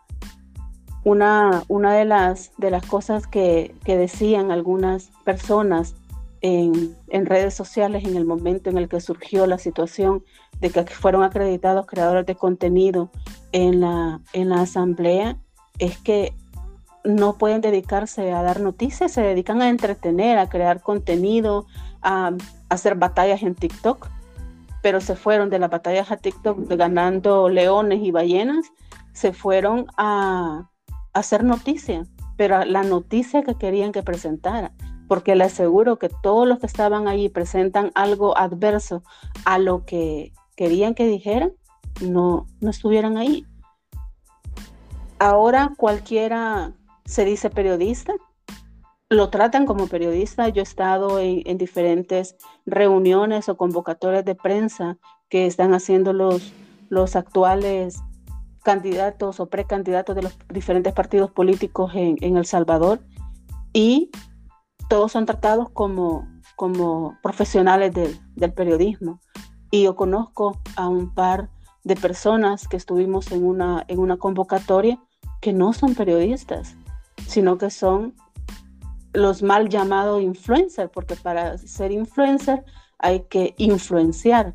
Una, 1.05 1.65
una 1.67 1.95
de, 1.95 2.05
las, 2.05 2.53
de 2.59 2.71
las 2.71 2.87
cosas 2.87 3.27
que, 3.27 3.75
que 3.85 3.97
decían 3.97 4.53
algunas 4.53 5.11
personas 5.25 5.97
en, 6.43 6.97
en, 7.09 7.27
redes 7.27 7.55
sociales 7.55 8.05
en 8.05 8.17
el 8.17 8.25
momento 8.25 8.71
en 8.71 8.79
el 8.79 8.89
que 8.89 9.01
surgió 9.01 9.47
la 9.47 9.59
situación 9.59 10.25
de 10.63 10.71
que 10.71 10.87
fueron 10.87 11.25
acreditados 11.25 11.87
creadores 11.87 12.25
de 12.25 12.37
contenido 12.37 13.11
en 13.51 13.81
la, 13.81 14.21
en 14.33 14.49
la 14.49 14.63
asamblea 14.63 15.37
es 15.79 15.99
que 15.99 16.35
no 17.05 17.37
pueden 17.37 17.61
dedicarse 17.61 18.33
a 18.33 18.43
dar 18.43 18.61
noticias, 18.61 19.11
se 19.11 19.23
dedican 19.23 19.61
a 19.61 19.69
entretener, 19.69 20.39
a 20.39 20.49
crear 20.49 20.81
contenido, 20.81 21.67
a, 22.01 22.31
hacer 22.69 22.95
batallas 22.95 23.43
en 23.43 23.57
TikTok, 23.57 24.09
pero 24.83 25.01
se 25.01 25.17
fueron 25.17 25.51
de 25.51 25.59
las 25.59 25.69
batallas 25.69 26.13
a 26.13 26.17
TikTok 26.17 26.69
ganando 26.69 27.49
leones 27.49 28.01
y 28.01 28.13
ballenas, 28.13 28.67
se 29.13 29.33
fueron 29.33 29.87
a, 29.97 30.71
hacer 31.13 31.43
noticia, 31.43 32.07
pero 32.37 32.65
la 32.65 32.85
noticia 32.85 33.43
que 33.43 33.57
querían 33.57 33.91
que 33.91 34.05
presentara, 34.05 34.73
porque 35.09 35.35
les 35.35 35.53
aseguro 35.53 35.99
que 35.99 36.09
todos 36.09 36.47
los 36.47 36.61
que 36.61 36.67
estaban 36.67 37.09
allí 37.09 37.29
presentan 37.29 37.91
algo 37.97 38.39
adverso 38.39 39.03
a 39.45 39.59
lo 39.59 39.85
que 39.85 40.33
querían 40.63 40.95
que 40.95 41.09
dijeran, 41.09 41.53
no, 42.03 42.47
no 42.61 42.71
estuvieran 42.71 43.17
ahí. 43.17 43.45
Ahora 45.19 45.73
cualquiera 45.77 46.73
se 47.05 47.25
dice 47.25 47.51
periodista. 47.51 48.13
lo 49.11 49.29
tratan 49.29 49.67
como 49.67 49.89
periodista. 49.89 50.49
Yo 50.51 50.61
he 50.61 50.63
estado 50.63 51.19
en, 51.19 51.59
diferentes 51.59 52.37
reuniones 52.65 53.49
o 53.49 53.57
convocatorias 53.57 54.25
de 54.25 54.37
prensa 54.37 54.99
que 55.29 55.47
están 55.47 55.75
haciendo 55.75 56.13
los, 56.13 56.53
los 56.91 57.17
actuales 57.17 57.99
candidatos 58.63 59.41
o 59.41 59.47
precandidatos 59.47 60.15
de 60.15 60.23
los 60.23 60.39
diferentes 60.49 60.93
partidos 60.93 61.33
políticos 61.33 61.91
en, 61.97 62.37
El 62.37 62.47
Salvador 62.47 63.01
y 63.73 64.13
todos 64.89 65.11
son 65.11 65.27
tratados 65.27 65.71
como, 65.71 66.29
como 66.55 67.19
profesionales 67.21 67.93
del 67.93 68.53
periodismo. 68.53 69.19
Y 69.73 69.85
yo 69.85 69.97
conozco 69.97 70.61
a 70.77 70.87
un 70.87 71.13
par 71.15 71.49
de 71.83 71.97
personas 71.97 72.69
que 72.69 72.77
estuvimos 72.77 73.33
en 73.33 73.45
una, 73.45 73.85
en 73.89 73.99
una 73.99 74.19
convocatoria 74.19 75.01
que 75.41 75.55
no 75.55 75.73
son 75.73 75.95
periodistas, 75.95 76.77
sino 77.27 77.57
que 77.57 77.71
son 77.71 78.15
los 79.15 79.43
mal 79.43 79.71
llamados 79.71 80.23
influencers, 80.23 80.91
porque 80.93 81.17
para 81.17 81.57
ser 81.57 81.91
influencer 81.91 82.65
hay 82.99 83.21
que 83.31 83.55
influenciar. 83.57 84.55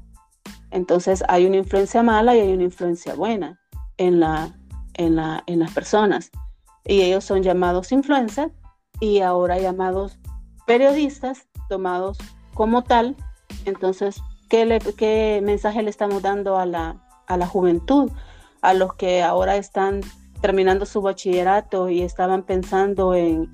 Entonces 0.69 1.23
hay 1.27 1.47
una 1.47 1.57
influencia 1.57 2.03
mala 2.03 2.35
y 2.35 2.39
hay 2.39 2.53
una 2.53 2.65
influencia 2.65 3.15
buena 3.15 3.59
en, 3.97 4.19
la, 4.19 4.55
en, 4.93 5.15
la, 5.15 5.43
en 5.47 5.59
las 5.59 5.71
personas. 5.71 6.29
Y 6.85 7.01
ellos 7.01 7.23
son 7.23 7.41
llamados 7.41 7.91
influencers 7.91 8.53
y 8.99 9.21
ahora 9.21 9.57
llamados 9.57 10.19
periodistas, 10.67 11.47
tomados 11.69 12.19
como 12.53 12.83
tal. 12.83 13.15
Entonces, 13.65 14.21
¿qué, 14.49 14.65
le, 14.65 14.79
qué 14.79 15.41
mensaje 15.43 15.83
le 15.83 15.89
estamos 15.89 16.21
dando 16.21 16.57
a 16.57 16.65
la, 16.65 17.01
a 17.27 17.37
la 17.37 17.47
juventud? 17.47 18.11
A 18.61 18.73
los 18.73 18.93
que 18.95 19.23
ahora 19.23 19.55
están 19.55 20.01
terminando 20.41 20.85
su 20.85 21.01
bachillerato 21.01 21.89
y 21.89 22.01
estaban 22.01 22.43
pensando 22.43 23.15
en, 23.15 23.49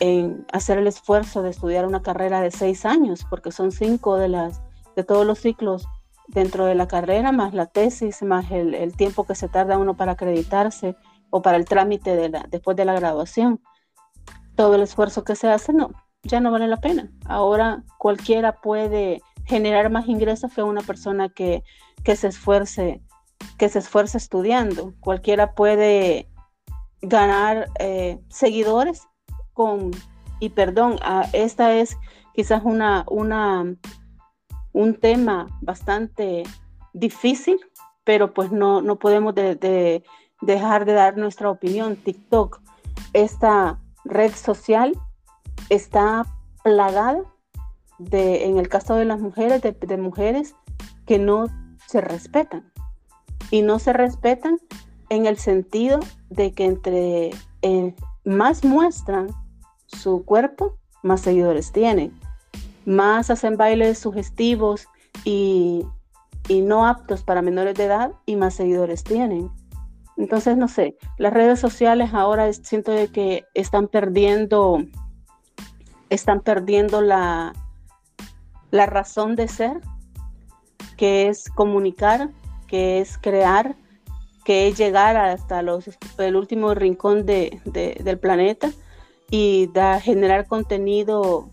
en 0.00 0.46
hacer 0.52 0.78
el 0.78 0.86
esfuerzo 0.86 1.42
de 1.42 1.50
estudiar 1.50 1.86
una 1.86 2.02
carrera 2.02 2.40
de 2.40 2.50
seis 2.50 2.84
años, 2.84 3.26
porque 3.28 3.52
son 3.52 3.72
cinco 3.72 4.16
de, 4.16 4.28
las, 4.28 4.60
de 4.94 5.04
todos 5.04 5.26
los 5.26 5.38
ciclos 5.38 5.86
dentro 6.28 6.66
de 6.66 6.74
la 6.74 6.88
carrera, 6.88 7.32
más 7.32 7.54
la 7.54 7.66
tesis, 7.66 8.22
más 8.22 8.50
el, 8.50 8.94
tiempo 8.96 9.24
que 9.24 9.34
se 9.34 9.48
tarda 9.48 9.78
uno 9.78 9.96
para 9.96 10.12
acreditarse 10.12 10.96
o 11.30 11.42
para 11.42 11.56
el 11.56 11.64
trámite 11.64 12.16
de 12.16 12.28
la, 12.28 12.46
después 12.50 12.76
de 12.76 12.84
la 12.84 12.94
graduación. 12.94 13.60
Todo 14.54 14.74
el 14.74 14.82
esfuerzo 14.82 15.24
que 15.24 15.36
se 15.36 15.48
hace, 15.48 15.72
no, 15.72 15.90
ya 16.22 16.40
no 16.40 16.50
vale 16.50 16.66
la 16.66 16.78
pena. 16.78 17.10
Ahora 17.26 17.84
cualquiera 17.98 18.60
puede 18.60 19.22
generar 19.46 19.90
más 19.90 20.08
ingresos 20.08 20.52
que 20.52 20.62
una 20.62 20.82
persona 20.82 21.28
que, 21.28 21.62
que 22.04 22.16
se 22.16 22.28
esfuerce 22.28 23.00
que 23.58 23.68
se 23.68 23.78
esfuerce 23.78 24.18
estudiando. 24.18 24.94
Cualquiera 25.00 25.54
puede 25.54 26.28
ganar 27.02 27.68
eh, 27.78 28.18
seguidores 28.28 29.06
con, 29.52 29.90
y 30.40 30.50
perdón, 30.50 30.98
ah, 31.02 31.26
esta 31.32 31.74
es 31.74 31.96
quizás 32.34 32.62
una, 32.64 33.04
una, 33.08 33.64
un 34.72 34.94
tema 34.94 35.46
bastante 35.60 36.42
difícil, 36.92 37.58
pero 38.04 38.34
pues 38.34 38.52
no, 38.52 38.82
no 38.82 38.96
podemos 38.96 39.34
de, 39.34 40.02
dejar 40.42 40.84
de 40.84 40.92
dar 40.92 41.16
nuestra 41.16 41.50
opinión. 41.50 41.96
TikTok, 41.96 42.60
esta 43.12 43.80
red 44.04 44.32
social, 44.32 44.92
está 45.70 46.26
plagada 46.62 47.22
de, 47.98 48.44
en 48.44 48.58
el 48.58 48.68
caso 48.68 48.94
de 48.96 49.04
las 49.04 49.20
mujeres, 49.20 49.62
de, 49.62 49.96
mujeres 49.96 50.54
que 51.06 51.18
no 51.18 51.46
se 51.86 52.00
respetan. 52.00 52.70
Y 53.50 53.62
no 53.62 53.78
se 53.78 53.92
respetan 53.92 54.58
en 55.08 55.26
el 55.26 55.36
sentido 55.36 56.00
de 56.30 56.52
que 56.52 56.64
entre 56.64 57.30
eh, 57.62 57.94
más 58.24 58.64
muestran 58.64 59.28
su 59.86 60.24
cuerpo, 60.24 60.76
más 61.02 61.20
seguidores 61.20 61.72
tienen. 61.72 62.12
Más 62.84 63.30
hacen 63.30 63.56
bailes 63.56 63.98
sugestivos 63.98 64.88
y, 65.24 65.86
no 66.48 66.86
aptos 66.86 67.24
para 67.24 67.42
menores 67.42 67.74
de 67.74 67.84
edad 67.84 68.12
y 68.24 68.36
más 68.36 68.54
seguidores 68.54 69.02
tienen. 69.02 69.50
Entonces, 70.16 70.56
no 70.56 70.68
sé, 70.68 70.96
las 71.18 71.32
redes 71.32 71.58
sociales 71.58 72.10
ahora 72.14 72.52
siento 72.52 72.92
de 72.92 73.08
que 73.08 73.44
están 73.54 73.88
perdiendo, 73.88 74.84
están 76.08 76.40
perdiendo 76.40 77.00
la, 77.00 77.52
la 78.70 78.86
razón 78.86 79.36
de 79.36 79.48
ser, 79.48 79.80
que 80.96 81.28
es 81.28 81.50
comunicar, 81.50 82.30
que 82.66 83.00
es 83.00 83.18
crear, 83.18 83.76
que 84.44 84.68
es 84.68 84.78
llegar 84.78 85.16
hasta 85.16 85.62
los, 85.62 85.90
el 86.18 86.36
último 86.36 86.74
rincón 86.74 87.26
del 87.26 88.18
planeta 88.20 88.70
y 89.30 89.68
da, 89.72 90.00
generar 90.00 90.46
contenido 90.46 91.50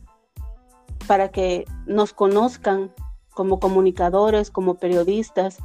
para 1.07 1.29
que 1.29 1.65
nos 1.85 2.13
conozcan 2.13 2.91
como 3.33 3.59
comunicadores, 3.59 4.51
como 4.51 4.75
periodistas, 4.75 5.57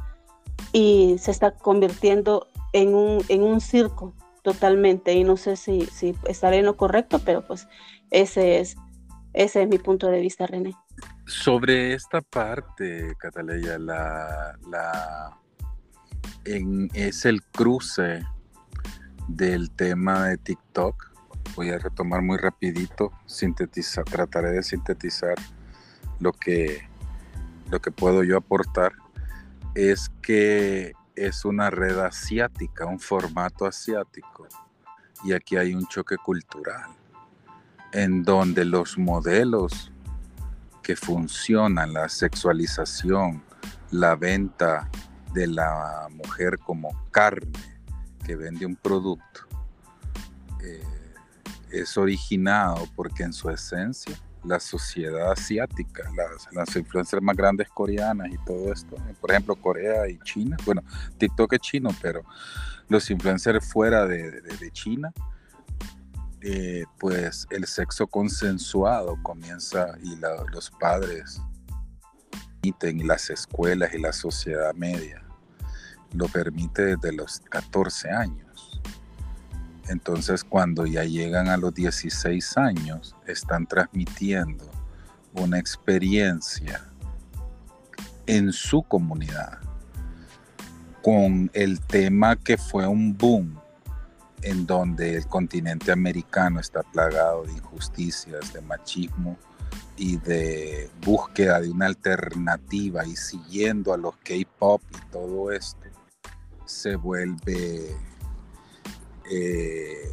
y 0.73 1.17
se 1.19 1.31
está 1.31 1.51
convirtiendo 1.51 2.47
en 2.73 2.95
un, 2.95 3.23
en 3.29 3.43
un 3.43 3.61
circo 3.61 4.13
totalmente. 4.41 5.13
Y 5.13 5.23
no 5.23 5.37
sé 5.37 5.55
si, 5.55 5.85
si 5.85 6.15
estaré 6.27 6.57
en 6.57 6.65
lo 6.65 6.77
correcto, 6.77 7.19
pero 7.23 7.45
pues 7.45 7.67
ese 8.11 8.59
es, 8.59 8.75
ese 9.33 9.63
es 9.63 9.69
mi 9.69 9.77
punto 9.77 10.07
de 10.07 10.19
vista, 10.19 10.47
René. 10.47 10.73
Sobre 11.29 11.93
esta 11.93 12.21
parte, 12.21 13.13
Cataleya, 13.19 13.77
la, 13.77 15.37
es 16.43 17.25
el 17.25 17.43
cruce 17.43 18.25
del 19.27 19.69
tema 19.69 20.25
de 20.25 20.37
TikTok. 20.39 21.11
Voy 21.55 21.69
a 21.69 21.77
retomar 21.77 22.23
muy 22.23 22.37
rapidito, 22.37 23.11
sintetizar, 23.27 24.05
trataré 24.05 24.53
de 24.53 24.63
sintetizar 24.63 25.35
lo 26.19 26.33
que, 26.33 26.89
lo 27.69 27.79
que 27.79 27.91
puedo 27.91 28.23
yo 28.23 28.35
aportar, 28.35 28.93
es 29.75 30.09
que 30.23 30.93
es 31.15 31.45
una 31.45 31.69
red 31.69 31.99
asiática, 31.99 32.87
un 32.87 32.99
formato 32.99 33.67
asiático, 33.67 34.47
y 35.23 35.33
aquí 35.33 35.57
hay 35.57 35.75
un 35.75 35.85
choque 35.85 36.17
cultural, 36.17 36.89
en 37.91 38.23
donde 38.23 38.65
los 38.65 38.97
modelos 38.97 39.91
que 40.81 40.95
funcionan, 40.95 41.93
la 41.93 42.09
sexualización, 42.09 43.43
la 43.91 44.15
venta 44.15 44.89
de 45.33 45.47
la 45.47 46.07
mujer 46.09 46.57
como 46.59 46.89
carne 47.11 47.51
que 48.25 48.35
vende 48.35 48.65
un 48.65 48.75
producto, 48.75 49.41
eh, 50.63 50.83
es 51.71 51.97
originado 51.97 52.87
porque 52.95 53.23
en 53.23 53.33
su 53.33 53.49
esencia 53.49 54.15
la 54.43 54.59
sociedad 54.59 55.31
asiática, 55.31 56.09
las, 56.15 56.47
las 56.53 56.75
influencias 56.75 57.21
más 57.21 57.35
grandes 57.35 57.67
coreanas 57.69 58.29
y 58.31 58.37
todo 58.45 58.71
esto, 58.71 58.95
por 59.19 59.31
ejemplo 59.31 59.55
Corea 59.55 60.07
y 60.07 60.17
China, 60.19 60.57
bueno, 60.65 60.81
TikTok 61.17 61.53
es 61.53 61.59
chino, 61.59 61.89
pero 62.01 62.23
los 62.87 63.09
influencers 63.09 63.65
fuera 63.71 64.05
de, 64.05 64.71
China, 64.71 65.13
eh, 66.41 66.85
pues 66.99 67.47
el 67.49 67.65
sexo 67.65 68.07
consensuado 68.07 69.17
comienza 69.23 69.97
y 70.01 70.15
los 70.51 70.71
padres 70.71 71.41
permiten, 72.61 73.07
las 73.07 73.29
escuelas 73.29 73.93
y 73.93 73.99
la 73.99 74.13
sociedad 74.13 74.73
media 74.73 75.21
lo 76.13 76.27
permite 76.27 76.95
desde 76.95 77.11
los 77.11 77.41
14 77.49 78.09
años. 78.09 78.81
Entonces 79.89 80.43
cuando 80.43 80.85
ya 80.85 81.03
llegan 81.03 81.49
a 81.49 81.57
los 81.57 81.73
16 81.73 82.57
años, 82.57 83.15
están 83.27 83.65
transmitiendo 83.67 84.69
una 85.33 85.59
experiencia 85.59 86.85
en 88.27 88.53
su 88.53 88.81
comunidad 88.83 89.59
con 91.01 91.49
el 91.53 91.79
tema 91.81 92.35
que 92.35 92.57
fue 92.57 92.87
un 92.87 93.17
boom 93.17 93.58
en 94.41 94.65
donde 94.65 95.15
el 95.15 95.27
continente 95.27 95.91
americano 95.91 96.59
está 96.59 96.83
plagado 96.83 97.43
de 97.43 97.53
injusticias, 97.53 98.53
de 98.53 98.61
machismo 98.61 99.37
y 99.97 100.17
de 100.17 100.89
búsqueda 101.05 101.59
de 101.59 101.69
una 101.69 101.87
alternativa 101.87 103.05
y 103.05 103.15
siguiendo 103.15 103.93
a 103.93 103.97
los 103.97 104.15
K-pop 104.17 104.81
y 104.91 105.11
todo 105.11 105.51
esto, 105.51 105.79
se 106.65 106.95
vuelve 106.95 107.95
eh, 109.29 110.11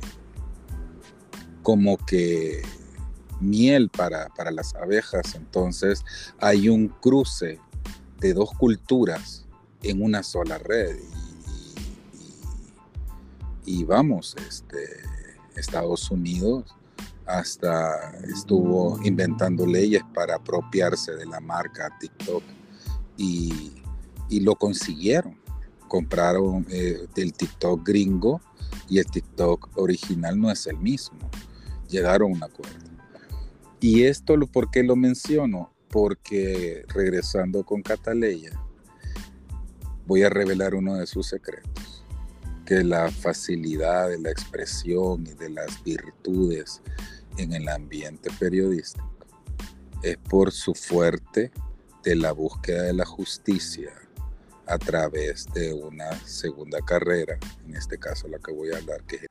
como 1.63 1.97
que 1.99 2.63
miel 3.41 3.91
para, 3.91 4.29
las 4.51 4.75
abejas. 4.75 5.35
Entonces 5.35 6.05
hay 6.39 6.69
un 6.69 6.89
cruce 6.89 7.61
de 8.21 8.35
dos 8.35 8.51
culturas 8.53 9.47
en 9.83 10.03
una 10.03 10.23
sola 10.23 10.59
red. 10.59 10.97
Y, 13.67 13.85
vamos, 13.85 14.35
este, 14.49 14.79
Estados 15.57 16.11
Unidos 16.11 16.75
hasta 17.27 18.17
estuvo 18.33 19.01
inventando 19.03 19.67
leyes 19.67 20.03
para 20.15 20.37
apropiarse 20.37 21.17
de 21.17 21.27
la 21.27 21.41
marca 21.41 21.91
TikTok 22.01 22.43
y, 23.17 23.73
lo 24.31 24.55
consiguieron. 24.55 25.37
Compraron 25.89 26.67
eh, 26.71 27.07
el 27.17 27.33
TikTok 27.33 27.87
gringo 27.87 28.41
y 28.89 28.99
el 28.99 29.07
TikTok 29.07 29.71
original 29.77 30.41
no 30.41 30.51
es 30.51 30.67
el 30.67 30.79
mismo. 30.79 31.31
Llegaron 31.89 32.33
a 32.33 32.35
un 32.37 32.43
acuerdo. 32.43 32.87
Y 33.81 34.05
esto, 34.05 34.35
¿por 34.53 34.71
qué 34.71 34.83
lo 34.83 34.97
menciono? 34.97 35.73
Porque 35.89 36.85
regresando 36.89 37.65
con 37.65 37.83
Cataleya, 37.83 38.61
voy 40.07 40.23
a 40.23 40.31
revelar 40.31 40.75
uno 40.75 40.95
de 40.95 41.07
sus 41.07 41.29
secretos, 41.29 41.76
que 42.67 42.83
la 42.83 43.11
facilidad 43.11 44.09
de 44.09 44.19
la 44.19 44.31
expresión 44.31 45.25
y 45.27 45.35
de 45.35 45.51
las 45.51 45.83
virtudes 45.85 46.83
en 47.39 47.53
el 47.53 47.69
ambiente 47.69 48.29
periodístico 48.39 49.09
es 50.03 50.17
por 50.17 50.53
su 50.53 50.75
fuerte 50.75 51.53
de 52.03 52.17
la 52.17 52.33
búsqueda 52.33 52.83
de 52.83 52.93
la 52.93 53.07
justicia 53.07 53.93
a 54.67 54.79
través 54.79 55.47
de 55.55 55.73
una 55.73 56.13
segunda 56.25 56.81
carrera, 56.81 57.39
en 57.65 57.77
este 57.77 57.99
caso 57.99 58.27
la 58.27 58.39
que 58.39 58.53
voy 58.53 58.73
a 58.73 58.79
hablar, 58.79 59.05
que 59.05 59.17
es 59.17 59.26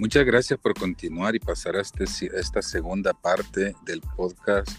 Muchas 0.00 0.24
gracias 0.24 0.58
por 0.58 0.72
continuar 0.72 1.36
y 1.36 1.40
pasar 1.40 1.76
a, 1.76 1.82
este, 1.82 2.04
esta 2.34 2.62
segunda 2.62 3.12
parte 3.12 3.74
del 3.84 4.00
podcast 4.00 4.70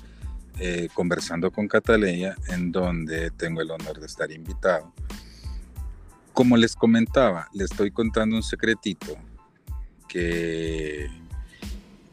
eh, 0.57 0.87
Conversando 0.95 1.51
con 1.51 1.67
Cataleya, 1.67 2.35
en 2.47 2.71
donde 2.71 3.29
tengo 3.29 3.61
el 3.61 3.69
honor 3.69 3.99
de 3.99 4.07
estar 4.07 4.31
invitado. 4.31 4.91
Como 6.33 6.57
les 6.57 6.75
comentaba, 6.75 7.47
le 7.53 7.65
estoy 7.65 7.91
contando 7.91 8.35
un 8.35 8.41
secretito 8.41 9.15
que 10.09 11.07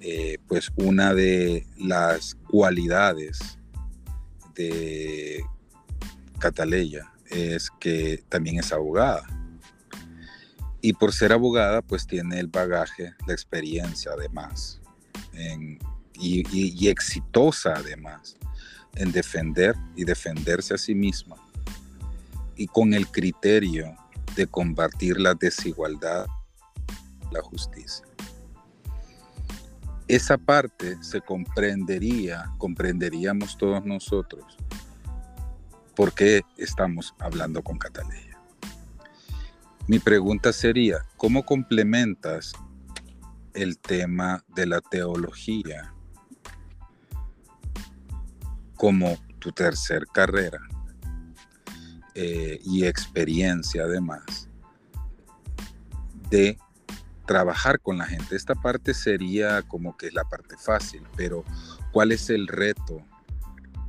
eh, 0.00 0.36
pues 0.46 0.70
una 0.76 1.14
de 1.14 1.66
las 1.78 2.34
cualidades 2.34 3.58
de 4.54 5.42
Cataleya 6.38 7.10
es 7.30 7.70
que 7.80 8.22
también 8.28 8.58
es 8.58 8.70
abogada 8.70 9.37
y 10.80 10.92
por 10.92 11.12
ser 11.12 11.32
abogada, 11.32 11.82
pues 11.82 12.06
tiene 12.06 12.38
el 12.38 12.46
bagaje, 12.46 13.14
la 13.26 13.32
experiencia 13.32 14.12
además, 14.12 14.80
y, 16.14 16.88
exitosa 16.88 17.74
además, 17.76 18.36
en 18.94 19.12
defender 19.12 19.74
y 19.96 20.04
defenderse 20.04 20.74
a 20.74 20.78
sí 20.78 20.94
misma, 20.94 21.36
y 22.56 22.66
con 22.66 22.94
el 22.94 23.08
criterio 23.08 23.96
de 24.34 24.46
combatir 24.46 25.20
la 25.20 25.34
desigualdad, 25.34 26.26
la 27.32 27.42
justicia. 27.42 28.04
Esa 30.06 30.38
parte 30.38 30.96
se 31.02 31.20
comprendería, 31.20 32.50
comprenderíamos 32.56 33.58
todos 33.58 33.84
nosotros, 33.84 34.56
por 35.94 36.14
qué 36.14 36.42
estamos 36.56 37.14
hablando 37.18 37.62
con 37.62 37.78
Catalina. 37.78 38.27
Mi 39.88 39.98
pregunta 39.98 40.52
sería, 40.52 40.98
¿cómo 41.16 41.46
complementas 41.46 42.52
el 43.54 43.78
tema 43.78 44.44
de 44.54 44.66
la 44.66 44.82
teología 44.82 45.94
como 48.76 49.16
tu 49.38 49.50
tercer 49.50 50.06
carrera 50.12 50.60
eh, 52.14 52.60
y 52.62 52.84
experiencia 52.84 53.84
además 53.84 54.50
de 56.28 56.58
trabajar 57.24 57.80
con 57.80 57.96
la 57.96 58.04
gente? 58.04 58.36
Esta 58.36 58.54
parte 58.54 58.92
sería 58.92 59.62
como 59.62 59.96
que 59.96 60.08
es 60.08 60.12
la 60.12 60.24
parte 60.24 60.58
fácil, 60.58 61.02
pero 61.16 61.44
¿cuál 61.92 62.12
es 62.12 62.28
el 62.28 62.46
reto 62.46 63.02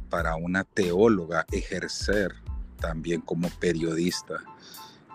para 0.10 0.38
una 0.38 0.64
teóloga 0.64 1.46
ejercer 1.52 2.32
también 2.78 3.20
como 3.20 3.50
periodista? 3.50 4.42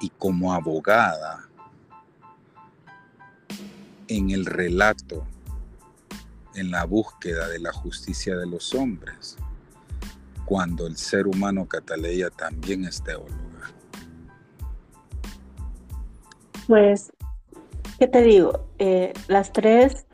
Y 0.05 0.11
como 0.19 0.53
abogada 0.53 1.49
en 4.07 4.31
el 4.31 4.45
relato, 4.45 5.27
en 6.55 6.71
la 6.71 6.85
búsqueda 6.85 7.49
de 7.49 7.59
la 7.59 7.73
justicia 7.73 8.37
de 8.37 8.47
los 8.47 8.75
hombres, 8.75 9.39
cuando 10.45 10.87
el 10.87 10.99
ser 10.99 11.27
humano 11.27 11.67
Cataleya 11.67 12.29
también 12.29 12.85
es 12.85 13.03
teóloga? 13.03 13.73
Pues, 16.67 17.11
¿qué 17.99 18.07
te 18.07 18.21
digo? 18.21 18.69
Eh, 18.79 19.15
las 19.27 19.55
tres 19.55 20.05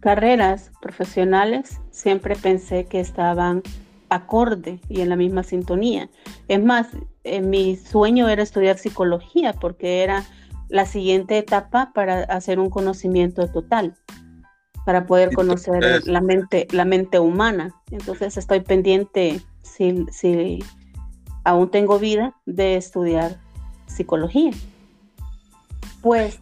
carreras 0.00 0.72
profesionales 0.82 1.80
siempre 1.90 2.36
pensé 2.36 2.84
que 2.84 3.00
estaban 3.00 3.62
acorde 4.14 4.80
y 4.88 5.00
en 5.00 5.08
la 5.08 5.16
misma 5.16 5.42
sintonía. 5.42 6.10
Es 6.48 6.62
más, 6.62 6.88
eh, 7.24 7.40
mi 7.40 7.76
sueño 7.76 8.28
era 8.28 8.42
estudiar 8.42 8.78
psicología 8.78 9.52
porque 9.54 10.02
era 10.02 10.24
la 10.68 10.86
siguiente 10.86 11.38
etapa 11.38 11.92
para 11.94 12.22
hacer 12.24 12.58
un 12.58 12.70
conocimiento 12.70 13.46
total, 13.48 13.94
para 14.84 15.06
poder 15.06 15.32
conocer 15.34 16.06
la 16.06 16.20
mente, 16.20 16.66
la 16.72 16.84
mente 16.84 17.18
humana. 17.18 17.74
Entonces 17.90 18.36
estoy 18.36 18.60
pendiente, 18.60 19.40
si, 19.62 20.06
si 20.10 20.58
aún 21.44 21.70
tengo 21.70 21.98
vida, 21.98 22.34
de 22.46 22.76
estudiar 22.76 23.38
psicología. 23.86 24.52
Pues 26.00 26.40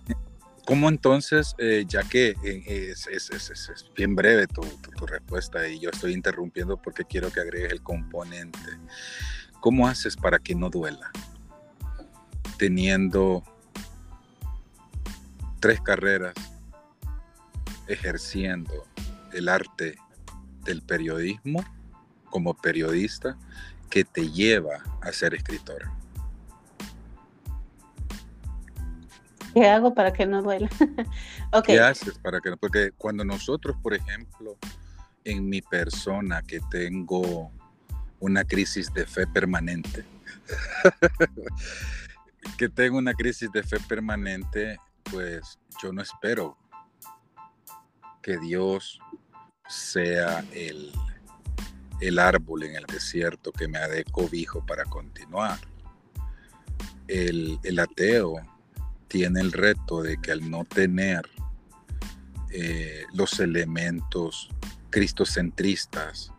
¿Cómo 0.71 0.89
entonces, 0.89 1.57
eh, 1.59 1.85
ya 1.89 2.05
que 2.05 2.37
eh, 2.45 2.93
es, 2.93 3.91
bien 3.97 4.15
breve 4.15 4.47
tu, 4.47 4.63
respuesta 5.05 5.67
y 5.67 5.81
yo 5.81 5.91
estoy 5.91 6.13
interrumpiendo 6.13 6.81
porque 6.81 7.05
quiero 7.05 7.33
que 7.33 7.41
agregues 7.41 7.73
el 7.73 7.83
componente, 7.83 8.61
¿cómo 9.59 9.89
haces 9.89 10.17
para 10.17 10.39
que 10.39 10.55
no 10.55 10.71
duela? 10.71 11.11
Teniendo 12.57 13.43
tres 15.59 15.81
carreras, 15.81 16.35
ejerciendo 17.89 18.87
el 19.33 19.49
arte 19.49 19.97
del 20.63 20.83
periodismo 20.83 21.65
como 22.27 22.55
periodista 22.55 23.37
que 23.91 24.05
te 24.05 24.31
lleva 24.31 24.85
a 25.03 25.11
ser 25.11 25.35
escritora. 25.35 26.00
¿Qué 29.55 29.69
hago 29.69 29.95
para 29.95 30.13
que 30.13 30.27
no 30.27 30.43
duela? 30.43 30.69
¿Qué 31.67 31.81
haces 31.81 32.19
para 32.19 32.41
que 32.41 32.51
no? 32.51 32.57
Porque 32.57 32.93
cuando 32.97 33.25
nosotros, 33.25 33.77
por 33.83 33.95
ejemplo, 33.95 34.57
en 35.25 35.49
mi 35.49 35.61
persona 35.61 36.43
que 36.43 36.61
tengo 36.71 37.51
una 38.21 38.45
crisis 38.45 38.93
de 38.93 39.07
fe 39.07 39.27
permanente, 39.27 40.05
que 42.59 42.69
tengo 42.69 42.99
una 42.99 43.15
crisis 43.15 43.51
de 43.53 43.63
fe 43.63 43.79
permanente, 43.81 44.79
pues 45.11 45.59
yo 45.83 45.93
no 45.93 46.03
espero 46.03 46.57
que 48.23 48.39
Dios 48.39 49.01
sea 49.69 50.45
el, 50.53 50.93
el 52.01 52.19
árbol 52.19 52.65
en 52.65 52.77
el 52.77 52.87
desierto 52.87 53.53
que 53.53 53.69
me 53.69 53.79
dé 53.89 54.05
cobijo 54.05 54.65
para 54.65 54.85
continuar. 54.85 55.59
El, 57.09 57.59
el 57.65 57.79
ateo 57.81 58.37
tiene 59.11 59.41
el 59.41 59.51
reto 59.51 60.03
de 60.03 60.19
que 60.19 60.31
al 60.31 60.49
no 60.49 60.65
tener 60.65 61.29
eh, 62.51 63.05
los 63.13 63.41
elementos 63.41 64.49
cristocentristas 64.89 66.33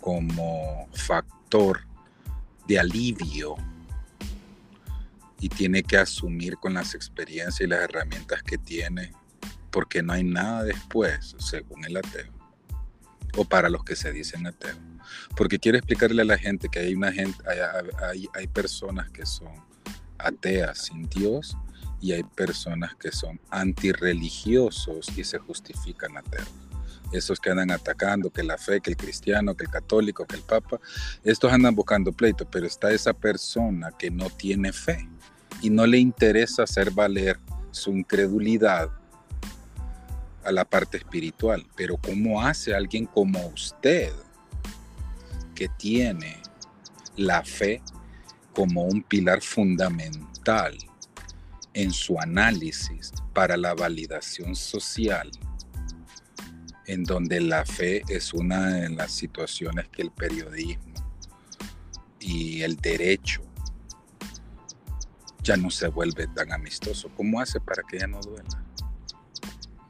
como 0.00 0.88
factor 0.94 1.80
de 2.66 2.78
alivio 2.78 3.56
y 5.40 5.50
tiene 5.50 5.82
que 5.82 5.98
asumir 5.98 6.56
con 6.56 6.72
las 6.72 6.94
experiencias 6.94 7.60
y 7.60 7.66
las 7.66 7.82
herramientas 7.82 8.42
que 8.42 8.56
tiene 8.56 9.12
porque 9.70 10.02
no 10.02 10.14
hay 10.14 10.24
nada 10.24 10.64
después 10.64 11.36
según 11.38 11.84
el 11.84 11.98
ateo 11.98 12.32
o 13.36 13.44
para 13.44 13.68
los 13.68 13.84
que 13.84 13.94
se 13.94 14.10
dicen 14.10 14.46
ateo. 14.46 14.74
Porque 15.36 15.58
quiero 15.58 15.76
explicarle 15.76 16.22
a 16.22 16.24
la 16.24 16.38
gente 16.38 16.70
que 16.70 16.78
hay 16.78 16.94
una 16.94 17.12
gente 17.12 17.36
hay, 18.02 18.26
hay 18.32 18.46
personas 18.46 19.10
que 19.10 19.26
son 19.26 19.52
ateas 20.18 20.86
sin 20.86 21.06
Dios 21.10 21.58
y 22.00 22.12
hay 22.12 22.22
personas 22.22 22.94
que 22.96 23.12
son 23.12 23.40
antirreligiosos 23.50 25.08
y 25.16 25.24
se 25.24 25.38
justifican 25.38 26.16
ateos. 26.16 26.48
Esos 27.12 27.38
que 27.38 27.50
andan 27.50 27.70
atacando 27.70 28.30
que 28.30 28.42
la 28.42 28.58
fe, 28.58 28.80
que 28.80 28.90
el 28.90 28.96
cristiano, 28.96 29.56
que 29.56 29.64
el 29.64 29.70
católico, 29.70 30.26
que 30.26 30.36
el 30.36 30.42
papa, 30.42 30.80
estos 31.22 31.52
andan 31.52 31.74
buscando 31.74 32.12
pleito, 32.12 32.48
pero 32.50 32.66
está 32.66 32.90
esa 32.90 33.12
persona 33.12 33.90
que 33.96 34.10
no 34.10 34.28
tiene 34.28 34.72
fe 34.72 35.08
y 35.62 35.70
no 35.70 35.86
le 35.86 35.98
interesa 35.98 36.64
hacer 36.64 36.90
valer 36.90 37.38
su 37.70 37.92
incredulidad 37.92 38.90
a 40.44 40.52
la 40.52 40.64
parte 40.64 40.98
espiritual. 40.98 41.66
Pero 41.76 41.96
¿cómo 41.96 42.42
hace 42.42 42.74
alguien 42.74 43.06
como 43.06 43.46
usted 43.48 44.12
que 45.54 45.68
tiene 45.68 46.42
la 47.16 47.42
fe 47.42 47.82
como 48.52 48.84
un 48.84 49.02
pilar 49.02 49.42
fundamental 49.42 50.76
en 51.76 51.92
su 51.92 52.18
análisis 52.18 53.12
para 53.34 53.58
la 53.58 53.74
validación 53.74 54.56
social, 54.56 55.30
en 56.86 57.04
donde 57.04 57.38
la 57.38 57.66
fe 57.66 58.02
es 58.08 58.32
una 58.32 58.68
de 58.68 58.88
las 58.88 59.12
situaciones 59.12 59.86
que 59.90 60.00
el 60.00 60.10
periodismo 60.10 60.94
y 62.18 62.62
el 62.62 62.76
derecho 62.76 63.42
ya 65.42 65.58
no 65.58 65.70
se 65.70 65.88
vuelve 65.88 66.26
tan 66.28 66.50
amistoso? 66.50 67.10
¿Cómo 67.14 67.40
hace 67.40 67.60
para 67.60 67.82
que 67.82 67.98
ya 67.98 68.06
no 68.06 68.20
duela? 68.20 68.64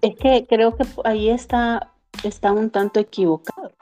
Es 0.03 0.16
que 0.16 0.45
creo 0.49 0.76
que 0.76 0.84
ahí 1.05 1.30
está, 1.30 1.93
está 2.24 2.53
un 2.53 2.70
tanto 2.70 2.99
equivocado, 2.99 3.72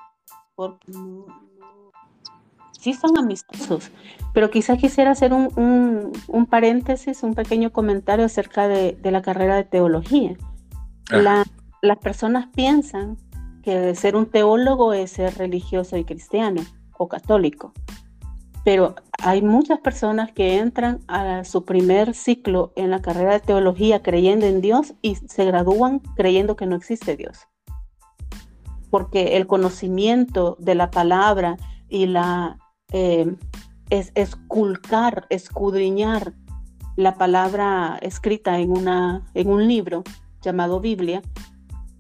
sí 2.85 2.93
son 2.93 3.17
amistosos, 3.17 3.91
pero 4.35 4.51
quizás 4.51 4.79
quisiera 4.79 5.13
hacer 5.13 5.33
un, 5.33 6.13
paréntesis, 6.51 7.23
un 7.23 7.33
pequeño 7.33 7.73
comentario 7.73 8.27
acerca 8.27 8.69
de, 8.69 8.99
la 9.03 9.23
carrera 9.23 9.57
de 9.57 9.65
teología. 9.65 10.37
las 11.11 11.99
personas 12.03 12.49
piensan 12.55 13.17
que 13.63 13.95
ser 13.95 14.17
un 14.17 14.27
teólogo 14.27 14.93
es 14.93 15.13
ser 15.13 15.35
religioso 15.39 15.97
y 15.97 16.05
cristiano 16.05 16.61
o 16.99 17.09
católico, 17.09 17.73
pero 18.65 18.97
hay 19.23 19.41
muchas 19.41 19.79
personas 19.81 20.33
que 20.33 20.59
entran 20.59 21.01
a 21.09 21.45
su 21.45 21.65
primer 21.65 22.13
ciclo 22.13 22.75
en 22.77 22.91
la 22.91 23.01
carrera 23.01 23.33
de 23.33 23.41
teología 23.41 24.03
creyendo 24.03 24.45
en 24.45 24.61
Dios 24.61 24.93
y 25.01 25.15
se 25.15 25.47
gradúan 25.47 26.01
creyendo 26.17 26.55
que 26.55 26.67
no 26.67 26.77
existe 26.77 27.17
Dios. 27.17 27.49
Porque 28.91 29.39
el 29.39 29.47
conocimiento 29.47 30.57
de 30.61 30.75
la 30.75 30.91
palabra 30.91 31.57
y 31.89 32.07
la 32.07 32.59
eh, 32.97 33.35
es 33.91 34.13
esculcar, 34.15 35.27
escudriñar 35.29 36.33
la 36.95 37.17
palabra 37.17 37.99
escrita 38.03 38.61
en, 38.61 38.71
una, 38.71 39.27
en 39.35 39.51
un 39.51 39.67
libro 39.67 40.05
llamado 40.41 40.79
Biblia, 40.79 41.21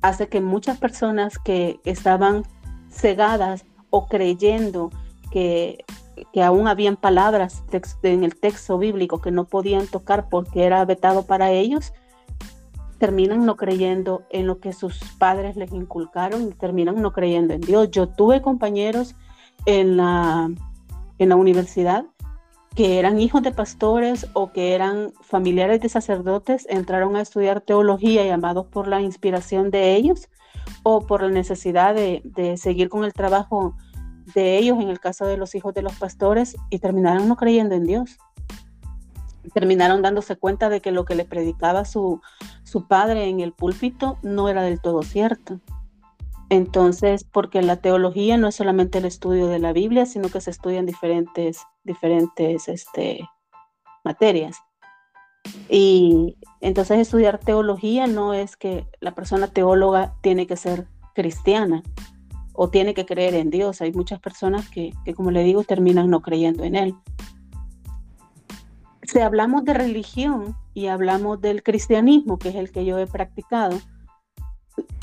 hace 0.02 0.28
que 0.28 0.40
muchas 0.40 0.78
personas 0.78 1.36
que 1.40 1.80
estaban 1.84 2.44
cegadas 2.90 3.64
o 3.90 4.06
creyendo 4.06 4.90
que, 5.32 5.84
que 6.32 6.44
aún 6.44 6.68
habían 6.68 6.96
palabras 6.96 7.64
en 8.04 8.22
el 8.22 8.36
texto 8.36 8.78
bíblico 8.78 9.20
que 9.20 9.32
no 9.32 9.46
podían 9.46 9.88
tocar 9.88 10.28
porque 10.28 10.62
era 10.62 10.84
vetado 10.84 11.26
para 11.26 11.50
ellos, 11.50 11.92
terminan 12.98 13.44
no 13.44 13.56
creyendo 13.56 14.22
en 14.30 14.46
lo 14.46 14.60
que 14.60 14.72
sus 14.72 15.00
padres 15.18 15.56
les 15.56 15.72
inculcaron 15.72 16.42
y 16.42 16.50
terminan 16.52 17.02
no 17.02 17.12
creyendo 17.12 17.52
en 17.52 17.62
Dios. 17.62 17.90
Yo 17.90 18.06
tuve 18.06 18.42
compañeros 18.42 19.16
en 19.66 19.96
la 19.96 20.50
en 21.18 21.28
la 21.28 21.36
universidad 21.36 22.06
que 22.74 22.98
eran 22.98 23.20
hijos 23.20 23.42
de 23.42 23.52
pastores 23.52 24.26
o 24.32 24.52
que 24.52 24.74
eran 24.74 25.12
familiares 25.22 25.80
de 25.80 25.88
sacerdotes, 25.88 26.66
entraron 26.68 27.14
a 27.14 27.20
estudiar 27.20 27.60
teología 27.60 28.24
llamados 28.24 28.66
por 28.66 28.88
la 28.88 29.00
inspiración 29.00 29.70
de 29.70 29.94
ellos 29.94 30.28
o 30.82 31.06
por 31.06 31.22
la 31.22 31.28
necesidad 31.28 31.94
de, 31.94 32.56
seguir 32.56 32.88
con 32.88 33.04
el 33.04 33.12
trabajo 33.12 33.76
de 34.34 34.58
ellos, 34.58 34.80
en 34.80 34.88
el 34.88 34.98
caso 34.98 35.26
de 35.26 35.36
los 35.36 35.54
hijos 35.54 35.72
de 35.74 35.82
los 35.82 35.94
pastores, 35.94 36.56
y 36.70 36.78
terminaron 36.78 37.28
no 37.28 37.36
creyendo 37.36 37.74
en 37.76 37.84
Dios. 37.84 38.18
Terminaron 39.52 40.02
dándose 40.02 40.36
cuenta 40.36 40.68
de 40.68 40.80
que 40.80 40.90
lo 40.90 41.04
que 41.04 41.14
le 41.14 41.24
predicaba 41.24 41.84
su, 41.84 42.20
su 42.64 42.88
padre 42.88 43.28
en 43.28 43.40
el 43.40 43.52
púlpito 43.52 44.18
no 44.22 44.48
era 44.48 44.62
del 44.62 44.80
todo 44.80 45.02
cierto. 45.02 45.60
Entonces, 46.50 47.24
porque 47.24 47.62
la 47.62 47.76
teología 47.76 48.36
no 48.36 48.48
es 48.48 48.54
solamente 48.54 48.98
el 48.98 49.06
estudio 49.06 49.48
de 49.48 49.58
la 49.58 49.72
Biblia, 49.72 50.06
sino 50.06 50.28
que 50.28 50.40
se 50.40 50.50
estudian 50.50 50.86
diferentes, 50.86 51.62
diferentes 51.84 52.68
este, 52.68 53.28
materias. 54.04 54.56
Y 55.68 56.36
entonces 56.60 56.98
estudiar 56.98 57.38
teología 57.38 58.06
no 58.06 58.34
es 58.34 58.56
que 58.56 58.86
la 59.00 59.14
persona 59.14 59.48
teóloga 59.48 60.14
tiene 60.22 60.46
que 60.46 60.56
ser 60.56 60.86
cristiana 61.14 61.82
o 62.52 62.68
tiene 62.70 62.94
que 62.94 63.06
creer 63.06 63.34
en 63.34 63.50
Dios. 63.50 63.80
Hay 63.80 63.92
muchas 63.92 64.20
personas 64.20 64.68
que, 64.68 64.92
que 65.04 65.14
como 65.14 65.30
le 65.30 65.42
digo, 65.42 65.64
terminan 65.64 66.10
no 66.10 66.20
creyendo 66.20 66.64
en 66.64 66.76
Él. 66.76 66.94
Si 69.02 69.18
hablamos 69.18 69.64
de 69.64 69.74
religión 69.74 70.56
y 70.72 70.86
hablamos 70.86 71.40
del 71.40 71.62
cristianismo, 71.62 72.38
que 72.38 72.48
es 72.50 72.54
el 72.54 72.72
que 72.72 72.84
yo 72.84 72.98
he 72.98 73.06
practicado, 73.06 73.78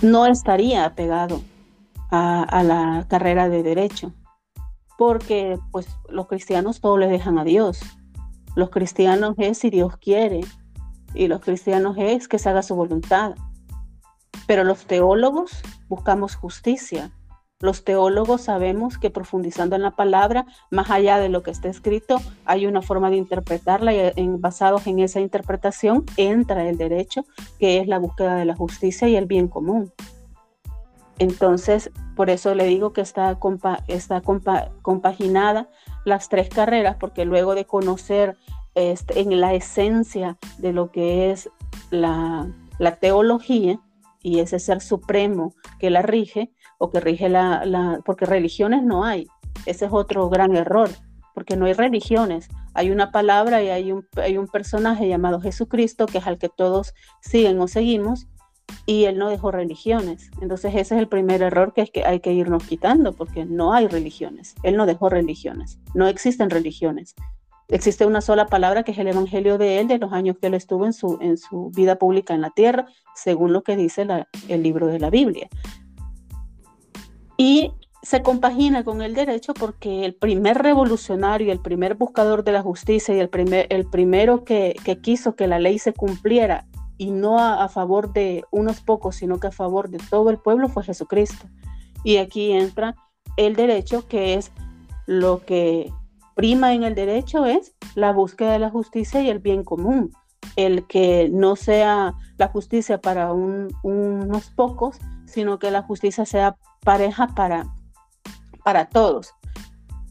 no 0.02 0.26
estaría 0.26 0.86
apegado 0.86 1.42
a, 2.12 2.64
la 2.64 3.06
carrera 3.08 3.50
de 3.50 3.64
derecho, 3.64 4.14
porque 4.98 5.58
pues 5.72 5.88
los 6.10 6.28
cristianos 6.28 6.82
todo 6.82 6.98
le 6.98 7.08
dejan 7.08 7.38
a 7.40 7.44
Dios. 7.44 7.82
Los 8.56 8.70
cristianos 8.70 9.36
es 9.38 9.60
si 9.60 9.70
Dios 9.70 9.96
quiere 9.98 10.42
y 11.14 11.28
los 11.28 11.42
cristianos 11.42 11.96
es 11.98 12.28
que 12.28 12.40
se 12.40 12.50
haga 12.50 12.64
su 12.64 12.76
voluntad. 12.76 13.36
Pero 14.46 14.64
los 14.64 14.86
teólogos 14.86 15.62
buscamos 15.88 16.36
justicia, 16.36 17.12
los 17.62 17.84
teólogos 17.84 18.42
sabemos 18.42 18.98
que 18.98 19.10
profundizando 19.10 19.76
en 19.76 19.84
la 19.84 19.92
palabra, 19.92 20.46
más 20.70 20.90
allá 20.90 21.20
de 21.20 21.30
lo 21.30 21.44
que 21.44 21.52
está 21.52 21.70
escrito, 21.70 22.20
hay 22.46 22.66
una 22.66 22.82
forma 22.82 23.10
de 23.10 23.18
interpretarla 23.18 23.94
y 23.94 24.12
en, 24.16 24.42
basados 24.42 24.88
en 24.88 25.00
esa 25.00 25.20
interpretación 25.20 26.06
entra 26.18 26.68
el 26.68 26.78
derecho, 26.78 27.26
que 27.60 27.80
es 27.80 27.88
la 27.88 28.00
búsqueda 28.00 28.36
de 28.36 28.46
la 28.46 28.56
justicia 28.56 29.08
y 29.08 29.16
el 29.16 29.28
bien 29.28 29.48
común. 29.48 29.94
Entonces, 31.20 31.92
por 32.16 32.32
eso 32.32 32.56
le 32.56 32.66
digo 32.66 32.94
que 32.94 33.02
está, 33.02 33.38
compaginada 34.82 35.70
las 36.04 36.30
tres 36.30 36.50
carreras, 36.50 36.96
porque 37.00 37.26
luego 37.26 37.54
de 37.54 37.66
conocer 37.66 38.38
este, 38.74 39.20
en 39.20 39.40
la 39.40 39.54
esencia 39.54 40.38
de 40.58 40.74
lo 40.74 40.92
que 40.92 41.30
es 41.30 41.50
la 41.92 42.48
teología 43.00 43.80
y 44.24 44.40
ese 44.40 44.60
ser 44.60 44.82
supremo 44.82 45.54
que 45.80 45.90
la 45.90 46.02
rige, 46.02 46.52
o 46.82 46.90
que 46.90 47.00
rige 47.00 47.30
la, 47.30 48.02
porque 48.04 48.26
religiones 48.26 48.82
no 48.82 49.06
hay. 49.06 49.28
Ese 49.68 49.86
es 49.86 49.92
otro 49.94 50.30
gran 50.30 50.56
error, 50.56 50.90
porque 51.36 51.56
no 51.56 51.68
hay 51.68 51.74
religiones. 51.74 52.50
Hay 52.74 52.90
una 52.90 53.12
palabra 53.12 53.62
y 53.62 53.70
hay 53.70 53.92
un, 53.92 54.08
hay 54.16 54.40
un 54.40 54.48
personaje 54.48 55.08
llamado 55.08 55.40
Jesucristo, 55.40 56.08
que 56.08 56.18
es 56.18 56.26
al 56.26 56.40
que 56.40 56.50
todos 56.50 56.96
siguen 57.22 57.60
o 57.62 57.68
seguimos, 57.68 58.28
y 58.88 59.06
él 59.06 59.20
no 59.20 59.30
dejó 59.30 59.52
religiones. 59.52 60.32
Entonces 60.42 60.74
ese 60.74 60.96
es 60.96 61.02
el 61.02 61.08
primer 61.08 61.44
error 61.44 61.72
que, 61.74 61.82
es 61.82 61.92
que 61.92 62.04
hay 62.04 62.20
que 62.20 62.34
irnos 62.34 62.64
quitando, 62.64 63.14
porque 63.14 63.46
no 63.46 63.74
hay 63.74 63.88
religiones. 63.88 64.56
Él 64.64 64.76
no 64.76 64.88
dejó 64.88 65.08
religiones. 65.08 65.78
No 65.94 66.08
existen 66.08 66.50
religiones. 66.50 67.14
Existe 67.68 68.08
una 68.08 68.22
sola 68.22 68.48
palabra 68.48 68.82
que 68.82 68.92
es 68.92 68.98
el 68.98 69.08
Evangelio 69.08 69.60
de 69.60 69.80
él, 69.80 69.88
de 69.88 70.00
los 70.00 70.12
años 70.14 70.36
que 70.42 70.48
él 70.48 70.56
estuvo 70.56 70.88
en 70.88 70.94
su, 70.94 71.20
en 71.22 71.38
su 71.38 71.70
vida 71.70 71.98
pública 71.98 72.34
en 72.34 72.42
la 72.42 72.50
tierra, 72.50 72.88
según 73.14 73.54
lo 73.54 73.62
que 73.62 73.78
dice 73.78 74.08
el 74.50 74.64
libro 74.64 74.88
de 74.88 75.00
la 75.00 75.12
Biblia. 75.12 75.48
Y 77.42 77.74
se 78.04 78.22
compagina 78.22 78.84
con 78.84 79.02
el 79.02 79.16
derecho 79.16 79.56
porque 79.56 80.06
el 80.06 80.14
primer 80.14 80.60
revolucionario, 80.60 81.52
el 81.52 81.60
primer 81.60 81.96
buscador 81.96 82.44
de 82.44 82.52
la 82.52 82.62
justicia 82.62 83.16
y 83.16 83.20
el, 83.20 83.30
primer, 83.30 83.66
el 83.72 83.88
primero 83.88 84.44
que, 84.44 84.76
quiso 85.02 85.36
que 85.36 85.48
la 85.48 85.58
ley 85.58 85.80
se 85.80 85.92
cumpliera 85.92 86.68
y 87.00 87.10
no 87.10 87.40
a, 87.40 87.68
favor 87.68 88.14
de 88.14 88.44
unos 88.52 88.82
pocos, 88.82 89.16
sino 89.16 89.40
que 89.40 89.48
a 89.48 89.52
favor 89.52 89.90
de 89.90 89.98
todo 89.98 90.30
el 90.30 90.38
pueblo 90.38 90.70
fue 90.70 90.84
Jesucristo. 90.84 91.48
Y 92.04 92.18
aquí 92.18 92.52
entra 92.52 92.94
el 93.38 93.56
derecho, 93.56 94.08
que 94.08 94.36
es 94.36 94.52
lo 95.08 95.44
que 95.44 95.92
prima 96.36 96.76
en 96.76 96.84
el 96.84 96.94
derecho, 96.94 97.48
es 97.48 97.74
la 97.96 98.12
búsqueda 98.12 98.52
de 98.52 98.60
la 98.60 98.70
justicia 98.70 99.20
y 99.20 99.32
el 99.32 99.40
bien 99.40 99.64
común. 99.64 100.12
El 100.58 100.86
que 100.86 101.28
no 101.34 101.56
sea 101.56 102.14
la 102.38 102.50
justicia 102.50 103.02
para 103.02 103.34
unos 103.34 104.52
pocos, 104.52 105.00
sino 105.32 105.60
que 105.60 105.72
la 105.72 105.82
justicia 105.82 106.26
sea 106.26 106.56
pareja 106.84 107.28
para, 107.28 107.66
para 108.64 108.90
todos. 108.90 109.34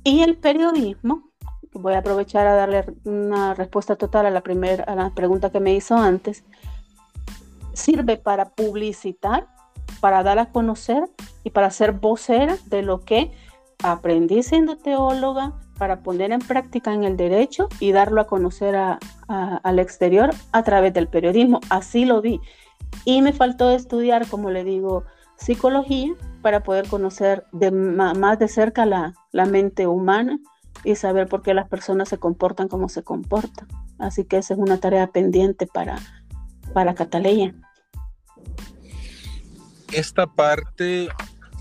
Y 0.02 0.22
el 0.22 0.36
periodismo, 0.38 1.30
voy 1.72 1.94
a 1.94 1.98
aprovechar 1.98 2.46
a 2.46 2.54
darle 2.54 2.84
una 3.04 3.54
respuesta 3.54 3.96
total 3.96 4.26
a 4.26 4.30
la 4.30 4.40
primera 4.40 4.84
a 4.84 4.94
la 4.94 5.10
pregunta 5.10 5.50
que 5.50 5.60
me 5.60 5.74
hizo 5.74 5.96
antes, 5.96 6.44
sirve 7.74 8.16
para 8.16 8.46
publicitar, 8.46 9.46
para 10.00 10.22
dar 10.22 10.38
a 10.38 10.50
conocer 10.50 11.04
y 11.44 11.50
para 11.50 11.70
ser 11.70 11.92
vocera 11.92 12.56
de 12.66 12.82
lo 12.82 13.00
que 13.00 13.30
aprendí 13.82 14.42
siendo 14.42 14.76
teóloga, 14.76 15.52
para 15.78 16.02
poner 16.02 16.32
en 16.32 16.40
práctica 16.40 16.92
en 16.92 17.04
el 17.04 17.16
derecho 17.16 17.68
y 17.78 17.92
darlo 17.92 18.20
a 18.20 18.26
conocer 18.26 18.76
al 18.76 19.78
exterior 19.78 20.30
a 20.52 20.62
través 20.62 20.92
del 20.92 21.08
periodismo. 21.08 21.60
Así 21.70 22.04
lo 22.04 22.20
vi. 22.20 22.40
Y 23.04 23.22
me 23.22 23.32
faltó 23.32 23.70
estudiar, 23.70 24.28
como 24.28 24.50
le 24.50 24.64
digo, 24.64 25.04
psicología 25.36 26.14
para 26.42 26.62
poder 26.62 26.86
conocer 26.88 27.44
más 27.52 28.38
de 28.38 28.48
cerca 28.48 28.86
la, 28.86 29.14
mente 29.32 29.86
humana 29.86 30.38
y 30.84 30.94
saber 30.96 31.28
por 31.28 31.42
qué 31.42 31.54
las 31.54 31.68
personas 31.68 32.08
se 32.08 32.18
comportan 32.18 32.68
como 32.68 32.88
se 32.88 33.02
comportan. 33.02 33.68
Así 33.98 34.24
que 34.24 34.38
esa 34.38 34.54
es 34.54 34.60
una 34.60 34.78
tarea 34.78 35.08
pendiente 35.08 35.66
para, 35.66 35.98
para 36.72 36.94
Cataleya. 36.94 37.54
Esta 39.92 40.26
parte, 40.26 41.08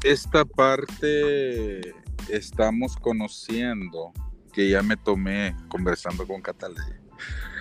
esta 0.03 0.45
parte 0.45 1.93
estamos 2.29 2.95
conociendo, 2.97 4.13
que 4.53 4.69
ya 4.69 4.83
me 4.83 4.97
tomé 4.97 5.55
conversando 5.67 6.27
con 6.27 6.41
Cataleya. 6.41 7.01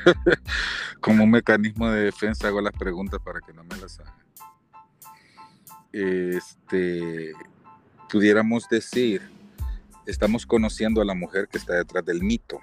Como 1.00 1.24
un 1.24 1.30
mecanismo 1.30 1.90
de 1.90 2.04
defensa 2.04 2.48
hago 2.48 2.60
las 2.60 2.72
preguntas 2.72 3.20
para 3.24 3.40
que 3.40 3.52
no 3.52 3.64
me 3.64 3.76
las 3.76 4.00
hagan 4.00 4.28
este, 5.92 7.32
pudiéramos 8.10 8.68
decir, 8.68 9.22
estamos 10.06 10.46
conociendo 10.46 11.00
a 11.00 11.04
la 11.04 11.14
mujer 11.14 11.48
que 11.48 11.58
está 11.58 11.74
detrás 11.74 12.04
del 12.04 12.22
mito. 12.22 12.60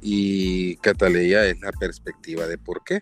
Y 0.00 0.76
Cataleya 0.76 1.46
es 1.46 1.60
la 1.60 1.72
perspectiva 1.72 2.46
de 2.46 2.56
por 2.56 2.82
qué. 2.84 3.00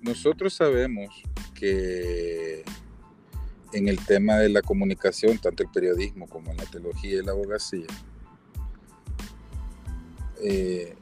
Nosotros 0.00 0.54
sabemos 0.54 1.22
que 1.54 2.62
en 3.72 3.88
el 3.88 3.98
tema 4.04 4.36
de 4.36 4.48
la 4.48 4.62
comunicación, 4.62 5.38
tanto 5.38 5.62
el 5.62 5.70
periodismo 5.70 6.28
como 6.28 6.50
en 6.50 6.58
la 6.58 6.64
teología 6.64 7.18
y 7.18 7.22
la 7.22 7.32
abogacía, 7.32 7.86
eh, 10.42 10.94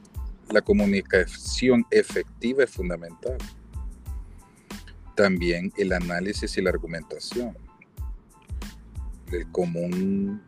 la 0.49 0.61
comunicación 0.61 1.85
efectiva 1.91 2.63
es 2.63 2.69
fundamental. 2.69 3.37
También 5.15 5.73
el 5.77 5.93
análisis 5.93 6.57
y 6.57 6.61
la 6.61 6.69
argumentación. 6.69 7.57
El 9.31 9.51
común 9.51 10.41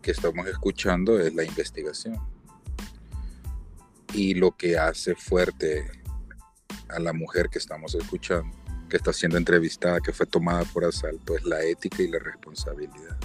que 0.00 0.10
estamos 0.10 0.46
escuchando 0.46 1.18
es 1.18 1.34
la 1.34 1.44
investigación. 1.44 2.18
Y 4.14 4.34
lo 4.34 4.52
que 4.52 4.76
hace 4.76 5.14
fuerte 5.14 5.90
a 6.88 6.98
la 6.98 7.12
mujer 7.12 7.48
que 7.48 7.58
estamos 7.58 7.94
escuchando, 7.94 8.54
que 8.88 8.98
está 8.98 9.12
siendo 9.12 9.38
entrevistada, 9.38 10.00
que 10.00 10.12
fue 10.12 10.26
tomada 10.26 10.64
por 10.64 10.84
asalto, 10.84 11.36
es 11.36 11.44
la 11.44 11.62
ética 11.64 12.02
y 12.02 12.08
la 12.08 12.18
responsabilidad. 12.18 13.18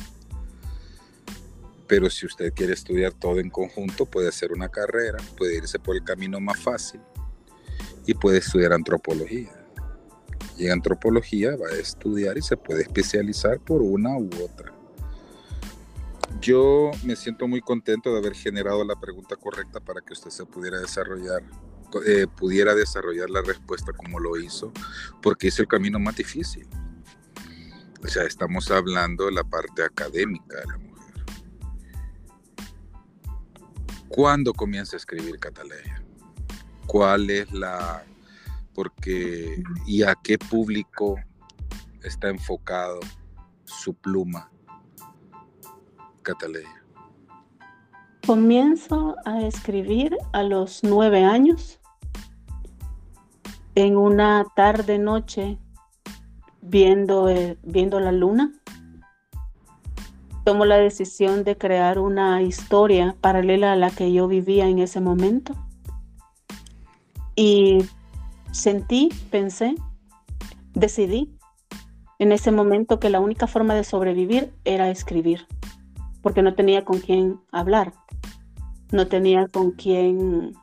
Pero 1.87 2.09
si 2.09 2.25
usted 2.25 2.53
quiere 2.53 2.73
estudiar 2.73 3.13
todo 3.13 3.39
en 3.39 3.49
conjunto, 3.49 4.05
puede 4.05 4.27
hacer 4.27 4.51
una 4.51 4.69
carrera, 4.69 5.17
puede 5.37 5.57
irse 5.57 5.79
por 5.79 5.95
el 5.95 6.03
camino 6.03 6.39
más 6.39 6.59
fácil 6.59 6.99
y 8.05 8.13
puede 8.13 8.39
estudiar 8.39 8.73
antropología. 8.73 9.51
Y 10.57 10.65
en 10.65 10.73
antropología 10.73 11.55
va 11.55 11.67
a 11.67 11.79
estudiar 11.79 12.37
y 12.37 12.41
se 12.41 12.57
puede 12.57 12.81
especializar 12.81 13.59
por 13.59 13.81
una 13.81 14.17
u 14.17 14.29
otra. 14.43 14.73
Yo 16.41 16.91
me 17.03 17.15
siento 17.15 17.47
muy 17.47 17.61
contento 17.61 18.11
de 18.11 18.19
haber 18.19 18.35
generado 18.35 18.83
la 18.83 18.99
pregunta 18.99 19.35
correcta 19.35 19.79
para 19.79 20.01
que 20.01 20.13
usted 20.13 20.29
se 20.29 20.45
pudiera 20.45 20.79
desarrollar, 20.79 21.41
eh, 22.05 22.27
pudiera 22.27 22.75
desarrollar 22.75 23.29
la 23.29 23.41
respuesta 23.41 23.91
como 23.93 24.19
lo 24.19 24.37
hizo, 24.37 24.71
porque 25.21 25.47
es 25.47 25.59
el 25.59 25.67
camino 25.67 25.99
más 25.99 26.15
difícil. 26.15 26.67
O 28.03 28.07
sea, 28.07 28.23
estamos 28.23 28.69
hablando 28.69 29.25
de 29.25 29.31
la 29.31 29.43
parte 29.43 29.83
académica 29.83 30.57
la 30.65 30.77
¿Cuándo 34.09 34.53
comienza 34.53 34.95
a 34.95 34.97
escribir 34.97 35.39
Cataleya? 35.39 36.01
¿Cuál 36.85 37.29
es 37.29 37.51
la... 37.51 38.03
porque 38.73 39.61
y 39.85 40.03
a 40.03 40.15
qué 40.15 40.37
público 40.37 41.15
está 42.03 42.29
enfocado 42.29 42.99
su 43.65 43.93
pluma 43.93 44.49
Cataleya? 46.23 46.83
Comienzo 48.25 49.15
a 49.25 49.41
escribir 49.41 50.17
a 50.33 50.43
los 50.43 50.83
nueve 50.83 51.23
años, 51.23 51.79
en 53.75 53.95
una 53.95 54.45
tarde 54.55 54.97
noche, 54.97 55.59
viendo, 56.61 57.27
viendo 57.63 57.99
la 57.99 58.11
luna 58.11 58.51
tomo 60.47 60.63
la 60.63 60.77
decisión 60.77 61.43
de 61.43 61.57
crear 61.57 61.99
una 61.99 62.41
historia 62.41 63.17
paralela 63.19 63.73
a 63.73 63.75
la 63.75 63.89
que 63.89 64.13
yo 64.13 64.29
vivía 64.29 64.69
en 64.69 64.79
ese 64.79 65.01
momento. 65.01 65.53
Y 67.35 67.79
sentí, 68.53 69.09
pensé, 69.29 69.75
decidí 70.73 71.35
en 72.17 72.31
ese 72.31 72.53
momento 72.53 72.97
que 72.97 73.09
la 73.09 73.19
única 73.19 73.45
forma 73.45 73.75
de 73.75 73.83
sobrevivir 73.83 74.53
era 74.63 74.89
escribir, 74.89 75.45
porque 76.21 76.41
no 76.41 76.55
tenía 76.55 76.85
con 76.85 76.99
quién 77.01 77.41
hablar, 77.51 77.91
no 78.93 79.05
tenía 79.07 79.49
con 79.49 79.71
quién 79.71 80.53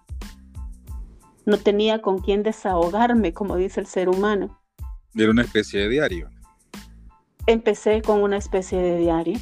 no 1.45 1.59
tenía 1.59 2.01
con 2.01 2.20
quién 2.20 2.43
desahogarme, 2.43 3.35
como 3.35 3.57
dice 3.57 3.80
el 3.80 3.87
ser 3.87 4.09
humano. 4.09 4.59
Era 5.14 5.30
una 5.30 5.43
especie 5.43 5.80
de 5.80 5.91
diario. 5.91 6.30
Empecé 7.47 8.01
con 8.01 8.22
una 8.22 8.39
especie 8.39 8.80
de 8.80 8.97
diario 8.97 9.39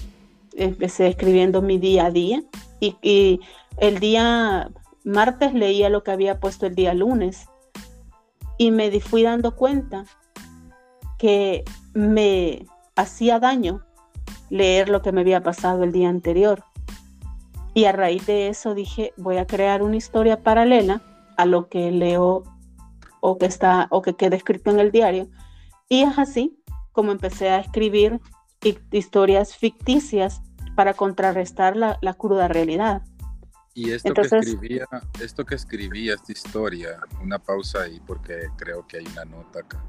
empecé 0.57 1.09
escribiendo 1.09 1.63
mi 1.63 1.79
día 1.79 2.07
a 2.07 2.11
día 2.11 2.43
y, 2.81 3.41
el 3.79 4.01
día 4.01 4.71
martes 5.03 5.55
leía 5.55 5.89
lo 5.89 6.03
que 6.03 6.11
había 6.11 6.41
puesto 6.41 6.67
el 6.67 6.75
día 6.75 6.93
lunes 6.93 7.49
y 8.59 8.71
me 8.71 9.01
fui 9.01 9.23
dando 9.23 9.57
cuenta 9.57 10.05
que 11.19 11.65
me 11.95 12.67
hacía 12.95 13.39
daño 13.39 13.85
leer 14.51 14.91
lo 14.91 15.01
que 15.01 15.13
me 15.13 15.23
había 15.23 15.43
pasado 15.43 15.85
el 15.85 15.93
día 15.93 16.11
anterior. 16.11 16.65
Y 17.75 17.87
a 17.87 17.93
raíz 17.93 18.27
de 18.27 18.49
eso 18.49 18.75
dije, 18.75 19.15
voy 19.17 19.39
a 19.39 19.47
crear 19.47 19.83
una 19.83 19.97
historia 19.97 20.43
paralela 20.43 21.01
a 21.39 21.47
lo 21.47 21.69
que 21.69 21.91
leo 21.91 22.45
o 23.21 23.39
que 23.39 23.47
está 23.47 23.87
o 23.91 24.03
que 24.03 24.15
queda 24.15 24.37
escrito 24.37 24.71
en 24.71 24.79
el 24.79 24.93
diario. 24.93 25.29
Y 25.89 26.03
es 26.03 26.19
así 26.19 26.59
como 26.93 27.13
empecé 27.13 27.49
a 27.49 27.61
escribir 27.61 28.21
historias 28.91 29.57
ficticias 29.57 30.41
para 30.75 30.95
contrarrestar 30.95 31.77
la, 31.77 32.15
cruda 32.15 32.49
realidad. 32.49 33.03
Y 33.75 33.91
esto, 33.91 34.13
que 34.13 34.21
escribía, 34.23 34.87
esto 35.21 35.45
que 35.45 35.55
escribía, 35.55 36.15
esta 36.15 36.33
historia, 36.33 37.01
una 37.23 37.39
pausa 37.39 37.83
ahí 37.83 38.01
porque 38.07 38.49
creo 38.57 38.87
que 38.87 38.99
hay 38.99 39.07
una 39.07 39.25
nota 39.25 39.61
acá. 39.61 39.83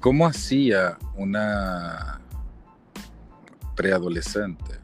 ¿Cómo 0.00 0.26
hacía 0.26 0.98
una 1.16 2.20
preadolescente 3.76 4.80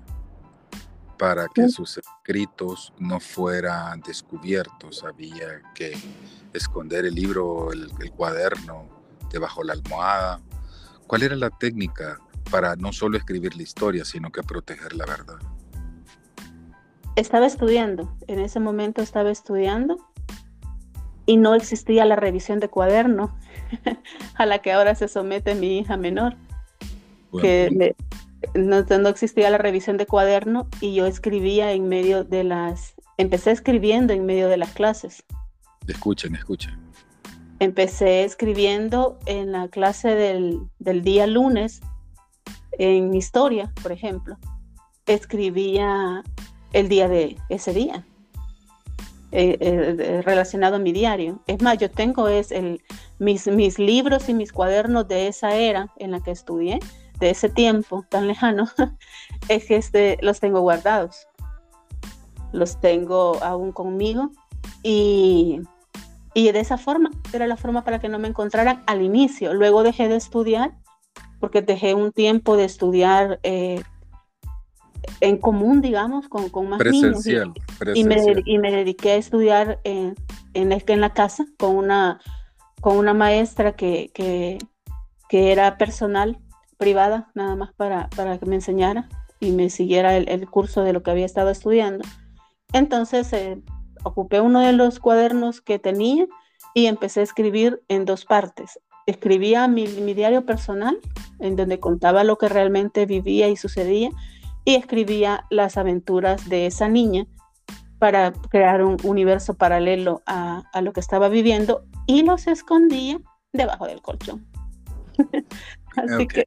para 1.17 1.47
que 1.49 1.71
sus 1.71 1.99
escritos 1.99 2.93
no 2.99 3.21
fueran 3.21 4.03
descubiertos? 4.03 5.03
Había 5.05 5.63
que 5.75 5.97
esconder 6.53 7.07
el 7.07 7.15
libro, 7.15 7.73
el, 7.73 7.91
el 8.01 8.13
cuaderno 8.13 8.87
debajo 9.31 9.63
de 9.63 9.69
la 9.69 9.73
almohada. 9.73 10.43
¿Cuál 11.07 11.23
era 11.23 11.37
la 11.37 11.49
técnica 11.49 12.21
para 12.51 12.77
no 12.77 12.93
solo 12.93 13.19
escribir 13.19 13.57
la 13.57 13.63
historia, 13.63 14.05
sino 14.05 14.31
que 14.31 14.43
proteger 14.43 14.95
la 14.95 15.07
verdad? 15.07 15.37
Estaba 17.17 17.47
estudiando, 17.47 18.15
en 18.27 18.41
ese 18.41 18.61
momento 18.61 19.03
estaba 19.03 19.31
estudiando 19.31 19.97
y 21.25 21.37
no 21.37 21.55
existía 21.55 22.05
la 22.05 22.17
revisión 22.17 22.61
de 22.61 22.69
cuaderno 22.69 23.37
a 24.35 24.47
la 24.47 24.61
que 24.61 24.73
ahora 24.73 24.95
se 24.95 25.09
somete 25.09 25.55
mi 25.55 25.79
hija 25.79 25.97
menor. 25.97 26.37
que 27.41 27.95
no, 28.55 28.83
no, 28.83 29.09
existía 29.09 29.51
la 29.51 29.59
revisión 29.59 29.97
de 29.97 30.07
cuaderno 30.07 30.69
y 30.81 30.95
yo 30.95 31.07
escribía 31.07 31.73
en 31.73 31.89
medio 31.89 32.25
de 32.25 32.45
las, 32.45 32.95
empecé 33.19 33.51
escribiendo 33.51 34.13
en 34.13 34.25
medio 34.25 34.49
de 34.49 34.57
las 34.57 34.71
clases. 34.71 35.25
Escuchen, 35.87 36.35
escuchen. 36.35 36.79
Empecé 37.59 38.25
escribiendo 38.25 39.19
en 39.27 39.53
la 39.53 39.69
clase 39.69 40.15
del, 40.15 40.61
del 40.79 41.03
día 41.03 41.27
lunes 41.27 41.81
en 42.79 43.15
historia, 43.15 43.73
por 43.83 43.93
ejemplo, 43.93 44.39
escribía 45.07 46.23
el 46.73 46.89
día 46.89 47.09
de 47.09 47.37
ese 47.49 47.73
día, 47.73 48.05
eh, 49.33 49.57
eh, 49.61 50.23
relacionado 50.23 50.77
a 50.77 50.79
mi 50.79 50.93
diario. 50.93 51.41
Es 51.47 51.63
más, 51.63 51.79
yo 51.79 51.91
tengo 51.91 52.29
es 52.29 52.53
el, 52.53 52.83
mis, 53.19 53.47
mis 53.47 53.79
libros 53.79 54.29
y 54.29 54.35
mis 54.35 54.53
cuadernos 54.53 55.09
de 55.09 55.29
esa 55.29 55.55
era 55.55 55.93
en 55.97 56.11
la 56.11 56.21
que 56.21 56.31
estudié, 56.31 56.79
de 57.19 57.31
ese 57.31 57.49
tiempo 57.49 58.05
tan 58.09 58.27
lejano, 58.27 58.69
es 59.49 59.65
que 59.67 59.77
este, 59.77 60.19
los 60.23 60.41
tengo 60.41 60.61
guardados. 60.61 61.27
Los 62.53 62.81
tengo 62.81 63.43
aún 63.43 63.73
conmigo 63.73 64.31
y, 64.83 65.61
y 66.33 66.53
de 66.53 66.61
esa 66.61 66.79
forma 66.79 67.11
era 67.33 67.47
la 67.47 67.57
forma 67.57 67.85
para 67.85 67.99
que 67.99 68.09
no 68.09 68.19
me 68.19 68.29
encontraran 68.29 68.83
al 68.87 69.03
inicio. 69.03 69.53
Luego 69.53 69.83
dejé 69.83 70.09
de 70.09 70.17
estudiar 70.17 70.75
porque 71.41 71.63
dejé 71.63 71.95
un 71.95 72.13
tiempo 72.13 72.57
de 72.57 72.65
estudiar 72.65 73.41
eh, 73.43 73.83
en 75.21 75.39
común, 75.39 75.81
digamos, 75.81 76.29
con, 76.29 76.49
con 76.51 76.69
más 76.69 76.81
niños. 76.85 77.27
Y, 77.95 78.05
me, 78.05 78.17
y, 78.45 78.59
me, 78.59 78.71
dediqué 78.71 79.13
a 79.13 79.17
estudiar 79.17 79.81
en, 79.85 80.15
en, 80.55 80.73
en, 80.73 81.01
la 81.01 81.13
casa 81.13 81.47
con 81.59 81.77
una, 81.77 82.21
con 82.81 82.97
una 82.97 83.15
maestra 83.15 83.77
que, 83.77 84.11
que, 84.15 84.59
que, 85.29 85.53
era 85.53 85.79
personal, 85.79 86.39
privada, 86.79 87.31
nada 87.35 87.57
más 87.57 87.73
para, 87.75 88.09
para 88.11 88.39
que 88.39 88.47
me 88.47 88.57
enseñara 88.57 89.09
y 89.41 89.53
me 89.53 89.71
siguiera 89.71 90.17
el, 90.17 90.29
el 90.29 90.49
curso 90.49 90.83
de 90.83 90.93
lo 90.93 91.03
que 91.03 91.11
había 91.11 91.27
estado 91.27 91.51
estudiando. 91.51 92.05
Entonces 92.73 93.33
eh, 93.33 93.63
ocupé 94.05 94.41
uno 94.41 94.61
de 94.61 94.73
los 94.73 94.99
cuadernos 94.99 95.61
que 95.61 95.79
tenía 95.79 96.27
y 96.75 96.87
empecé 96.87 97.21
a 97.21 97.25
escribir 97.25 97.83
en 97.89 98.05
dos 98.05 98.25
partes 98.25 98.79
escribía 99.07 99.69
mi, 99.69 99.87
diario 99.87 100.45
personal, 100.45 100.99
en 101.39 101.57
donde 101.57 101.81
contaba 101.81 102.25
lo 102.25 102.37
que 102.37 102.49
realmente 102.49 103.07
vivía 103.07 103.49
y 103.49 103.57
sucedía, 103.57 104.11
y 104.65 104.75
escribía 104.75 105.47
las 105.49 105.77
aventuras 105.77 106.49
de 106.49 106.67
esa 106.67 106.89
niña 106.89 107.27
para 107.99 108.33
crear 108.33 108.83
un 108.85 108.97
universo 109.05 109.55
paralelo 109.55 110.23
a, 110.27 110.65
lo 110.83 110.93
que 110.93 111.01
estaba 111.01 111.29
viviendo 111.29 111.85
y 112.07 112.23
los 112.25 112.47
escondía 112.47 113.21
debajo 113.53 113.87
del 113.87 114.03
colchón. 114.03 114.45
Así 115.97 116.27
que... 116.27 116.47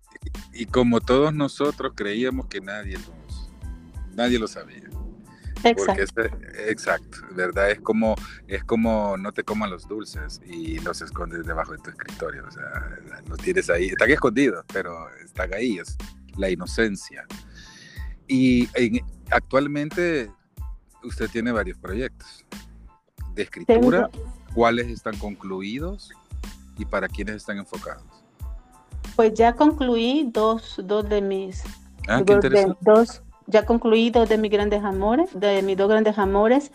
Y 0.53 0.65
como 0.65 0.99
todos 0.99 1.33
nosotros 1.33 1.93
creíamos 1.95 2.47
que 2.47 2.61
nadie, 2.61 2.97
los, 2.97 3.49
nadie 4.13 4.37
lo 4.37 4.47
sabía. 4.47 4.88
Exacto. 5.63 6.21
exacto, 6.67 7.17
¿verdad? 7.31 7.71
Es 7.71 7.79
como, 7.81 8.15
es 8.47 8.63
como 8.63 9.17
no 9.17 9.31
te 9.31 9.43
coman 9.43 9.69
los 9.69 9.87
dulces 9.87 10.41
y 10.45 10.79
los 10.79 11.01
escondes 11.01 11.45
debajo 11.45 11.73
de 11.73 11.79
tu 11.79 11.89
escritorio. 11.89 12.45
O 12.47 12.51
sea, 12.51 12.97
los 13.27 13.37
tienes 13.39 13.69
ahí, 13.69 13.87
están 13.87 14.09
escondidos, 14.09 14.65
pero 14.71 15.09
están 15.23 15.53
ahí, 15.53 15.79
es 15.79 15.97
la 16.37 16.49
inocencia. 16.49 17.25
Y 18.27 18.69
actualmente 19.31 20.31
usted 21.03 21.29
tiene 21.29 21.51
varios 21.51 21.77
proyectos 21.77 22.45
de 23.33 23.43
escritura. 23.43 24.09
¿Cuáles 24.53 24.87
están 24.87 25.15
concluidos 25.17 26.11
y 26.77 26.85
para 26.85 27.07
quiénes 27.07 27.35
están 27.35 27.57
enfocados? 27.57 28.03
Pues 29.15 29.33
ya 29.33 29.53
concluí 29.53 30.29
dos, 30.33 30.81
dos 30.83 31.07
de 31.07 31.21
mis... 31.21 31.63
Ah, 32.07 32.23
dos, 32.81 33.21
ya 33.49 33.65
concluí 33.65 34.09
dos 34.11 34.29
de 34.29 34.37
mis 34.37 34.51
grandes 34.51 34.83
amores, 34.83 35.29
de 35.37 35.61
mis 35.61 35.75
dos 35.75 35.89
grandes 35.89 36.17
amores. 36.17 36.71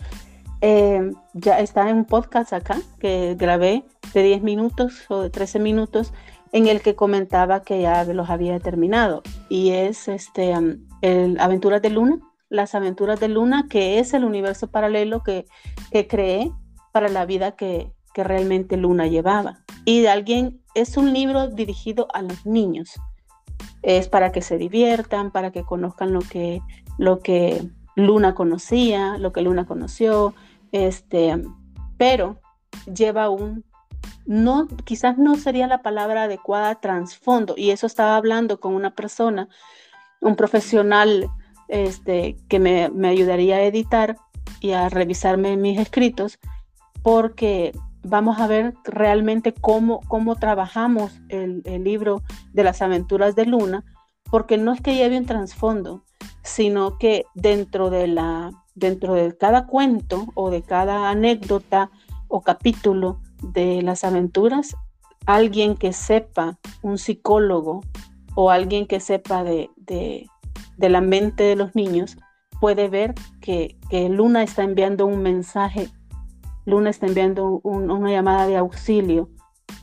Eh, 0.60 1.12
ya 1.34 1.60
está 1.60 1.88
en 1.88 1.98
un 1.98 2.04
podcast 2.04 2.52
acá 2.52 2.78
que 2.98 3.36
grabé 3.38 3.84
de 4.12 4.22
10 4.22 4.42
minutos 4.42 5.04
o 5.08 5.20
de 5.20 5.30
13 5.30 5.58
minutos 5.58 6.12
en 6.52 6.68
el 6.68 6.80
que 6.80 6.94
comentaba 6.94 7.62
que 7.62 7.82
ya 7.82 8.04
los 8.04 8.30
había 8.30 8.58
terminado. 8.60 9.22
Y 9.48 9.70
es 9.70 10.08
este, 10.08 10.54
el 11.02 11.40
Aventuras 11.40 11.82
de 11.82 11.90
Luna, 11.90 12.18
las 12.48 12.74
aventuras 12.74 13.20
de 13.20 13.28
Luna, 13.28 13.66
que 13.68 13.98
es 13.98 14.14
el 14.14 14.24
universo 14.24 14.70
paralelo 14.70 15.22
que, 15.22 15.46
que 15.90 16.06
creé 16.06 16.52
para 16.92 17.08
la 17.08 17.26
vida 17.26 17.52
que, 17.52 17.92
que 18.14 18.24
realmente 18.24 18.76
Luna 18.76 19.06
llevaba. 19.06 19.64
Y 19.84 20.00
de 20.00 20.08
alguien, 20.08 20.62
es 20.74 20.96
un 20.96 21.12
libro 21.12 21.48
dirigido 21.48 22.08
a 22.14 22.22
los 22.22 22.46
niños 22.46 22.94
es 23.84 24.08
para 24.08 24.32
que 24.32 24.42
se 24.42 24.58
diviertan, 24.58 25.30
para 25.30 25.52
que 25.52 25.62
conozcan 25.62 26.12
lo 26.12 26.20
que, 26.20 26.60
lo 26.98 27.20
que 27.20 27.62
Luna 27.94 28.34
conocía, 28.34 29.18
lo 29.18 29.32
que 29.32 29.42
Luna 29.42 29.66
conoció, 29.66 30.34
este, 30.72 31.42
pero 31.98 32.40
lleva 32.92 33.28
un, 33.28 33.64
no, 34.26 34.66
quizás 34.84 35.18
no 35.18 35.36
sería 35.36 35.66
la 35.66 35.82
palabra 35.82 36.24
adecuada, 36.24 36.80
trasfondo, 36.80 37.54
y 37.56 37.70
eso 37.70 37.86
estaba 37.86 38.16
hablando 38.16 38.58
con 38.58 38.74
una 38.74 38.94
persona, 38.94 39.48
un 40.20 40.34
profesional 40.34 41.28
este, 41.68 42.36
que 42.48 42.58
me, 42.58 42.88
me 42.88 43.08
ayudaría 43.08 43.56
a 43.56 43.62
editar 43.62 44.16
y 44.60 44.72
a 44.72 44.88
revisarme 44.88 45.56
mis 45.56 45.78
escritos, 45.78 46.38
porque 47.02 47.72
vamos 48.04 48.38
a 48.38 48.46
ver 48.46 48.74
realmente 48.84 49.52
cómo, 49.52 50.00
cómo 50.08 50.36
trabajamos 50.36 51.12
el, 51.28 51.62
libro 51.82 52.22
de 52.52 52.64
las 52.64 52.82
aventuras 52.82 53.34
de 53.34 53.46
Luna, 53.46 53.84
porque 54.30 54.56
no 54.58 54.72
es 54.72 54.80
que 54.80 54.94
lleve 54.94 55.18
un 55.18 55.26
trasfondo, 55.26 56.04
sino 56.42 56.98
que 56.98 57.24
dentro 57.34 57.90
de, 57.90 58.06
la, 58.06 58.52
dentro 58.74 59.14
de 59.14 59.36
cada 59.36 59.66
cuento 59.66 60.26
o 60.34 60.50
de 60.50 60.62
cada 60.62 61.10
anécdota 61.10 61.90
o 62.28 62.42
capítulo 62.42 63.20
de 63.42 63.82
las 63.82 64.04
aventuras, 64.04 64.76
alguien 65.26 65.76
que 65.76 65.92
sepa, 65.92 66.58
un 66.82 66.98
psicólogo 66.98 67.80
o 68.34 68.50
alguien 68.50 68.86
que 68.86 69.00
sepa 69.00 69.44
de, 69.44 69.70
la 70.78 71.00
mente 71.00 71.44
de 71.44 71.56
los 71.56 71.74
niños, 71.74 72.18
puede 72.60 72.88
ver 72.88 73.14
que, 73.40 73.78
que 73.88 74.08
Luna 74.08 74.42
está 74.42 74.62
enviando 74.62 75.06
un 75.06 75.22
mensaje 75.22 75.88
Luna 76.66 76.90
está 76.90 77.06
enviando 77.06 77.60
una 77.62 78.10
llamada 78.10 78.46
de 78.46 78.56
auxilio 78.56 79.28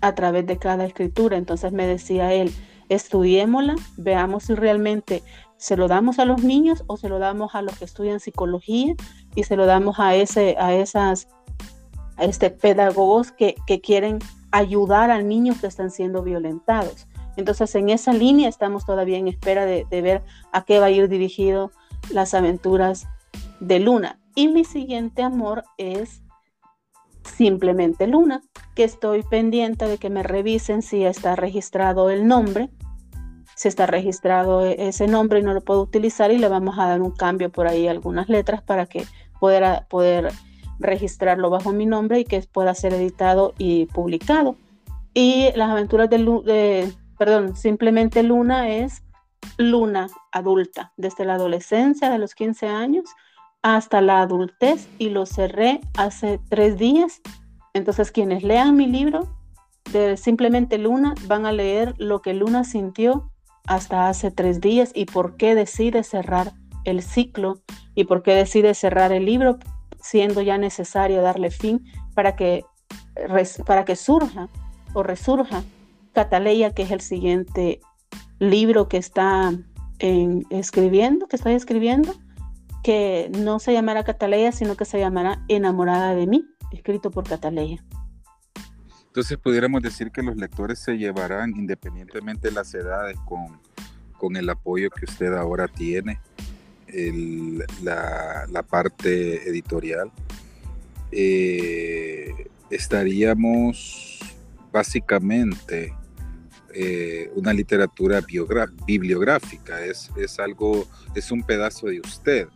a 0.02 0.16
través 0.16 0.46
de 0.46 0.58
cada 0.58 0.86
escritura. 0.86 1.38
Entonces 1.38 1.72
me 1.72 1.86
decía 1.86 2.34
él, 2.34 2.54
estudiémosla, 2.90 3.76
veamos 3.98 4.44
si 4.44 4.56
realmente 4.56 5.24
se 5.58 5.78
lo 5.78 5.88
damos 5.88 6.18
a 6.18 6.26
los 6.26 6.44
niños 6.44 6.84
o 6.88 6.98
se 6.98 7.08
lo 7.08 7.20
damos 7.20 7.54
a 7.54 7.62
los 7.62 7.78
que 7.78 7.86
estudian 7.86 8.20
psicología 8.20 8.96
y 9.36 9.44
se 9.44 9.56
lo 9.56 9.68
damos 9.68 10.00
a, 10.00 10.16
ese, 10.16 10.56
a 10.60 10.74
esas 10.74 11.28
este, 12.18 12.50
pedagogos 12.50 13.32
que, 13.32 13.56
quieren 13.84 14.20
ayudar 14.52 15.12
a 15.12 15.22
niños 15.22 15.62
que 15.62 15.68
están 15.68 15.92
siendo 15.92 16.24
violentados. 16.24 17.08
Entonces, 17.38 17.74
en 17.76 17.90
esa 17.90 18.12
línea 18.12 18.50
estamos 18.50 18.86
todavía 18.86 19.18
en 19.18 19.28
espera 19.28 19.66
de, 19.66 19.86
de, 19.90 20.02
ver 20.02 20.24
a 20.52 20.66
qué 20.66 20.80
va 20.80 20.88
a 20.88 20.92
ir 20.92 21.08
dirigido 21.08 21.72
las 22.10 22.34
aventuras 22.34 23.08
de 23.60 23.80
Luna. 23.80 24.20
Y 24.36 24.48
mi 24.48 24.66
siguiente 24.66 25.22
amor 25.22 25.64
es 25.78 26.22
simplemente 27.24 28.08
Luna, 28.08 28.42
que 28.76 28.84
estoy 28.84 29.24
pendiente 29.24 29.88
de 29.88 29.98
que 29.98 30.10
me 30.10 30.24
revisen 30.24 30.82
si 30.82 31.04
está 31.04 31.36
registrado 31.36 32.10
el 32.10 32.28
nombre, 32.28 32.70
si 33.56 33.68
está 33.68 33.86
registrado 33.86 34.66
e-, 34.66 34.88
ese 34.88 35.08
nombre 35.08 35.40
y 35.40 35.44
no 35.44 35.54
lo 35.54 35.62
puedo 35.62 35.82
utilizar 35.82 36.32
y 36.32 36.38
le 36.38 36.48
vamos 36.48 36.78
a 36.80 36.88
dar 36.88 37.02
un 37.02 37.12
cambio 37.12 37.52
por 37.52 37.68
ahí 37.68 37.88
algunas 37.88 38.30
letras 38.30 38.62
para 38.62 38.86
que 38.86 39.06
pueda 39.40 39.86
poder 39.90 40.32
registrarlo 40.80 41.50
bajo 41.50 41.72
mi 41.72 41.86
nombre 41.86 42.20
y 42.20 42.26
que 42.26 42.42
pueda 42.42 42.74
ser 42.74 42.94
editado 42.94 43.54
y 43.58 43.86
publicado. 43.88 44.56
Y 45.14 45.50
las 45.56 45.70
aventuras 45.70 46.10
de, 46.10 46.18
de 46.18 46.92
perdón, 47.18 47.56
simplemente 47.56 48.24
Luna 48.24 48.70
es 48.70 49.04
Luna 49.58 50.08
adulta, 50.32 50.94
desde 50.98 51.26
la 51.26 51.36
adolescencia 51.36 52.10
de 52.10 52.18
los 52.18 52.34
15 52.34 52.68
años 52.68 53.06
hasta 53.62 54.02
la 54.02 54.22
adultez 54.22 54.88
y 54.98 55.10
lo 55.10 55.26
cerré 55.26 55.82
hace 55.98 56.40
tres 56.50 56.78
días. 56.78 57.22
Entonces 57.74 58.12
quienes 58.12 58.44
lean 58.44 58.76
mi 58.76 58.88
libro 58.88 59.28
de 59.92 60.18
Simplemente 60.18 60.78
Luna 60.78 61.16
van 61.28 61.46
a 61.46 61.52
leer 61.52 61.94
lo 61.98 62.22
que 62.22 62.34
Luna 62.34 62.64
sintió 62.64 63.32
hasta 63.68 64.10
hace 64.10 64.32
tres 64.32 64.62
días 64.62 64.92
y 64.94 65.06
por 65.06 65.38
qué 65.38 65.56
decide 65.56 66.04
cerrar 66.04 66.54
el 66.84 67.02
ciclo 67.02 67.62
y 67.94 68.06
por 68.06 68.24
qué 68.24 68.34
decide 68.34 68.74
cerrar 68.74 69.12
el 69.12 69.26
libro 69.26 69.60
siendo 70.02 70.42
ya 70.42 70.58
necesario 70.58 71.22
darle 71.22 71.52
fin 71.52 71.86
para 72.16 72.36
que, 72.36 72.66
para 73.66 73.86
que 73.86 73.96
surja 73.96 74.50
o 74.94 75.04
resurja 75.04 75.64
Cataleya, 76.14 76.74
que 76.74 76.84
es 76.84 76.92
el 76.92 77.02
siguiente 77.02 77.80
libro 78.40 78.88
que 78.90 78.98
está 78.98 79.54
en, 80.00 80.46
escribiendo, 80.50 81.28
que 81.28 81.36
estoy 81.36 81.54
escribiendo 81.54 82.14
que 82.84 83.30
no 83.38 83.60
se 83.60 83.74
llamará 83.74 84.04
Cataleya, 84.04 84.52
sino 84.52 84.76
que 84.76 84.86
se 84.86 85.00
llamará 85.00 85.44
Enamorada 85.48 86.16
de 86.16 86.28
mí, 86.28 86.46
escrito 86.72 87.12
por 87.12 87.28
Cataleya. 87.28 87.84
Entonces 89.08 89.38
pudiéramos 89.38 89.82
decir 89.82 90.12
que 90.12 90.24
los 90.24 90.38
lectores 90.38 90.80
se 90.80 90.98
llevarán, 90.98 91.52
independientemente 91.58 92.48
de 92.48 92.54
las 92.54 92.74
edades, 92.74 93.18
con, 93.26 93.60
con 94.18 94.38
el 94.38 94.50
apoyo 94.50 94.90
que 94.90 95.06
usted 95.06 95.34
ahora 95.34 95.68
tiene, 95.68 96.20
la, 97.84 98.46
la, 98.50 98.64
parte 98.64 99.48
editorial, 99.50 100.12
eh, 101.12 102.50
estaríamos 102.70 104.20
básicamente 104.72 105.94
eh, 106.74 107.30
una 107.36 107.54
literatura 107.54 108.22
bibliográfica, 108.86 109.86
es, 109.86 110.10
es 110.16 110.40
algo, 110.40 110.86
es 111.16 111.32
un 111.32 111.44
pedazo 111.44 111.88
de 111.88 112.00
usted 112.00 112.48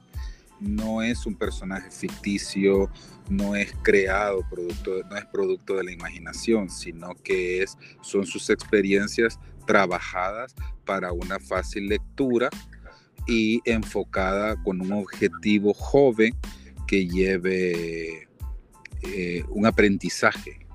no 0.60 1.01
es 1.01 1.26
un 1.26 1.36
personaje 1.36 1.91
ficticio, 1.91 2.89
no 3.30 3.56
es 3.56 3.74
creado, 3.84 4.41
producto, 4.49 5.03
no 5.10 5.18
es 5.18 5.26
producto 5.26 5.76
de 5.76 5.84
la 5.84 5.91
imaginación, 5.91 6.70
sino 6.70 7.16
que 7.24 7.64
es, 7.64 7.78
son 8.01 8.26
sus 8.26 8.49
experiencias 8.49 9.39
trabajadas 9.66 10.56
para 10.86 11.12
una 11.12 11.39
fácil 11.39 11.88
lectura 11.88 12.49
y 13.28 13.62
enfocada 13.66 14.62
con 14.64 14.82
un 14.82 14.93
objetivo 14.93 15.74
joven 15.74 16.36
que 16.88 17.08
lleve 17.08 18.28
eh, 19.01 19.43
un 19.49 19.66
aprendizaje 19.66 20.66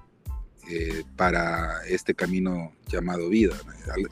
eh, 0.68 1.04
para 1.16 1.84
este 1.86 2.14
camino 2.14 2.72
llamado 2.88 3.28
vida. 3.28 3.56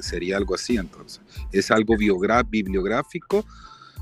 Sería 0.00 0.36
algo 0.36 0.54
así 0.54 0.76
entonces. 0.76 1.20
Es 1.52 1.70
algo 1.70 1.96
bibliográfico, 1.96 3.44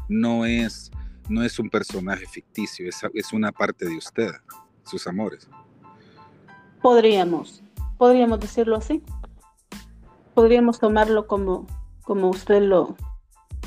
no 0.09 0.47
es 0.47 0.91
no 1.29 1.43
es 1.43 1.59
un 1.59 1.71
personaje 1.71 2.27
ficticio, 2.27 2.89
es, 2.89 3.01
es 3.15 3.33
una 3.33 3.53
parte 3.53 3.87
de 3.87 3.97
usted, 3.97 4.31
sus 4.85 5.07
amores. 5.07 5.49
Podríamos, 6.83 7.63
podríamos 7.99 8.41
decirlo 8.41 8.77
así. 8.77 9.03
Podríamos 10.35 10.79
tomarlo 10.79 11.27
como, 11.27 11.67
como 12.03 12.29
usted 12.29 12.63
lo, 12.63 12.97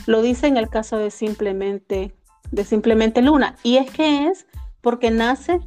lo 0.06 0.22
dice 0.22 0.48
en 0.48 0.58
el 0.58 0.70
caso 0.70 0.98
de 0.98 1.12
simplemente, 1.12 2.16
de 2.52 2.64
simplemente 2.64 3.22
Luna. 3.22 3.56
Y 3.64 3.78
es 3.78 3.92
que 3.92 4.28
es 4.28 4.46
porque 4.82 5.12
nace, 5.12 5.60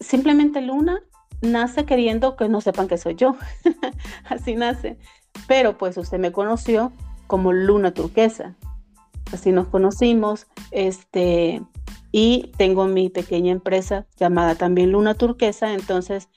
simplemente 0.00 0.60
Luna 0.60 1.02
nace 1.40 1.84
queriendo 1.84 2.36
que 2.36 2.48
no 2.48 2.60
sepan 2.60 2.88
que 2.88 2.98
soy 2.98 3.14
yo. 3.14 3.36
así 4.28 4.54
nace. 4.54 4.98
Pero 5.46 5.78
pues 5.78 5.96
usted 5.96 6.18
me 6.18 6.32
conoció 6.32 6.92
como 7.26 7.52
Luna 7.52 7.92
Turquesa 7.94 8.54
así 9.34 9.52
nos 9.52 9.68
conocimos, 9.68 10.46
este, 10.70 11.62
y 12.12 12.52
tengo 12.56 12.86
mi 12.86 13.10
pequeña 13.10 13.52
empresa 13.52 14.06
llamada 14.16 14.54
también 14.54 14.92
Luna 14.92 15.14
Turquesa, 15.14 15.74
entonces 15.74 16.28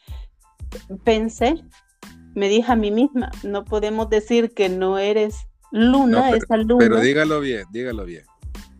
pensé, 1.03 1.63
me 2.35 2.49
dije 2.49 2.71
a 2.71 2.75
mí 2.75 2.91
misma, 2.91 3.31
no 3.43 3.65
podemos 3.65 4.09
decir 4.09 4.53
que 4.53 4.69
no 4.69 4.97
eres 4.97 5.47
luna, 5.71 6.31
esa 6.31 6.57
luna. 6.57 6.77
Pero 6.79 6.99
dígalo 6.99 7.39
bien, 7.39 7.65
dígalo 7.71 8.05
bien. 8.05 8.23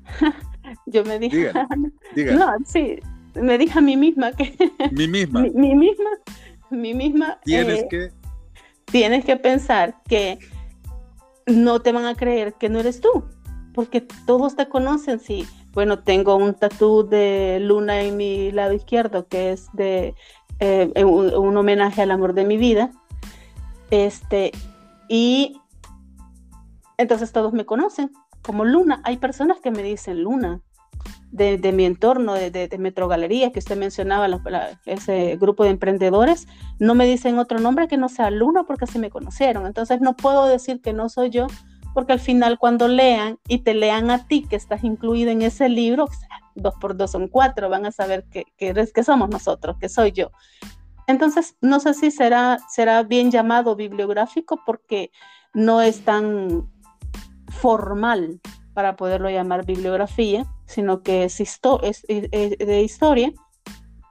Yo 0.86 1.03
me 1.05 1.20
dije, 1.20 1.51
no, 2.34 2.53
sí, 2.65 2.99
me 3.36 3.57
dije 3.57 3.78
a 3.78 3.82
mí 3.82 3.97
misma 3.97 4.32
que... 4.32 4.55
Mi 4.91 5.07
misma. 5.07 5.41
mi, 5.53 5.76
misma, 5.76 6.09
mi 6.70 6.93
misma... 6.93 7.39
Tienes 7.43 7.84
eh, 7.84 7.88
que... 7.89 8.11
Tienes 8.86 9.26
que 9.26 9.36
pensar 9.36 10.01
que 10.07 10.39
no 11.45 11.82
te 11.82 11.91
van 11.91 12.05
a 12.05 12.15
creer 12.15 12.53
que 12.53 12.70
no 12.70 12.80
eres 12.80 13.01
tú, 13.01 13.26
porque 13.78 14.01
todos 14.01 14.55
te 14.55 14.67
conocen, 14.67 15.19
sí. 15.19 15.45
Bueno, 15.73 15.99
tengo 15.99 16.36
un 16.36 16.55
tatú 16.55 17.07
de 17.07 17.59
luna 17.61 18.01
en 18.01 18.17
mi 18.17 18.51
lado 18.51 18.73
izquierdo 18.73 19.28
que 19.28 19.51
es 19.51 19.67
de 19.73 20.15
eh, 20.59 20.91
un, 21.05 21.55
homenaje 21.55 22.01
al 22.01 22.09
amor 22.09 22.34
de 22.34 22.43
mi 22.43 22.57
vida. 22.57 22.89
Este, 23.91 24.51
y 25.07 25.61
entonces 26.97 27.32
todos 27.32 27.53
me 27.53 27.67
conocen 27.67 28.11
como 28.41 28.65
Luna. 28.65 28.99
Hay 29.03 29.17
personas 29.17 29.59
que 29.59 29.69
me 29.69 29.84
dicen 29.84 30.23
Luna 30.23 30.59
de, 31.30 31.71
mi 31.71 31.86
entorno, 31.86 32.34
de, 32.34 32.49
de, 32.49 32.78
Metro 32.80 33.07
Galería, 33.07 33.51
que 33.51 33.59
usted 33.59 33.78
mencionaba, 33.78 34.28
ese 34.88 35.38
grupo 35.39 35.65
de 35.65 35.69
emprendedores, 35.69 36.47
no 36.80 36.95
me 36.95 37.05
dicen 37.05 37.38
otro 37.38 37.59
nombre 37.59 37.88
que 37.88 37.97
no 37.97 38.09
sea 38.09 38.32
Luna 38.32 38.63
porque 38.63 38.86
así 38.86 38.97
me 38.97 39.11
conocieron. 39.11 39.67
Entonces 39.67 40.01
no 40.01 40.15
puedo 40.15 40.47
decir 40.47 40.82
que 40.82 40.93
no 40.93 41.09
soy 41.09 41.30
yo 41.30 41.45
porque 41.97 42.13
al 42.13 42.19
final 42.19 42.59
cuando 42.59 42.87
lean 42.87 43.39
y 43.47 43.63
te 43.63 43.73
lean 43.73 44.11
a 44.11 44.27
ti 44.27 44.45
que 44.47 44.55
estás 44.55 44.83
incluido 44.83 45.31
en 45.31 45.41
ese 45.41 45.67
libro, 45.67 46.07
dos 46.53 46.75
por 46.79 46.95
dos 46.95 47.09
son 47.09 47.27
cuatro, 47.27 47.69
van 47.69 47.87
a 47.87 47.91
saber 47.91 48.23
que, 48.25 48.45
que, 48.55 49.03
somos 49.03 49.29
nosotros, 49.29 49.77
que 49.79 49.89
soy 49.89 50.11
yo. 50.11 50.29
Entonces, 51.07 51.57
no 51.59 51.79
sé 51.79 51.95
si 51.95 52.11
será, 52.11 52.59
será 52.69 53.01
bien 53.01 53.31
llamado 53.31 53.75
bibliográfico 53.75 54.59
porque 54.63 55.09
no 55.55 55.81
es 55.81 56.01
tan 56.05 56.71
formal 57.47 58.41
para 58.75 58.95
poderlo 58.95 59.31
llamar 59.31 59.65
bibliografía, 59.65 60.45
sino 60.67 61.01
que 61.01 61.23
es, 61.23 61.39
es, 61.39 62.03
de 62.07 62.81
historia, 62.83 63.33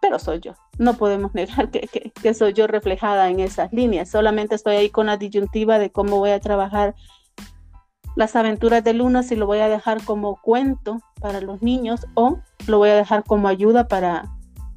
pero 0.01 0.19
soy 0.19 0.41
yo. 0.41 0.55
No 0.77 0.95
podemos 0.95 1.35
negar 1.37 1.71
que, 1.71 1.83
que, 1.83 2.11
que, 2.11 2.35
soy 2.35 2.53
yo 2.53 2.67
reflejada 2.67 3.31
en 3.31 3.39
esas 3.39 3.73
líneas. 3.73 4.11
Solamente 4.11 4.57
estoy 4.57 4.75
ahí 4.75 4.91
con 4.91 5.07
la 5.07 5.19
disyuntiva 5.19 5.79
de 5.79 5.93
cómo 5.93 6.19
voy 6.19 6.31
a 6.31 6.41
trabajar 6.41 6.97
las 8.17 8.35
aventuras 8.35 8.83
de 8.83 8.95
Luna 8.95 9.23
si 9.23 9.37
lo 9.37 9.47
voy 9.47 9.59
a 9.59 9.69
dejar 9.69 10.03
como 10.03 10.41
cuento 10.41 11.01
para 11.21 11.41
los 11.41 11.63
niños 11.63 12.07
o 12.15 12.41
lo 12.67 12.79
voy 12.79 12.89
a 12.89 12.95
dejar 12.95 13.23
como 13.25 13.47
ayuda 13.47 13.87
para, 13.89 14.25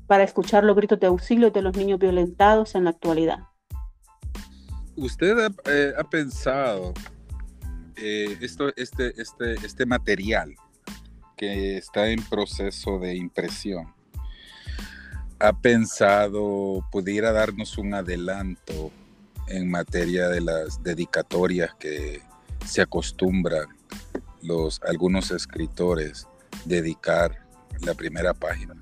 para 0.08 0.24
escuchar 0.24 0.66
los 0.66 0.76
gritos 0.76 1.00
de 1.00 1.08
auxilio 1.08 1.50
de 1.50 1.62
los 1.62 1.76
niños 1.76 2.00
violentados 2.00 2.76
en 2.76 2.84
la 2.84 2.92
actualidad. 2.92 3.40
¿Usted 4.98 5.40
ha, 5.40 5.50
eh, 5.66 5.94
pensado 6.12 6.94
eh, 7.96 8.38
esto, 8.42 8.74
este, 8.76 9.20
este, 9.20 9.54
este 9.54 9.86
material 9.86 10.54
que 11.38 11.78
está 11.78 12.10
en 12.10 12.22
proceso 12.24 13.00
de 13.00 13.16
impresión? 13.16 13.94
¿Ha 15.40 15.54
pensado, 15.54 16.86
pudiera 16.92 17.32
darnos 17.32 17.78
un 17.78 17.94
adelanto 17.94 18.92
en 19.48 19.72
materia 19.72 20.28
de 20.28 20.42
las 20.42 20.84
dedicatorias 20.84 21.74
que 21.76 22.22
se 22.66 22.82
acostumbran 22.82 23.68
los, 24.42 24.82
algunos 24.84 25.32
escritores 25.32 26.28
dedicar 26.66 27.32
la 27.82 27.94
primera 27.94 28.34
página? 28.34 28.76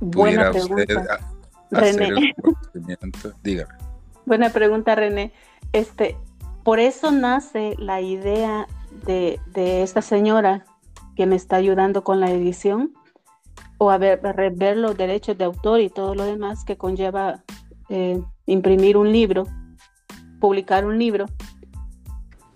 Buena 0.00 0.50
pregunta. 0.50 1.20
René. 1.70 2.34
Dígame. 3.42 3.74
Buena 4.26 4.50
pregunta, 4.50 4.94
René. 4.94 5.32
Este, 5.72 6.16
por 6.62 6.80
eso 6.80 7.10
nace 7.10 7.74
la 7.78 8.00
idea 8.00 8.66
de, 9.06 9.40
esta 9.82 10.02
señora 10.02 10.64
que 11.16 11.26
me 11.26 11.36
está 11.36 11.56
ayudando 11.56 12.04
con 12.04 12.20
la 12.20 12.30
edición 12.30 12.92
o 13.78 13.90
a 13.90 13.98
ver, 13.98 14.20
ver 14.54 14.76
los 14.76 14.96
derechos 14.96 15.38
de 15.38 15.44
autor 15.44 15.80
y 15.80 15.88
todo 15.88 16.14
lo 16.14 16.24
demás 16.24 16.64
que 16.64 16.76
conlleva 16.76 17.42
eh, 17.88 18.20
imprimir 18.46 18.96
un 18.96 19.12
libro, 19.12 19.44
publicar 20.40 20.84
un 20.84 20.98
libro 20.98 21.26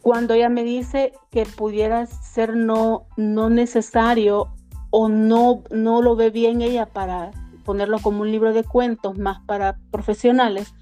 cuando 0.02 0.34
ella 0.34 0.48
me 0.48 0.64
dice 0.64 1.12
que 1.30 1.46
pudiera 1.46 2.06
ser 2.06 2.56
no, 2.56 3.06
no 3.16 3.48
necesario 3.48 4.52
o 4.90 5.08
no, 5.08 5.62
no 5.70 6.02
lo 6.02 6.16
ve 6.16 6.30
bien 6.30 6.60
ella 6.60 6.86
para 6.86 7.30
ponerlo 7.64 8.00
como 8.00 8.22
un 8.22 8.32
libro 8.32 8.52
de 8.52 8.64
cuentos 8.64 9.16
más 9.16 9.40
para 9.46 9.78
profesionales, 9.92 10.74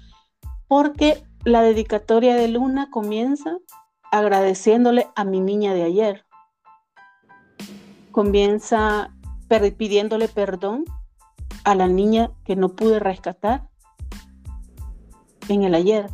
porque 0.67 1.23
la 1.45 1.61
dedicatoria 1.61 2.35
de 2.35 2.47
Luna 2.47 2.89
comienza 2.89 3.57
agradeciéndole 4.11 5.07
a 5.15 5.23
mi 5.23 5.39
niña 5.39 5.75
de 5.75 5.83
ayer. 5.83 6.25
Comienza 8.11 9.13
pidiéndole 9.77 10.29
perdón 10.29 10.85
a 11.63 11.75
la 11.75 11.87
niña 11.87 12.31
que 12.43 12.55
no 12.55 12.69
pude 12.69 12.99
rescatar 12.99 13.69
en 15.47 15.63
el 15.63 15.75
ayer. 15.75 16.09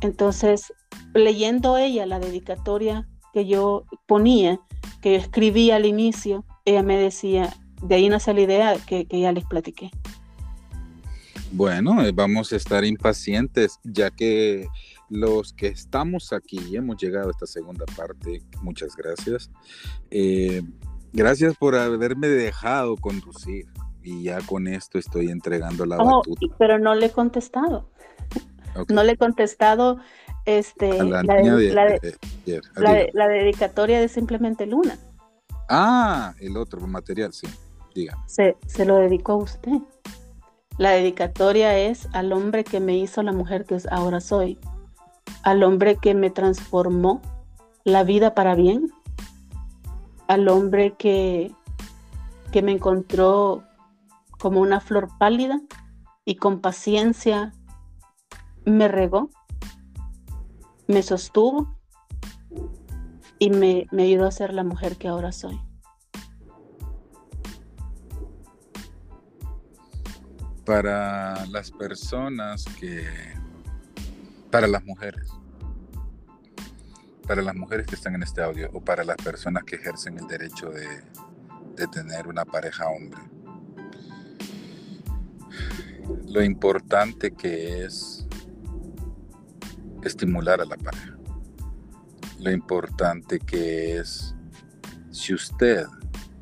Entonces, 0.00 0.72
leyendo 1.14 1.76
ella 1.76 2.06
la 2.06 2.18
dedicatoria 2.18 3.08
que 3.32 3.46
yo 3.46 3.84
ponía, 4.06 4.60
que 5.00 5.16
escribí 5.16 5.70
al 5.70 5.86
inicio, 5.86 6.44
ella 6.64 6.82
me 6.82 6.98
decía, 6.98 7.54
de 7.82 7.94
ahí 7.94 8.08
nace 8.08 8.34
la 8.34 8.40
idea 8.40 8.76
que, 8.86 9.06
que 9.06 9.20
ya 9.20 9.32
les 9.32 9.44
platiqué. 9.44 9.90
Bueno, 11.52 12.02
eh, 12.04 12.12
vamos 12.12 12.52
a 12.52 12.56
estar 12.56 12.84
impacientes, 12.84 13.80
ya 13.82 14.10
que 14.10 14.68
los 15.08 15.52
que 15.52 15.66
estamos 15.66 16.32
aquí 16.32 16.76
hemos 16.76 16.96
llegado 16.96 17.28
a 17.28 17.30
esta 17.32 17.46
segunda 17.46 17.84
parte. 17.96 18.42
Muchas 18.62 18.96
gracias. 18.96 19.50
Eh, 20.10 20.62
gracias 21.12 21.56
por 21.56 21.74
haberme 21.74 22.28
dejado 22.28 22.96
conducir. 22.96 23.66
Y 24.02 24.22
ya 24.22 24.40
con 24.40 24.66
esto 24.66 24.98
estoy 24.98 25.28
entregando 25.28 25.84
la 25.84 25.98
oh, 25.98 26.18
batuta. 26.18 26.56
Pero 26.58 26.78
no 26.78 26.94
le 26.94 27.06
he 27.06 27.10
contestado. 27.10 27.90
No 28.88 29.02
le 29.02 29.12
he 29.12 29.16
contestado 29.16 29.98
este, 30.44 31.02
la, 31.02 31.22
dedicatoria 33.28 34.00
de 34.00 34.08
Simplemente 34.08 34.66
Luna. 34.66 34.98
Ah, 35.68 36.34
el 36.40 36.56
otro 36.56 36.80
material, 36.86 37.32
sí. 37.32 37.46
Diga. 37.94 38.16
Se, 38.26 38.56
se 38.66 38.84
lo 38.84 38.96
dedicó 38.96 39.32
a 39.32 39.36
usted. 39.36 39.78
La 40.78 40.90
dedicatoria 40.90 41.76
es 41.78 42.08
al 42.12 42.32
hombre 42.32 42.64
que 42.64 42.80
me 42.80 42.96
hizo 42.96 43.22
la 43.22 43.32
mujer 43.32 43.66
que 43.66 43.78
ahora 43.90 44.20
soy, 44.20 44.58
al 45.42 45.62
hombre 45.62 45.96
que 45.96 46.14
me 46.14 46.30
transformó 46.30 47.20
la 47.84 48.02
vida 48.02 48.34
para 48.34 48.54
bien, 48.54 48.90
al 50.26 50.48
hombre 50.48 50.94
que, 50.96 51.52
que 52.50 52.62
me 52.62 52.72
encontró 52.72 53.64
como 54.38 54.60
una 54.60 54.80
flor 54.80 55.08
pálida 55.18 55.60
y 56.24 56.36
con 56.36 56.60
paciencia 56.60 57.52
me 58.64 58.88
regó 58.88 59.28
me 60.90 61.02
sostuvo 61.02 61.78
y 63.38 63.50
me, 63.50 63.86
ayudó 63.92 64.26
a 64.26 64.32
ser 64.32 64.52
la 64.52 64.64
mujer 64.64 64.96
que 64.96 65.08
ahora 65.08 65.32
soy. 65.32 65.58
Para 70.64 71.46
las 71.46 71.70
personas 71.70 72.64
que, 72.78 73.06
para 74.50 74.66
las 74.66 74.84
mujeres, 74.84 75.28
para 77.26 77.42
las 77.42 77.54
mujeres 77.54 77.86
que 77.86 77.94
están 77.94 78.14
en 78.14 78.22
este 78.22 78.42
audio 78.42 78.68
o 78.72 78.80
para 78.80 79.04
las 79.04 79.16
personas 79.16 79.64
que 79.64 79.76
ejercen 79.76 80.18
el 80.18 80.26
derecho 80.26 80.70
de, 80.70 80.86
de 81.76 81.86
tener 81.88 82.28
una 82.28 82.44
pareja 82.44 82.88
hombre, 82.88 83.20
lo 86.26 86.42
importante 86.42 87.32
que 87.32 87.84
es 87.84 88.19
estimular 90.02 90.60
a 90.60 90.64
la 90.64 90.76
pareja. 90.76 91.16
Lo 92.38 92.50
importante 92.50 93.38
que 93.38 93.98
es, 93.98 94.34
si 95.10 95.34
usted 95.34 95.86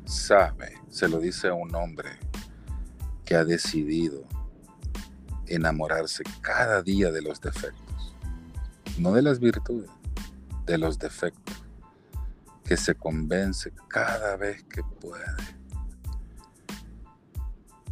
sabe, 0.05 0.77
se 0.89 1.07
lo 1.07 1.19
dice 1.19 1.49
a 1.49 1.53
un 1.53 1.73
hombre 1.75 2.11
que 3.25 3.35
ha 3.35 3.43
decidido 3.43 4.23
enamorarse 5.47 6.23
cada 6.41 6.81
día 6.81 7.11
de 7.11 7.21
los 7.21 7.41
defectos, 7.41 8.15
no 8.97 9.13
de 9.13 9.21
las 9.21 9.39
virtudes, 9.39 9.89
de 10.65 10.77
los 10.77 10.97
defectos, 10.99 11.63
que 12.63 12.77
se 12.77 12.95
convence 12.95 13.73
cada 13.87 14.37
vez 14.37 14.63
que 14.63 14.83
puede 15.01 15.25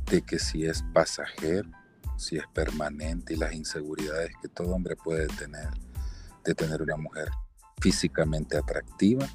de 0.08 0.22
que 0.22 0.40
si 0.40 0.66
es 0.66 0.84
pasajero, 0.94 1.70
si 2.18 2.38
es 2.38 2.48
permanente 2.48 3.34
y 3.34 3.38
las 3.38 3.54
inseguridades 3.54 4.32
que 4.42 4.48
todo 4.50 4.74
hombre 4.76 4.96
puede 4.96 5.28
tener 5.28 5.70
de 6.48 6.56
tener 6.56 6.82
una 6.82 6.96
mujer 6.96 7.30
físicamente 7.80 8.58
atractiva 8.58 9.28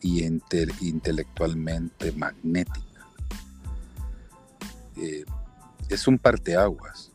y 0.00 0.24
intelectualmente 0.24 2.12
magnética. 2.12 3.06
Eh, 4.96 5.24
es 5.88 6.06
un 6.06 6.18
parteaguas. 6.18 7.12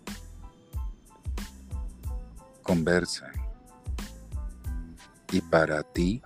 conversen. 2.63 3.32
Y 5.32 5.41
para 5.41 5.84
ti, 5.84 6.22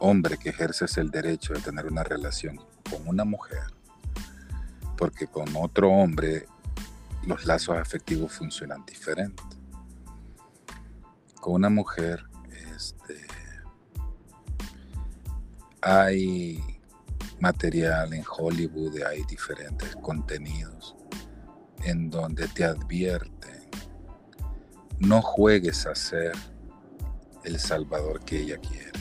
hombre 0.00 0.36
que 0.36 0.48
ejerces 0.48 0.96
el 0.96 1.10
derecho 1.10 1.52
de 1.52 1.60
tener 1.60 1.86
una 1.86 2.02
relación 2.02 2.56
con 2.90 3.06
una 3.06 3.24
mujer, 3.24 3.66
porque 4.96 5.28
con 5.28 5.54
otro 5.54 5.90
hombre 5.90 6.46
los 7.26 7.44
lazos 7.44 7.76
afectivos 7.76 8.32
funcionan 8.32 8.84
diferente. 8.86 9.42
Con 11.40 11.54
una 11.54 11.68
mujer, 11.68 12.24
este, 12.74 13.26
hay 15.82 16.62
material 17.40 18.14
en 18.14 18.24
Hollywood, 18.26 19.02
hay 19.02 19.22
diferentes 19.24 19.94
contenidos 19.96 20.96
en 21.84 22.10
donde 22.10 22.48
te 22.48 22.64
advierten, 22.64 23.68
no 24.98 25.20
juegues 25.20 25.86
a 25.86 25.94
ser 25.94 26.32
el 27.44 27.58
salvador 27.60 28.24
que 28.24 28.40
ella 28.40 28.58
quiere, 28.58 28.92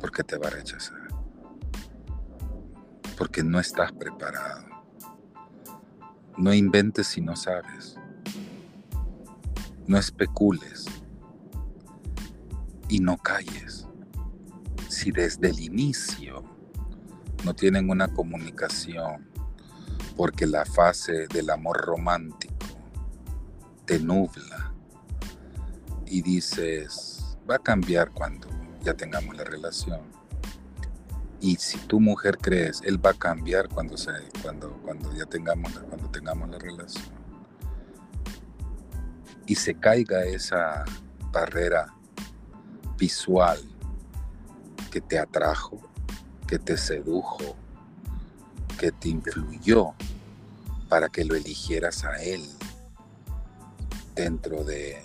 porque 0.00 0.24
te 0.24 0.36
va 0.36 0.48
a 0.48 0.50
rechazar, 0.50 1.08
porque 3.16 3.44
no 3.44 3.60
estás 3.60 3.92
preparado. 3.92 4.73
No 6.36 6.52
inventes 6.52 7.06
si 7.06 7.20
no 7.20 7.36
sabes. 7.36 7.96
No 9.86 9.98
especules 9.98 10.86
y 12.88 12.98
no 13.00 13.16
calles. 13.16 13.86
Si 14.88 15.12
desde 15.12 15.50
el 15.50 15.60
inicio 15.60 16.42
no 17.44 17.54
tienen 17.54 17.90
una 17.90 18.08
comunicación 18.08 19.28
porque 20.16 20.46
la 20.46 20.64
fase 20.64 21.26
del 21.28 21.50
amor 21.50 21.78
romántico 21.78 22.54
te 23.84 23.98
nubla 23.98 24.72
y 26.06 26.22
dices, 26.22 27.36
va 27.48 27.56
a 27.56 27.58
cambiar 27.58 28.10
cuando 28.10 28.48
ya 28.82 28.94
tengamos 28.94 29.36
la 29.36 29.44
relación. 29.44 30.00
Y 31.44 31.56
si 31.56 31.76
tu 31.76 32.00
mujer 32.00 32.38
crees, 32.38 32.80
él 32.84 33.04
va 33.04 33.10
a 33.10 33.12
cambiar 33.12 33.68
cuando, 33.68 33.98
se, 33.98 34.10
cuando, 34.40 34.72
cuando 34.82 35.14
ya 35.14 35.26
tengamos, 35.26 35.78
cuando 35.90 36.08
tengamos 36.08 36.48
la 36.48 36.58
relación. 36.58 37.04
Y 39.44 39.54
se 39.54 39.74
caiga 39.74 40.24
esa 40.24 40.86
barrera 41.30 41.94
visual 42.96 43.60
que 44.90 45.02
te 45.02 45.18
atrajo, 45.18 45.78
que 46.48 46.58
te 46.58 46.78
sedujo, 46.78 47.54
que 48.78 48.90
te 48.90 49.10
influyó 49.10 49.92
para 50.88 51.10
que 51.10 51.26
lo 51.26 51.34
eligieras 51.34 52.06
a 52.06 52.22
Él 52.22 52.42
dentro 54.14 54.64
de 54.64 54.98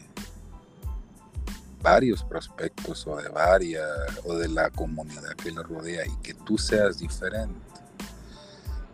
varios 1.82 2.24
prospectos 2.24 3.08
o 3.08 3.16
de 3.18 3.30
varias 3.30 3.88
o 4.26 4.36
de 4.36 4.50
la 4.50 4.70
comunidad 4.70 5.34
que 5.36 5.52
lo 5.52 5.64
rodea 5.64 6.06
y 6.06 6.16
que 6.18 6.34
tú 6.34 6.58
seas 6.58 7.00
diferente. 7.00 7.60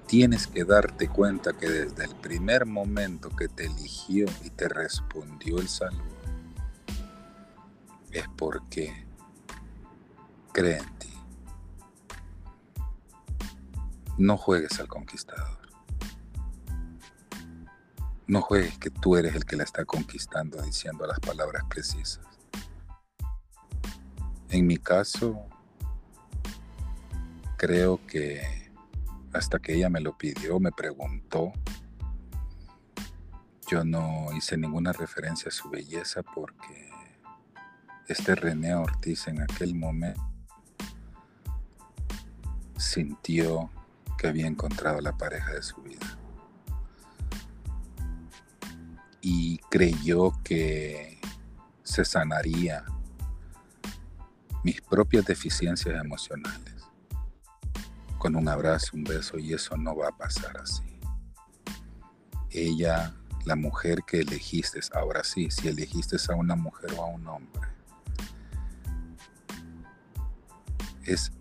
Tienes 0.07 0.45
que 0.45 0.63
darte 0.63 1.07
cuenta 1.07 1.53
que 1.53 1.67
desde 1.67 2.05
el 2.05 2.15
primer 2.15 2.65
momento 2.65 3.29
que 3.29 3.47
te 3.47 3.65
eligió 3.65 4.27
y 4.43 4.51
te 4.51 4.69
respondió 4.69 5.57
el 5.57 5.67
saludo 5.67 6.03
es 8.11 8.25
porque 8.37 9.05
cree 10.53 10.77
en 10.77 10.99
ti. 10.99 11.13
No 14.17 14.37
juegues 14.37 14.79
al 14.79 14.87
conquistador. 14.87 15.57
No 18.27 18.41
juegues 18.41 18.77
que 18.77 18.89
tú 18.89 19.17
eres 19.17 19.35
el 19.35 19.45
que 19.45 19.57
la 19.57 19.63
está 19.63 19.85
conquistando 19.85 20.61
diciendo 20.61 21.05
las 21.05 21.19
palabras 21.19 21.63
precisas. 21.69 22.34
En 24.55 24.67
mi 24.67 24.77
caso, 24.77 25.49
creo 27.57 27.99
que 28.07 28.71
hasta 29.33 29.59
que 29.59 29.73
ella 29.73 29.89
me 29.89 29.99
lo 29.99 30.17
pidió, 30.17 30.61
me 30.61 30.71
preguntó, 30.71 31.51
yo 33.69 33.83
no 33.83 34.27
hice 34.33 34.55
ninguna 34.55 34.93
referencia 34.93 35.49
a 35.49 35.51
su 35.51 35.69
belleza 35.69 36.23
porque 36.23 36.89
este 38.07 38.33
René 38.33 38.75
Ortiz 38.75 39.27
en 39.27 39.41
aquel 39.41 39.75
momento 39.75 40.23
sintió 42.77 43.69
que 44.17 44.29
había 44.29 44.47
encontrado 44.47 45.01
la 45.01 45.17
pareja 45.17 45.51
de 45.51 45.63
su 45.63 45.81
vida. 45.81 46.17
Y 49.19 49.57
creyó 49.69 50.31
que 50.45 51.19
se 51.83 52.05
sanaría 52.05 52.85
mis 54.65 54.81
propias 54.81 55.23
deficiencias 55.23 55.95
emocionales 56.03 56.87
con 58.17 58.35
un 58.35 58.49
abrazo, 58.49 58.93
un 58.93 59.03
beso, 59.03 59.37
y 59.37 59.53
eso 59.53 59.77
no 59.77 59.95
va 59.95 60.07
a 60.07 60.17
pasar 60.17 60.57
así. 60.57 60.99
Ella, 62.49 63.13
la 63.45 63.55
mujer 63.55 63.99
que 64.07 64.21
elegiste, 64.21 64.79
ahora 64.95 65.23
sí, 65.23 65.51
si 65.51 65.67
elegiste 65.67 66.17
a 66.27 66.33
una 66.33 66.55
mujer 66.55 66.95
o 66.97 67.03
a 67.03 67.05
un 67.05 67.27
hombre, 67.27 67.67
es 71.03 71.31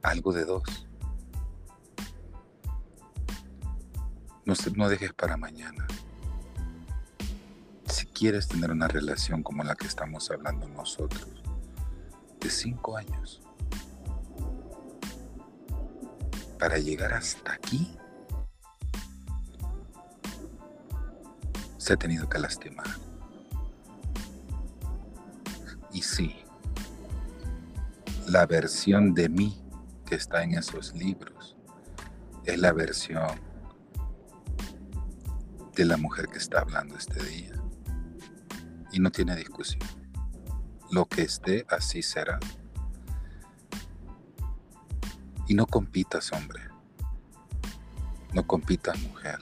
algo 0.00 0.32
de 0.32 0.46
dos. 0.46 0.62
No, 4.46 4.54
no 4.76 4.88
dejes 4.88 5.12
para 5.12 5.36
mañana. 5.36 5.86
Si 7.84 8.06
quieres 8.06 8.48
tener 8.48 8.70
una 8.70 8.88
relación 8.88 9.42
como 9.42 9.62
la 9.62 9.74
que 9.74 9.86
estamos 9.86 10.30
hablando 10.30 10.66
nosotros, 10.68 11.41
de 12.42 12.50
cinco 12.50 12.96
años, 12.96 13.40
para 16.58 16.78
llegar 16.78 17.12
hasta 17.12 17.52
aquí, 17.52 17.96
se 21.78 21.92
ha 21.92 21.96
tenido 21.96 22.28
que 22.28 22.38
lastimar. 22.38 22.86
Y 25.92 26.02
sí, 26.02 26.36
la 28.28 28.46
versión 28.46 29.14
de 29.14 29.28
mí 29.28 29.62
que 30.06 30.14
está 30.14 30.42
en 30.42 30.54
esos 30.54 30.94
libros 30.94 31.56
es 32.44 32.58
la 32.58 32.72
versión 32.72 33.40
de 35.74 35.84
la 35.84 35.96
mujer 35.96 36.28
que 36.28 36.38
está 36.38 36.60
hablando 36.60 36.96
este 36.96 37.22
día. 37.24 37.52
Y 38.92 39.00
no 39.00 39.10
tiene 39.10 39.34
discusión. 39.36 40.01
Lo 40.92 41.06
que 41.06 41.22
esté, 41.22 41.64
así 41.70 42.02
será. 42.02 42.38
Y 45.48 45.54
no 45.54 45.66
compitas, 45.66 46.30
hombre. 46.32 46.60
No 48.34 48.46
compitas, 48.46 49.00
mujer. 49.00 49.38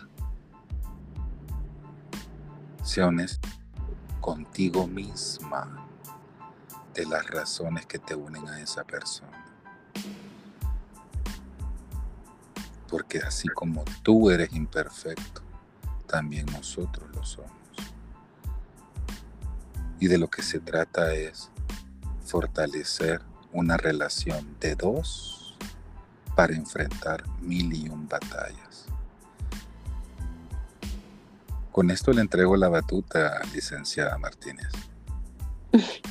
Sea 2.85 3.09
honesto 3.09 3.49
contigo 4.21 4.87
misma 4.87 5.89
de 6.95 7.05
las 7.07 7.27
razones 7.27 7.85
que 7.85 7.99
te 7.99 8.15
unen 8.15 8.47
a 8.47 8.61
esa 8.61 8.85
persona. 8.85 9.45
Porque 12.89 13.19
así 13.19 13.49
como 13.49 13.85
tú 14.05 14.31
eres 14.31 14.53
imperfecto, 14.53 15.43
también 16.07 16.47
nosotros 16.47 17.11
lo 17.13 17.25
somos. 17.25 17.60
Y 20.01 20.09
de 20.09 20.19
lo 20.19 20.29
que 20.29 20.43
se 20.43 20.59
trata 20.59 21.15
es 21.15 21.51
fortalecer 22.25 23.21
una 23.53 23.77
relación 23.77 24.57
de 24.59 24.75
dos 24.75 25.57
para 26.35 26.55
enfrentar 26.55 27.23
mil 27.41 27.73
y 27.75 27.89
un 27.89 28.09
batallas. 28.09 28.87
Con 31.71 31.91
esto 31.91 32.13
le 32.13 32.23
entrego 32.23 32.57
la 32.57 32.69
batuta, 32.69 33.41
licenciada 33.55 34.19
Martínez. 34.19 34.69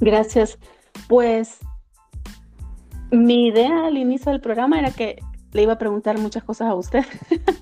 Gracias. 0.00 0.58
Pues 1.08 1.58
mi 3.10 3.48
idea 3.48 3.86
al 3.86 3.98
inicio 3.98 4.32
del 4.32 4.40
programa 4.40 4.78
era 4.78 4.90
que 4.90 5.22
le 5.52 5.62
iba 5.62 5.74
a 5.74 5.78
preguntar 5.78 6.18
muchas 6.18 6.44
cosas 6.44 6.68
a 6.68 6.74
usted. 6.74 7.04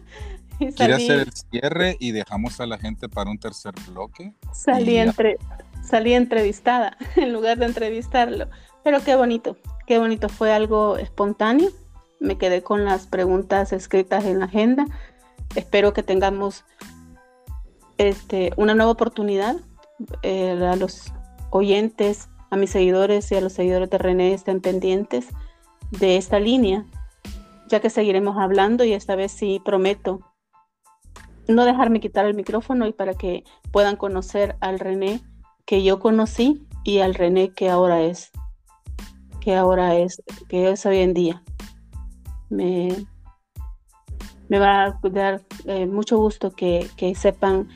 ¿Quiere 0.76 0.94
hacer 0.94 1.20
el 1.20 1.32
cierre 1.32 1.96
y 2.00 2.12
dejamos 2.12 2.60
a 2.60 2.66
la 2.66 2.78
gente 2.78 3.08
para 3.08 3.30
un 3.30 3.38
tercer 3.38 3.74
bloque? 3.88 4.32
Salí, 4.52 4.96
entre, 4.96 5.38
salí 5.82 6.14
entrevistada 6.14 6.96
en 7.16 7.32
lugar 7.32 7.58
de 7.58 7.66
entrevistarlo. 7.66 8.48
Pero 8.84 9.02
qué 9.02 9.14
bonito, 9.14 9.56
qué 9.86 9.98
bonito. 9.98 10.28
Fue 10.28 10.52
algo 10.52 10.96
espontáneo. 10.96 11.70
Me 12.20 12.38
quedé 12.38 12.62
con 12.62 12.84
las 12.84 13.06
preguntas 13.06 13.72
escritas 13.72 14.24
en 14.24 14.40
la 14.40 14.46
agenda. 14.46 14.86
Espero 15.54 15.92
que 15.92 16.02
tengamos 16.02 16.64
este, 17.96 18.52
una 18.56 18.74
nueva 18.74 18.92
oportunidad. 18.92 19.56
Eh, 20.22 20.52
a 20.64 20.76
los 20.76 21.12
oyentes, 21.50 22.28
a 22.50 22.56
mis 22.56 22.70
seguidores 22.70 23.30
y 23.32 23.36
a 23.36 23.40
los 23.40 23.52
seguidores 23.52 23.90
de 23.90 23.98
René 23.98 24.32
estén 24.32 24.60
pendientes 24.60 25.26
de 25.90 26.16
esta 26.16 26.38
línea, 26.38 26.84
ya 27.68 27.80
que 27.80 27.90
seguiremos 27.90 28.36
hablando 28.38 28.84
y 28.84 28.92
esta 28.92 29.16
vez 29.16 29.32
sí 29.32 29.60
prometo 29.64 30.20
no 31.48 31.64
dejarme 31.64 32.00
quitar 32.00 32.26
el 32.26 32.34
micrófono 32.34 32.86
y 32.86 32.92
para 32.92 33.14
que 33.14 33.44
puedan 33.72 33.96
conocer 33.96 34.56
al 34.60 34.78
René 34.78 35.20
que 35.64 35.82
yo 35.82 35.98
conocí 35.98 36.66
y 36.84 36.98
al 36.98 37.14
René 37.14 37.50
que 37.50 37.70
ahora 37.70 38.02
es, 38.02 38.30
que 39.40 39.56
ahora 39.56 39.96
es, 39.96 40.22
que 40.48 40.70
es 40.70 40.86
hoy 40.86 40.98
en 40.98 41.14
día. 41.14 41.42
Me, 42.50 43.06
me 44.48 44.58
va 44.58 44.84
a 44.84 45.00
dar 45.10 45.42
eh, 45.66 45.86
mucho 45.86 46.18
gusto 46.18 46.52
que, 46.52 46.88
que, 46.96 47.14
sepan 47.14 47.68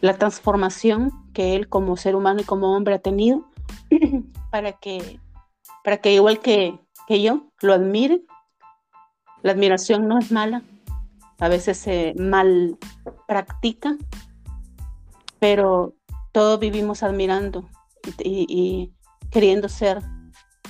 la 0.00 0.16
transformación 0.16 1.10
que 1.32 1.56
él 1.56 1.68
como 1.68 1.96
ser 1.96 2.14
humano 2.14 2.40
y 2.40 2.44
como 2.44 2.76
hombre 2.76 2.94
ha 2.94 2.98
tenido 3.00 3.44
para 4.50 4.72
que, 4.72 5.18
para 5.82 5.96
que 5.98 6.12
igual 6.12 6.40
que, 6.40 6.78
que 7.08 7.22
yo 7.22 7.46
lo 7.60 7.74
admiren. 7.74 8.24
La 9.42 9.52
admiración 9.52 10.08
no 10.08 10.18
es 10.18 10.32
mala, 10.32 10.62
a 11.44 11.48
veces 11.48 11.76
se 11.76 12.14
mal 12.18 12.78
practica, 13.28 13.98
pero 15.38 15.92
todos 16.32 16.58
vivimos 16.58 17.02
admirando 17.02 17.68
y, 18.18 18.90
queriendo 19.30 19.68
ser 19.68 20.00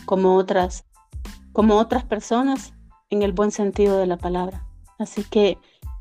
como 0.05 0.35
otras, 0.35 0.85
como 1.53 1.77
otras 1.77 2.05
personas 2.05 2.75
en 3.09 3.23
el 3.23 3.33
buen 3.33 3.53
sentido 3.53 3.99
de 3.99 4.07
la 4.07 4.17
palabra. 4.17 4.67
Así 4.99 5.23
que 5.23 5.59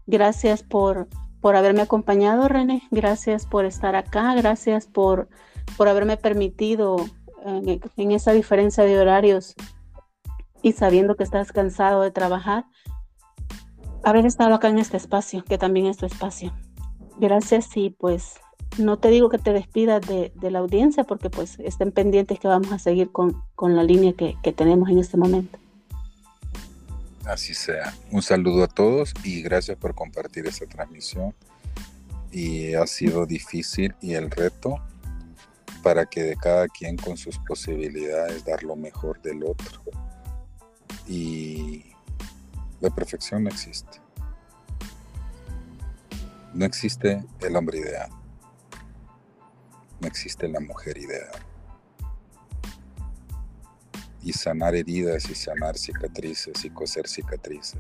gracias 0.07 0.63
por, 0.63 1.07
por 1.39 1.55
haberme 1.55 1.84
acompañado, 1.84 2.47
René. 2.47 2.82
Gracias 2.89 3.45
por 3.45 3.65
estar 3.65 3.95
acá. 3.95 4.34
Gracias 4.34 4.88
por, 4.88 5.30
por 5.78 5.88
haberme 5.88 6.17
permitido 6.17 6.95
en, 7.45 7.80
en 7.95 8.11
esa 8.11 8.32
diferencia 8.32 8.84
de 8.86 8.99
horarios 8.99 9.53
y 10.63 10.71
sabiendo 10.71 11.15
que 11.15 11.24
estás 11.24 11.51
cansado 11.51 12.01
de 12.01 12.09
trabajar, 12.09 12.65
haber 14.04 14.26
estado 14.26 14.54
acá 14.54 14.70
en 14.70 14.80
este 14.80 14.97
espacio, 14.97 15.43
que 15.43 15.58
también 15.58 15.88
es 15.88 15.97
tu 15.97 16.06
espacio. 16.06 16.54
Gracias 17.20 17.76
y 17.76 17.91
pues 17.91 18.36
no 18.78 18.97
te 18.97 19.10
digo 19.10 19.30
que 19.30 19.38
te 19.38 19.54
despidas 19.54 20.01
de, 20.08 20.32
la 20.41 20.60
audiencia 20.60 21.04
porque 21.04 21.30
pues 21.30 21.60
estén 21.60 21.91
pendientes 21.91 22.39
que 22.39 22.47
vamos 22.47 22.72
a 22.72 22.80
seguir 22.80 23.12
con, 23.12 23.43
la 23.60 23.84
línea 23.84 24.14
que, 24.14 24.36
que 24.41 24.51
tenemos 24.51 24.89
en 24.89 24.99
este 24.99 25.18
momento. 25.18 25.58
Así 27.26 27.54
sea. 27.54 27.93
Un 28.12 28.22
saludo 28.22 28.64
a 28.64 28.68
todos 28.68 29.14
y 29.24 29.41
gracias 29.41 29.78
por 29.78 29.95
compartir 29.95 30.45
esta 30.47 30.66
transmisión. 30.66 31.34
Y 32.32 32.74
ha 32.74 32.88
sido 32.88 33.26
difícil 33.26 33.95
y 34.01 34.16
el 34.16 34.32
reto 34.32 34.82
para 35.84 36.06
que 36.06 36.24
de 36.24 36.36
cada 36.36 36.68
quien 36.68 36.97
con 36.97 37.18
sus 37.18 37.38
posibilidades 37.39 38.43
dar 38.43 38.64
lo 38.64 38.76
mejor 38.76 39.22
del 39.22 39.43
otro. 39.43 39.82
Y 41.08 41.93
la 42.84 42.90
perfección 42.90 43.46
no 43.46 43.50
existe. 43.50 44.02
No 46.54 46.66
existe 46.66 47.24
el 47.40 47.56
hombre 47.56 47.78
ideal. 47.78 48.10
No 50.02 50.08
existe 50.08 50.50
la 50.50 50.60
mujer 50.60 50.98
ideal. 50.98 51.32
Y 54.22 54.34
sanar 54.34 54.76
heridas 54.76 55.30
y 55.30 55.36
sanar 55.36 55.78
cicatrices 55.78 56.66
y 56.66 56.70
coser 56.72 57.08
cicatrices 57.08 57.80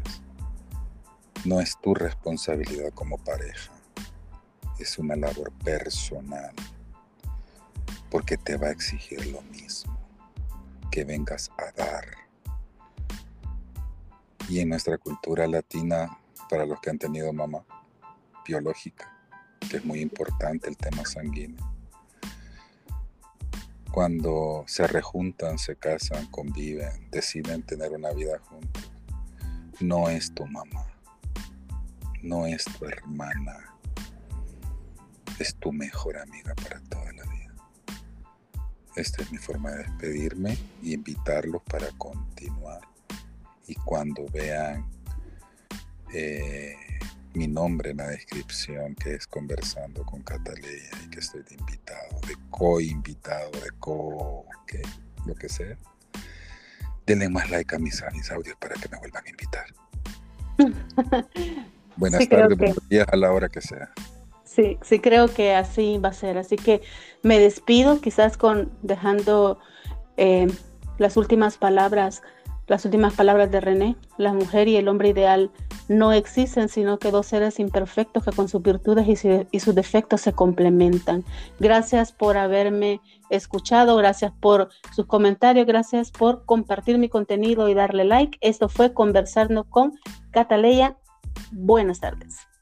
no 1.43 1.59
es 1.59 1.77
tu 1.81 1.93
responsabilidad 1.93 2.93
como 2.93 3.17
pareja. 3.17 3.73
Es 4.79 4.97
una 4.97 5.17
labor 5.17 5.51
personal. 5.65 6.53
Porque 8.09 8.37
te 8.37 8.55
va 8.55 8.67
a 8.67 8.71
exigir 8.71 9.25
lo 9.27 9.41
mismo. 9.41 9.99
Que 10.89 11.03
vengas 11.03 11.51
a 11.57 11.73
dar 11.73 12.23
y 14.49 14.59
en 14.59 14.69
nuestra 14.69 14.97
cultura 14.97 15.47
latina, 15.47 16.17
para 16.49 16.65
los 16.65 16.79
que 16.81 16.89
han 16.89 16.99
tenido 16.99 17.31
mamá 17.31 17.63
biológica, 18.45 19.11
que 19.69 19.77
es 19.77 19.85
muy 19.85 20.01
importante 20.01 20.67
el 20.69 20.77
tema 20.77 21.05
sanguíneo. 21.05 21.73
Cuando 23.91 24.63
se 24.67 24.87
rejuntan, 24.87 25.57
se 25.57 25.75
casan, 25.75 26.25
conviven, 26.27 27.09
deciden 27.11 27.63
tener 27.63 27.91
una 27.91 28.11
vida 28.11 28.39
juntos, 28.39 28.91
no 29.79 30.09
es 30.09 30.33
tu 30.33 30.45
mamá, 30.47 30.85
no 32.21 32.45
es 32.45 32.65
tu 32.65 32.85
hermana, 32.85 33.75
es 35.39 35.55
tu 35.55 35.71
mejor 35.71 36.17
amiga 36.17 36.55
para 36.55 36.79
toda 36.81 37.11
la 37.13 37.23
vida. 37.23 37.53
Esta 38.95 39.21
es 39.21 39.31
mi 39.31 39.37
forma 39.37 39.71
de 39.71 39.83
despedirme 39.83 40.57
y 40.81 40.93
invitarlos 40.93 41.61
para 41.63 41.89
continuar 41.97 42.92
y 43.67 43.75
cuando 43.75 44.25
vean 44.31 44.85
eh, 46.13 46.75
mi 47.33 47.47
nombre 47.47 47.91
en 47.91 47.97
la 47.97 48.07
descripción, 48.07 48.95
que 48.95 49.15
es 49.15 49.27
Conversando 49.27 50.03
con 50.05 50.21
Cataleya 50.21 50.89
y 51.05 51.09
que 51.09 51.19
estoy 51.19 51.41
de 51.43 51.55
invitado, 51.55 52.19
de 52.27 52.35
co-invitado, 52.49 53.51
de 53.51 53.71
co... 53.79 54.45
que 54.67 54.81
lo 55.25 55.33
que 55.35 55.49
sea, 55.49 55.77
denle 57.05 57.29
más 57.29 57.49
like 57.49 57.75
a 57.75 57.79
mis, 57.79 58.01
audios 58.31 58.55
para 58.57 58.75
que 58.75 58.89
me 58.89 58.99
vuelvan 58.99 59.23
a 59.25 59.29
invitar. 59.29 59.65
Buenas 61.95 62.27
tardes, 62.27 62.57
buenos 62.57 62.89
días 62.89 63.07
a 63.11 63.15
la 63.15 63.31
hora 63.31 63.49
que 63.49 63.61
sea. 63.61 63.91
Sí, 64.43 64.79
sí 64.81 64.99
creo 64.99 65.31
que 65.31 65.53
así 65.53 65.99
va 65.99 66.09
a 66.09 66.13
ser. 66.13 66.39
Así 66.39 66.55
que 66.55 66.81
me 67.21 67.37
despido, 67.39 68.01
quizás 68.01 68.35
con 68.35 68.71
dejando 68.81 69.59
eh, 70.17 70.47
las 70.97 71.17
últimas 71.17 71.57
palabras 71.57 72.23
las 72.67 72.85
últimas 72.85 73.13
palabras 73.13 73.51
de 73.51 73.59
René, 73.59 73.95
la 74.17 74.33
mujer 74.33 74.67
y 74.67 74.77
el 74.77 74.87
hombre 74.87 75.09
ideal 75.09 75.51
no 75.89 76.13
existen, 76.13 76.69
sino 76.69 76.97
que 76.97 77.11
dos 77.11 77.27
seres 77.27 77.59
imperfectos 77.59 78.23
que 78.23 78.31
con 78.31 78.47
sus 78.47 78.61
virtudes 78.61 79.25
y, 79.51 79.59
sus 79.59 79.75
defectos 79.75 80.21
se 80.21 80.33
complementan. 80.33 81.23
Gracias 81.59 82.11
por 82.11 82.37
haberme 82.37 83.01
escuchado, 83.29 83.95
gracias 83.97 84.31
por 84.39 84.69
sus 84.95 85.05
comentarios, 85.05 85.65
gracias 85.65 86.11
por 86.11 86.45
compartir 86.45 86.97
mi 86.97 87.09
contenido 87.09 87.67
y 87.67 87.73
darle 87.73 88.05
like. 88.05 88.37
Esto 88.41 88.69
fue 88.69 88.93
Conversando 88.93 89.65
con 89.65 89.99
Cataleya. 90.31 90.97
Buenas 91.51 91.99
tardes. 91.99 92.52